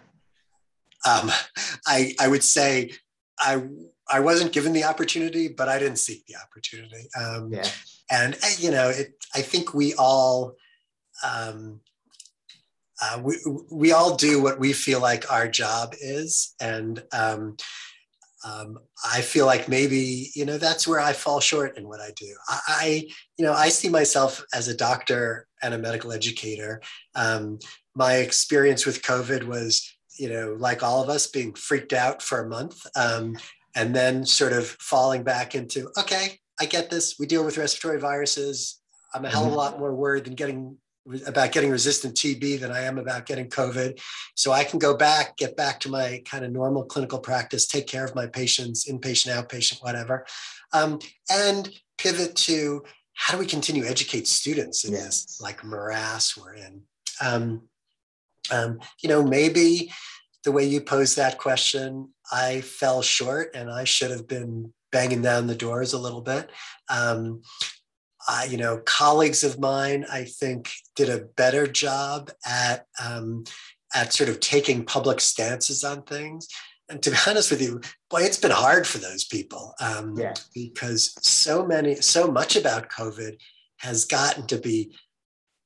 Um, 1.07 1.31
I, 1.87 2.15
I 2.19 2.29
would 2.29 2.43
say 2.43 2.93
I 3.39 3.63
I 4.09 4.21
wasn't 4.21 4.53
given 4.53 4.73
the 4.73 4.85
opportunity, 4.85 5.49
but 5.49 5.69
I 5.69 5.79
didn't 5.79 5.97
seek 5.97 6.27
the 6.27 6.37
opportunity. 6.37 7.09
Um, 7.19 7.51
yeah. 7.53 7.69
And 8.11 8.35
uh, 8.35 8.49
you 8.59 8.71
know, 8.71 8.91
it, 8.91 9.15
I 9.35 9.41
think 9.41 9.75
we 9.75 9.95
all 9.95 10.57
um, 11.27 11.81
uh, 13.03 13.21
we 13.23 13.37
we 13.71 13.93
all 13.93 14.17
do 14.17 14.43
what 14.43 14.61
we 14.61 14.73
feel 14.73 15.01
like 15.01 15.31
our 15.33 15.49
job 15.49 15.95
is, 16.01 16.55
and 16.61 17.03
um, 17.13 17.57
um, 18.45 18.79
I 19.13 19.21
feel 19.21 19.47
like 19.47 19.69
maybe 19.69 20.31
you 20.35 20.45
know 20.45 20.59
that's 20.59 20.87
where 20.87 21.01
I 21.01 21.13
fall 21.13 21.41
short 21.41 21.77
in 21.77 21.89
what 21.89 22.01
I 22.01 22.13
do. 22.15 22.33
I, 22.49 22.61
I 22.69 23.09
you 23.37 23.45
know 23.45 23.53
I 23.53 23.69
see 23.69 23.89
myself 23.89 24.45
as 24.55 24.69
a 24.69 24.77
doctor 24.77 25.47
and 25.63 25.75
a 25.75 25.79
medical 25.79 26.13
educator. 26.13 26.81
Um, 27.15 27.59
my 27.97 28.17
experience 28.17 28.87
with 28.87 29.03
COVID 29.03 29.45
was 29.45 29.91
you 30.17 30.29
know 30.29 30.55
like 30.59 30.83
all 30.83 31.03
of 31.03 31.09
us 31.09 31.27
being 31.27 31.55
freaked 31.55 31.93
out 31.93 32.23
for 32.23 32.41
a 32.41 32.49
month, 32.49 32.87
um, 32.95 33.37
and 33.75 33.95
then 33.95 34.25
sort 34.25 34.53
of 34.53 34.67
falling 34.67 35.25
back 35.25 35.57
into 35.57 35.91
okay, 35.99 36.39
I 36.61 36.67
get 36.67 36.91
this. 36.91 37.17
We 37.19 37.27
deal 37.27 37.45
with 37.45 37.59
respiratory 37.59 38.01
viruses. 38.01 38.81
I'm 39.15 39.25
a 39.25 39.31
hell 39.31 39.43
of 39.43 39.47
a 39.47 39.51
mm-hmm. 39.51 39.59
lot 39.59 39.79
more 39.79 39.95
worried 39.95 40.25
than 40.25 40.35
getting 40.35 40.77
about 41.27 41.53
getting 41.53 41.71
resistant 41.71 42.15
TB 42.15 42.61
than 42.61 42.71
I 42.71 42.83
am 42.83 42.99
about 42.99 43.27
getting 43.27 43.49
COVID. 43.49 44.01
So 44.35 44.53
I 44.53 44.65
can 44.65 44.79
go 44.79 44.97
back, 44.97 45.37
get 45.37 45.57
back 45.57 45.81
to 45.81 45.91
my 45.91 46.23
kind 46.25 46.45
of 46.45 46.53
normal 46.53 46.85
clinical 46.85 47.19
practice, 47.19 47.67
take 47.67 47.87
care 47.87 48.05
of 48.05 48.15
my 48.15 48.27
patients, 48.27 48.87
inpatient, 48.87 49.35
outpatient, 49.35 49.83
whatever, 49.83 50.25
um, 50.73 50.99
and 51.31 51.71
pivot 51.99 52.35
to 52.37 52.83
how 53.15 53.35
do 53.35 53.39
we 53.39 53.47
continue 53.47 53.85
educate 53.85 54.27
students 54.27 54.85
in 54.85 54.93
yes. 54.93 55.25
this 55.25 55.41
like 55.41 55.65
morass 55.65 56.37
we're 56.37 56.55
in. 56.55 56.83
Um, 57.21 57.69
um, 58.51 58.81
you 59.03 59.09
know, 59.09 59.23
maybe 59.23 59.93
the 60.45 60.53
way 60.53 60.65
you 60.65 60.81
posed 60.81 61.17
that 61.17 61.39
question, 61.39 62.11
I 62.31 62.61
fell 62.61 63.03
short 63.03 63.55
and 63.55 63.71
I 63.71 63.85
should 63.85 64.11
have 64.11 64.27
been 64.27 64.73
banging 64.93 65.23
down 65.23 65.47
the 65.47 65.55
doors 65.55 65.93
a 65.93 65.99
little 65.99 66.21
bit. 66.21 66.51
Um, 66.89 67.43
uh, 68.29 68.45
you 68.49 68.57
know, 68.57 68.79
colleagues 68.85 69.45
of 69.45 69.59
mine, 69.59 70.07
I 70.11 70.25
think, 70.25 70.71
did 70.97 71.09
a 71.09 71.27
better 71.37 71.67
job 71.67 72.31
at 72.47 72.87
um, 73.03 73.45
at 73.95 74.13
sort 74.13 74.29
of 74.29 74.41
taking 74.41 74.85
public 74.85 75.21
stances 75.21 75.85
on 75.85 76.03
things. 76.03 76.49
And 76.89 77.03
to 77.03 77.11
be 77.11 77.17
honest 77.27 77.51
with 77.51 77.63
you, 77.63 77.81
boy, 78.11 78.23
it's 78.23 78.41
been 78.41 78.51
hard 78.51 78.87
for 78.87 78.99
those 78.99 79.25
people 79.25 79.75
um, 79.81 80.15
yeah. 80.17 80.35
because 80.55 81.15
so 81.27 81.65
many, 81.65 81.97
so 81.97 82.27
much 82.27 82.57
about 82.57 82.91
COVID 82.91 83.39
has 83.79 84.05
gotten 84.05 84.47
to 84.47 84.59
be 84.59 84.95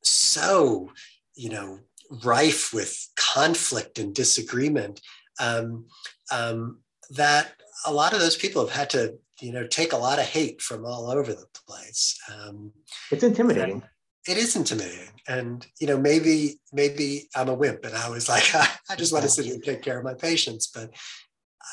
so, 0.02 0.90
you 1.34 1.50
know, 1.50 1.80
rife 2.24 2.72
with 2.72 3.08
conflict 3.16 3.98
and 3.98 4.14
disagreement 4.14 5.00
um, 5.40 5.86
um, 6.32 6.80
that 7.10 7.52
a 7.86 7.92
lot 7.92 8.12
of 8.12 8.20
those 8.20 8.36
people 8.36 8.64
have 8.64 8.74
had 8.74 8.90
to 8.90 9.18
you 9.40 9.52
know 9.52 9.66
take 9.66 9.92
a 9.92 9.96
lot 9.96 10.18
of 10.18 10.24
hate 10.24 10.60
from 10.60 10.84
all 10.84 11.10
over 11.10 11.32
the 11.32 11.46
place 11.66 12.18
um, 12.32 12.72
it's 13.10 13.22
intimidating 13.22 13.82
it 14.28 14.36
is 14.36 14.56
intimidating 14.56 15.08
and 15.28 15.66
you 15.80 15.86
know 15.86 15.98
maybe 15.98 16.58
maybe 16.72 17.28
i'm 17.36 17.48
a 17.48 17.54
wimp 17.54 17.84
and 17.84 17.94
i 17.94 18.08
was 18.08 18.28
like 18.34 18.54
i 18.54 18.96
just 18.96 19.12
want 19.12 19.22
to 19.22 19.30
sit 19.30 19.44
here 19.44 19.54
and 19.54 19.64
take 19.64 19.82
care 19.82 19.98
of 19.98 20.04
my 20.04 20.14
patients 20.14 20.66
but 20.66 20.90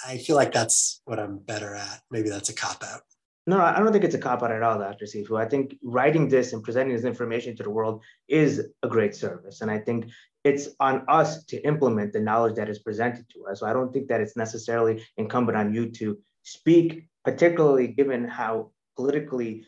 i 0.08 0.18
feel 0.18 0.36
like 0.36 0.52
that's 0.52 1.02
what 1.06 1.20
i'm 1.20 1.38
better 1.40 1.74
at 1.76 2.02
maybe 2.12 2.30
that's 2.30 2.50
a 2.50 2.56
cop 2.56 2.84
out 2.84 3.02
no, 3.48 3.62
I 3.62 3.78
don't 3.78 3.92
think 3.92 4.04
it's 4.04 4.16
a 4.16 4.20
cop 4.20 4.42
out 4.42 4.52
at 4.52 4.64
all, 4.64 4.80
Dr. 4.80 5.06
Cifu. 5.06 5.40
I 5.40 5.48
think 5.48 5.78
writing 5.84 6.28
this 6.30 6.54
and 6.54 6.64
presenting 6.64 6.96
this 6.96 7.06
information 7.06 7.56
to 7.58 7.64
the 7.64 7.70
world 7.70 8.02
is 8.28 8.68
a 8.82 8.88
great 8.88 9.16
service. 9.16 9.62
And 9.62 9.70
I 9.70 9.78
think 9.78 10.08
it's 10.46 10.70
on 10.80 11.04
us 11.10 11.44
to 11.46 11.58
implement 11.66 12.14
the 12.14 12.20
knowledge 12.20 12.56
that 12.56 12.70
is 12.70 12.80
presented 12.80 13.26
to 13.32 13.48
us. 13.48 13.60
So 13.60 13.66
I 13.66 13.74
don't 13.74 13.92
think 13.92 14.08
that 14.10 14.22
it's 14.22 14.38
necessarily 14.38 15.04
incumbent 15.18 15.58
on 15.58 15.74
you 15.74 15.90
to 16.00 16.18
speak 16.44 17.08
particularly 17.26 17.88
given 17.88 18.24
how 18.24 18.70
politically 18.96 19.66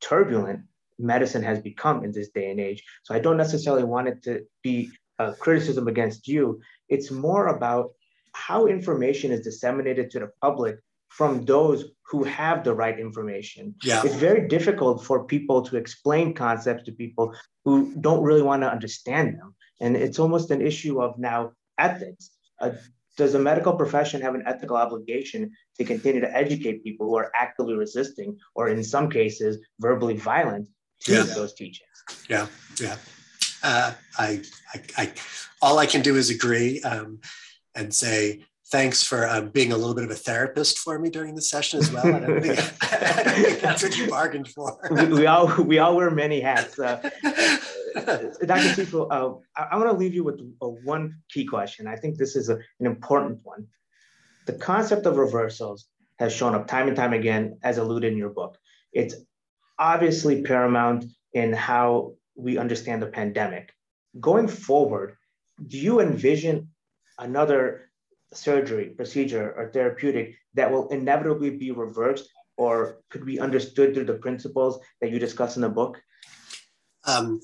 turbulent 0.00 0.60
medicine 0.98 1.42
has 1.42 1.58
become 1.58 2.04
in 2.04 2.12
this 2.12 2.28
day 2.28 2.50
and 2.50 2.60
age. 2.60 2.84
So 3.04 3.14
I 3.14 3.18
don't 3.18 3.38
necessarily 3.38 3.84
want 3.84 4.08
it 4.08 4.22
to 4.24 4.44
be 4.62 4.90
a 5.18 5.32
criticism 5.32 5.88
against 5.88 6.28
you. 6.28 6.60
It's 6.90 7.10
more 7.10 7.46
about 7.48 7.92
how 8.34 8.66
information 8.66 9.32
is 9.32 9.40
disseminated 9.40 10.10
to 10.10 10.18
the 10.20 10.30
public 10.42 10.76
from 11.08 11.46
those 11.46 11.86
who 12.10 12.22
have 12.24 12.64
the 12.64 12.74
right 12.74 12.98
information. 13.00 13.74
Yeah. 13.82 14.02
It's 14.04 14.14
very 14.14 14.46
difficult 14.46 15.04
for 15.04 15.24
people 15.24 15.62
to 15.62 15.76
explain 15.76 16.34
concepts 16.34 16.84
to 16.84 16.92
people 16.92 17.34
who 17.64 17.94
don't 18.00 18.22
really 18.22 18.42
want 18.42 18.62
to 18.62 18.70
understand 18.70 19.38
them. 19.38 19.54
And 19.80 19.96
it's 19.96 20.18
almost 20.18 20.50
an 20.50 20.60
issue 20.60 21.00
of 21.00 21.18
now 21.18 21.52
ethics. 21.78 22.30
Uh, 22.60 22.70
does 23.18 23.32
the 23.32 23.38
medical 23.38 23.74
profession 23.74 24.22
have 24.22 24.34
an 24.34 24.44
ethical 24.46 24.76
obligation 24.76 25.50
to 25.76 25.84
continue 25.84 26.20
to 26.20 26.34
educate 26.34 26.84
people 26.84 27.06
who 27.06 27.16
are 27.16 27.30
actively 27.34 27.74
resisting 27.74 28.38
or 28.54 28.68
in 28.68 28.82
some 28.82 29.10
cases 29.10 29.58
verbally 29.80 30.16
violent 30.16 30.68
to 31.00 31.12
yeah. 31.12 31.22
those 31.34 31.52
teachings 31.52 31.88
yeah 32.30 32.46
yeah 32.80 32.96
uh, 33.62 33.92
I, 34.16 34.42
I, 34.72 34.80
I, 34.96 35.12
all 35.60 35.78
i 35.78 35.86
can 35.86 36.00
do 36.00 36.16
is 36.16 36.30
agree 36.30 36.80
um, 36.82 37.20
and 37.74 37.92
say 37.92 38.44
thanks 38.70 39.02
for 39.02 39.28
um, 39.28 39.48
being 39.48 39.72
a 39.72 39.76
little 39.76 39.94
bit 39.94 40.04
of 40.04 40.10
a 40.10 40.14
therapist 40.14 40.78
for 40.78 40.98
me 40.98 41.10
during 41.10 41.34
the 41.34 41.40
session 41.40 41.80
as 41.80 41.90
well. 41.90 42.06
I 42.06 42.20
don't 42.20 42.42
think, 42.42 42.58
I 42.92 43.22
don't 43.22 43.44
think 43.44 43.60
that's 43.60 43.82
what 43.82 43.96
you 43.96 44.08
bargained 44.08 44.48
for. 44.48 44.78
we, 44.90 45.06
we, 45.06 45.26
all 45.26 45.62
we 45.62 45.78
all 45.78 45.96
wear 45.96 46.10
many 46.10 46.40
hats. 46.40 46.78
Uh, 46.78 47.08
Dr. 47.94 48.74
Cifu, 48.74 49.06
uh, 49.10 49.34
I, 49.56 49.68
I 49.72 49.76
want 49.76 49.90
to 49.90 49.96
leave 49.96 50.14
you 50.14 50.24
with 50.24 50.40
one 50.60 51.16
key 51.30 51.44
question. 51.44 51.86
I 51.86 51.96
think 51.96 52.16
this 52.16 52.36
is 52.36 52.48
a, 52.48 52.56
an 52.80 52.86
important 52.86 53.40
one. 53.42 53.66
The 54.46 54.54
concept 54.54 55.06
of 55.06 55.16
reversals 55.16 55.86
has 56.18 56.32
shown 56.32 56.54
up 56.54 56.66
time 56.66 56.88
and 56.88 56.96
time 56.96 57.12
again, 57.12 57.58
as 57.62 57.78
alluded 57.78 58.12
in 58.12 58.18
your 58.18 58.30
book. 58.30 58.58
It's 58.92 59.14
obviously 59.78 60.42
paramount 60.42 61.04
in 61.32 61.52
how 61.52 62.14
we 62.34 62.58
understand 62.58 63.02
the 63.02 63.06
pandemic. 63.06 63.72
Going 64.20 64.48
forward, 64.48 65.16
do 65.66 65.78
you 65.78 66.00
envision 66.00 66.68
another 67.18 67.90
surgery, 68.32 68.86
procedure, 68.90 69.54
or 69.56 69.70
therapeutic 69.70 70.34
that 70.54 70.70
will 70.70 70.88
inevitably 70.88 71.50
be 71.50 71.70
reversed 71.70 72.28
or 72.56 72.98
could 73.10 73.24
be 73.24 73.40
understood 73.40 73.94
through 73.94 74.04
the 74.04 74.14
principles 74.14 74.80
that 75.00 75.10
you 75.10 75.18
discuss 75.18 75.56
in 75.56 75.62
the 75.62 75.68
book? 75.68 76.00
Um, 77.04 77.40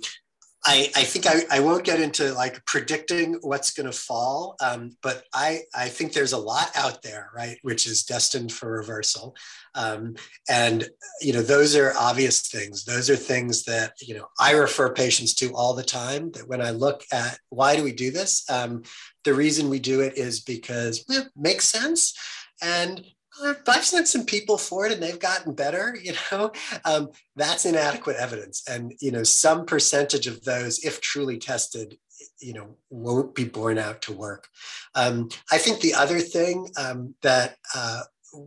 I, 0.67 0.91
I, 0.97 1.03
think 1.03 1.27
I, 1.27 1.43
I, 1.51 1.61
won't 1.61 1.85
get 1.85 2.01
into 2.01 2.33
like 2.33 2.65
predicting 2.65 3.39
what's 3.43 3.73
going 3.73 3.91
to 3.91 3.97
fall, 3.97 4.57
um, 4.63 4.97
but 5.03 5.25
I, 5.35 5.61
I 5.75 5.89
think 5.89 6.13
there's 6.13 6.33
a 6.33 6.39
lot 6.39 6.71
out 6.75 7.03
there, 7.03 7.31
right, 7.37 7.59
which 7.63 7.87
is 7.87 8.03
destined 8.03 8.51
for 8.51 8.73
reversal. 8.73 9.37
Um, 9.75 10.15
and, 10.49 10.89
you 11.21 11.35
know, 11.35 11.43
those 11.43 11.77
are 11.77 11.93
obvious 11.99 12.41
things. 12.41 12.85
Those 12.85 13.11
are 13.11 13.17
things 13.17 13.65
that, 13.65 13.93
you 14.01 14.15
know, 14.15 14.29
I 14.41 14.53
refer 14.53 14.93
patients 14.93 15.35
to 15.35 15.55
all 15.55 15.75
the 15.75 15.83
time 15.83 16.31
that 16.33 16.49
when 16.49 16.63
I 16.63 16.71
look 16.71 17.05
at 17.13 17.39
why 17.51 17.77
do 17.77 17.85
we 17.85 17.93
do 17.93 18.11
this, 18.11 18.49
um, 18.51 18.83
the 19.25 19.35
reason 19.35 19.69
we 19.69 19.81
do 19.81 20.01
it 20.01 20.17
is 20.17 20.41
because 20.41 21.05
it 21.11 21.29
makes 21.37 21.67
sense. 21.67 22.15
And 22.63 23.05
I've 23.43 23.85
sent 23.85 24.09
some 24.09 24.25
people 24.25 24.59
for 24.59 24.87
it 24.87 24.93
and 24.93 25.03
they've 25.03 25.19
gotten 25.19 25.55
better, 25.55 25.97
you 26.01 26.13
know, 26.31 26.53
um, 26.85 27.11
that's 27.37 27.65
inadequate 27.65 28.17
evidence. 28.17 28.63
And, 28.69 28.95
you 29.01 29.11
know, 29.11 29.23
some 29.23 29.67
percentage 29.67 30.27
of 30.27 30.45
those, 30.45 30.85
if 30.85 31.01
truly 31.01 31.39
tested, 31.39 31.99
you 32.41 32.53
know, 32.53 32.77
won't 32.91 33.35
be 33.35 33.45
borne 33.45 33.79
out 33.79 34.03
to 34.03 34.13
work. 34.13 34.49
Um, 34.95 35.29
I 35.51 35.59
think 35.59 35.81
the 35.81 35.95
other 35.95 36.21
thing 36.21 36.69
um, 36.79 37.15
that 37.23 37.57
uh, 37.75 38.03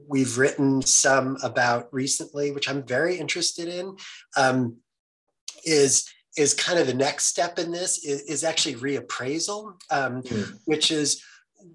we've 0.08 0.38
written 0.38 0.82
some 0.82 1.38
about 1.44 1.88
recently, 1.92 2.52
which 2.52 2.70
I'm 2.70 2.84
very 2.84 3.18
interested 3.18 3.68
in, 3.68 3.96
um, 4.38 4.78
is 5.66 6.08
is 6.38 6.54
kind 6.54 6.78
of 6.78 6.86
the 6.86 6.94
next 6.94 7.26
step 7.26 7.58
in 7.58 7.72
this 7.72 8.06
is, 8.06 8.22
is 8.22 8.44
actually 8.44 8.76
reappraisal, 8.76 9.74
um, 9.90 10.22
mm. 10.22 10.60
which 10.66 10.92
is 10.92 11.22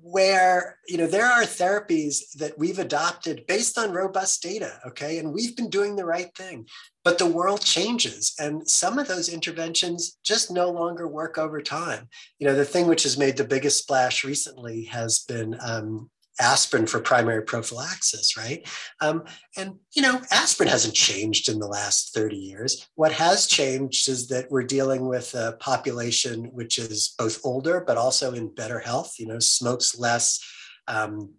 where 0.00 0.78
you 0.86 0.96
know 0.96 1.06
there 1.06 1.26
are 1.26 1.42
therapies 1.42 2.32
that 2.36 2.56
we've 2.58 2.78
adopted 2.78 3.44
based 3.46 3.78
on 3.78 3.92
robust 3.92 4.42
data 4.42 4.78
okay? 4.86 5.18
And 5.18 5.32
we've 5.32 5.56
been 5.56 5.70
doing 5.70 5.96
the 5.96 6.04
right 6.04 6.34
thing 6.36 6.66
but 7.04 7.18
the 7.18 7.26
world 7.26 7.60
changes 7.62 8.34
and 8.38 8.68
some 8.68 8.98
of 8.98 9.08
those 9.08 9.28
interventions 9.28 10.18
just 10.24 10.50
no 10.50 10.70
longer 10.70 11.08
work 11.08 11.36
over 11.36 11.60
time. 11.60 12.08
You 12.38 12.46
know 12.46 12.54
the 12.54 12.64
thing 12.64 12.86
which 12.86 13.02
has 13.02 13.18
made 13.18 13.36
the 13.36 13.44
biggest 13.44 13.78
splash 13.78 14.24
recently 14.24 14.84
has 14.84 15.20
been 15.26 15.58
um, 15.60 16.10
aspirin 16.40 16.86
for 16.86 17.00
primary 17.00 17.42
prophylaxis, 17.42 18.36
right? 18.36 18.66
Um, 19.00 19.24
and 19.56 19.74
you 19.94 20.02
know, 20.02 20.20
aspirin 20.30 20.68
hasn't 20.68 20.94
changed 20.94 21.48
in 21.48 21.58
the 21.58 21.66
last 21.66 22.14
30 22.14 22.36
years. 22.36 22.88
What 22.94 23.12
has 23.12 23.46
changed 23.46 24.08
is 24.08 24.28
that 24.28 24.50
we're 24.50 24.62
dealing 24.62 25.06
with 25.06 25.34
a 25.34 25.56
population 25.60 26.46
which 26.52 26.78
is 26.78 27.14
both 27.18 27.40
older 27.44 27.82
but 27.86 27.96
also 27.96 28.32
in 28.32 28.54
better 28.54 28.78
health. 28.78 29.14
You 29.18 29.26
know, 29.26 29.38
smokes 29.38 29.98
less. 29.98 30.40
Um, 30.88 31.34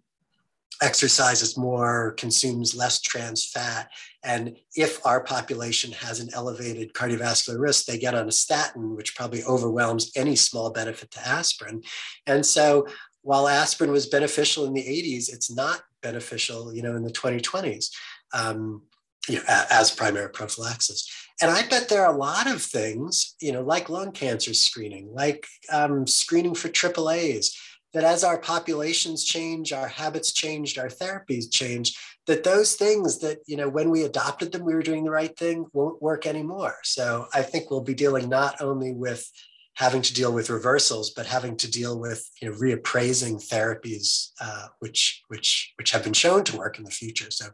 exercises 0.82 1.56
more, 1.56 2.12
consumes 2.18 2.74
less 2.74 3.00
trans 3.00 3.46
fat. 3.46 3.88
And 4.24 4.56
if 4.74 5.04
our 5.06 5.22
population 5.22 5.92
has 5.92 6.20
an 6.20 6.30
elevated 6.34 6.92
cardiovascular 6.94 7.58
risk, 7.60 7.86
they 7.86 7.98
get 7.98 8.14
on 8.14 8.28
a 8.28 8.32
statin, 8.32 8.96
which 8.96 9.14
probably 9.14 9.44
overwhelms 9.44 10.10
any 10.16 10.36
small 10.36 10.70
benefit 10.70 11.10
to 11.12 11.26
aspirin. 11.26 11.82
And 12.26 12.44
so 12.44 12.86
while 13.24 13.48
aspirin 13.48 13.90
was 13.90 14.06
beneficial 14.06 14.66
in 14.66 14.74
the 14.74 14.82
80s, 14.82 15.32
it's 15.32 15.50
not 15.50 15.82
beneficial, 16.02 16.74
you 16.74 16.82
know, 16.82 16.94
in 16.94 17.02
the 17.02 17.10
2020s, 17.10 17.90
um, 18.34 18.82
you 19.28 19.36
know, 19.36 19.42
as 19.48 19.90
primary 19.90 20.28
prophylaxis. 20.28 21.10
And 21.40 21.50
I 21.50 21.66
bet 21.66 21.88
there 21.88 22.04
are 22.04 22.14
a 22.14 22.18
lot 22.18 22.46
of 22.46 22.62
things, 22.62 23.34
you 23.40 23.50
know, 23.50 23.62
like 23.62 23.88
lung 23.88 24.12
cancer 24.12 24.52
screening, 24.52 25.08
like 25.12 25.46
um, 25.72 26.06
screening 26.06 26.54
for 26.54 26.68
AAAs, 26.68 27.56
that 27.94 28.04
as 28.04 28.24
our 28.24 28.38
populations 28.38 29.24
change, 29.24 29.72
our 29.72 29.88
habits 29.88 30.32
changed, 30.32 30.78
our 30.78 30.88
therapies 30.88 31.50
change, 31.50 31.96
that 32.26 32.44
those 32.44 32.74
things 32.74 33.20
that, 33.20 33.38
you 33.46 33.56
know, 33.56 33.70
when 33.70 33.88
we 33.88 34.02
adopted 34.02 34.52
them, 34.52 34.64
we 34.64 34.74
were 34.74 34.82
doing 34.82 35.04
the 35.04 35.10
right 35.10 35.36
thing 35.38 35.64
won't 35.72 36.02
work 36.02 36.26
anymore. 36.26 36.74
So 36.82 37.26
I 37.32 37.42
think 37.42 37.70
we'll 37.70 37.80
be 37.80 37.94
dealing 37.94 38.28
not 38.28 38.60
only 38.60 38.92
with 38.92 39.30
having 39.74 40.02
to 40.02 40.14
deal 40.14 40.32
with 40.32 40.50
reversals, 40.50 41.10
but 41.10 41.26
having 41.26 41.56
to 41.56 41.70
deal 41.70 41.98
with 41.98 42.28
you 42.40 42.48
know, 42.48 42.56
reappraising 42.56 43.42
therapies, 43.48 44.30
uh, 44.40 44.68
which 44.78 45.22
which 45.28 45.72
which 45.76 45.90
have 45.90 46.04
been 46.04 46.12
shown 46.12 46.44
to 46.44 46.56
work 46.56 46.78
in 46.78 46.84
the 46.84 46.90
future. 46.90 47.30
So 47.30 47.46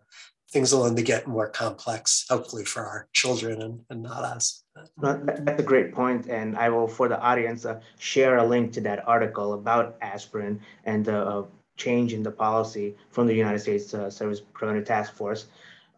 things 0.52 0.72
will 0.72 0.82
only 0.82 1.02
get 1.02 1.26
more 1.26 1.48
complex, 1.48 2.26
hopefully, 2.28 2.64
for 2.64 2.84
our 2.84 3.08
children 3.12 3.62
and, 3.62 3.80
and 3.88 4.02
not 4.02 4.24
us. 4.24 4.64
That's 5.00 5.60
a 5.60 5.64
great 5.64 5.92
point, 5.94 6.26
and 6.28 6.56
I 6.56 6.68
will, 6.70 6.88
for 6.88 7.08
the 7.08 7.20
audience, 7.20 7.64
uh, 7.64 7.80
share 7.98 8.38
a 8.38 8.46
link 8.46 8.72
to 8.72 8.80
that 8.82 9.06
article 9.06 9.54
about 9.54 9.96
aspirin 10.00 10.60
and 10.84 11.04
the 11.04 11.18
uh, 11.18 11.44
change 11.76 12.12
in 12.12 12.22
the 12.22 12.30
policy 12.30 12.96
from 13.10 13.26
the 13.26 13.34
United 13.34 13.60
States 13.60 13.94
uh, 13.94 14.10
Service 14.10 14.40
Preventive 14.52 14.86
Task 14.86 15.14
Force. 15.14 15.46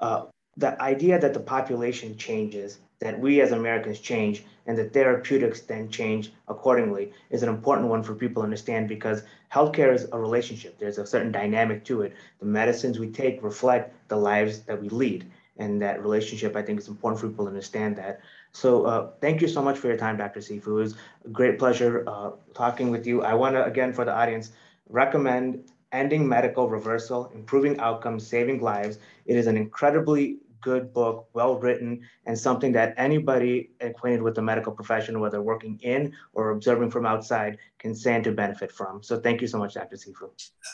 Uh, 0.01 0.25
the 0.57 0.81
idea 0.83 1.19
that 1.19 1.33
the 1.33 1.41
population 1.41 2.17
changes 2.17 2.79
that 3.01 3.19
we 3.19 3.41
as 3.41 3.53
Americans 3.53 4.01
change 4.01 4.45
and 4.67 4.77
the 4.79 4.85
therapeutics 4.85 5.61
then 5.63 5.89
change 5.89 6.33
accordingly 6.49 7.13
is 7.31 7.43
an 7.43 7.49
important 7.49 7.89
one 7.89 8.03
for 8.03 8.15
people 8.15 8.43
to 8.43 8.45
understand 8.45 8.89
because 8.89 9.23
healthcare 9.53 9.95
is 9.95 10.07
a 10.13 10.19
relationship. 10.19 10.79
There's 10.79 10.99
a 10.99 11.07
certain 11.07 11.33
dynamic 11.33 11.85
to 11.87 12.03
it. 12.03 12.15
The 12.41 12.47
medicines 12.47 12.99
we 12.99 13.11
take 13.11 13.43
reflect 13.43 13.95
the 14.09 14.17
lives 14.17 14.61
that 14.61 14.81
we 14.81 14.89
lead. 14.89 15.31
And 15.59 15.83
that 15.83 16.03
relationship, 16.03 16.57
I 16.57 16.63
think, 16.63 16.79
is 16.81 16.89
important 16.89 17.21
for 17.21 17.29
people 17.29 17.45
to 17.45 17.51
understand 17.51 17.97
that. 17.97 18.21
So, 18.53 18.85
uh, 18.87 19.11
thank 19.21 19.43
you 19.43 19.49
so 19.49 19.63
much 19.63 19.79
for 19.79 19.89
your 19.89 19.99
time, 19.99 20.17
Dr. 20.17 20.41
Cifu. 20.41 20.67
It 20.69 20.73
was 20.73 20.95
a 21.25 21.29
great 21.29 21.59
pleasure 21.59 22.05
uh, 22.07 22.31
talking 22.55 22.91
with 22.91 23.07
you. 23.07 23.23
I 23.23 23.35
want 23.35 23.55
to, 23.55 23.65
again, 23.65 23.93
for 23.93 24.05
the 24.05 24.13
audience, 24.15 24.53
recommend 24.89 25.65
Ending 25.93 26.27
Medical 26.27 26.71
Reversal, 26.71 27.31
Improving 27.35 27.79
Outcomes, 27.81 28.27
Saving 28.27 28.61
Lives. 28.63 28.99
It 29.27 29.37
is 29.37 29.47
an 29.47 29.59
incredibly 29.59 30.39
good 30.63 30.95
book, 30.95 31.29
well 31.35 31.59
written, 31.59 32.01
and 32.25 32.39
something 32.39 32.73
that 32.73 32.95
anybody 32.97 33.71
acquainted 33.81 34.23
with 34.23 34.35
the 34.35 34.43
medical 34.43 34.73
profession, 34.73 35.21
whether 35.21 35.43
working 35.43 35.79
in 35.83 36.15
or 36.33 36.51
observing 36.51 36.91
from 36.91 37.05
outside, 37.05 37.59
can 37.79 37.95
stand 37.95 38.25
to 38.25 38.33
benefit 38.33 38.73
from. 38.73 39.03
So 39.03 39.21
thank 39.21 39.43
you 39.43 39.47
so 39.47 39.59
much, 39.59 39.75
Dr. 39.75 39.97
Cifu. 39.97 40.31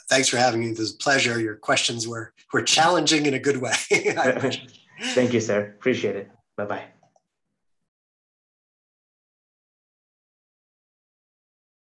Thanks 0.08 0.28
for 0.28 0.36
having 0.36 0.60
me. 0.60 0.70
It 0.70 0.78
was 0.78 0.94
a 0.94 0.98
pleasure. 0.98 1.40
Your 1.40 1.56
questions 1.56 2.06
were, 2.06 2.32
were 2.52 2.62
challenging 2.62 3.26
in 3.26 3.34
a 3.34 3.40
good 3.40 3.56
way. 3.56 3.72
thank 5.14 5.32
you, 5.32 5.40
sir. 5.40 5.74
Appreciate 5.78 6.16
it. 6.16 6.30
Bye-bye. 6.56 6.97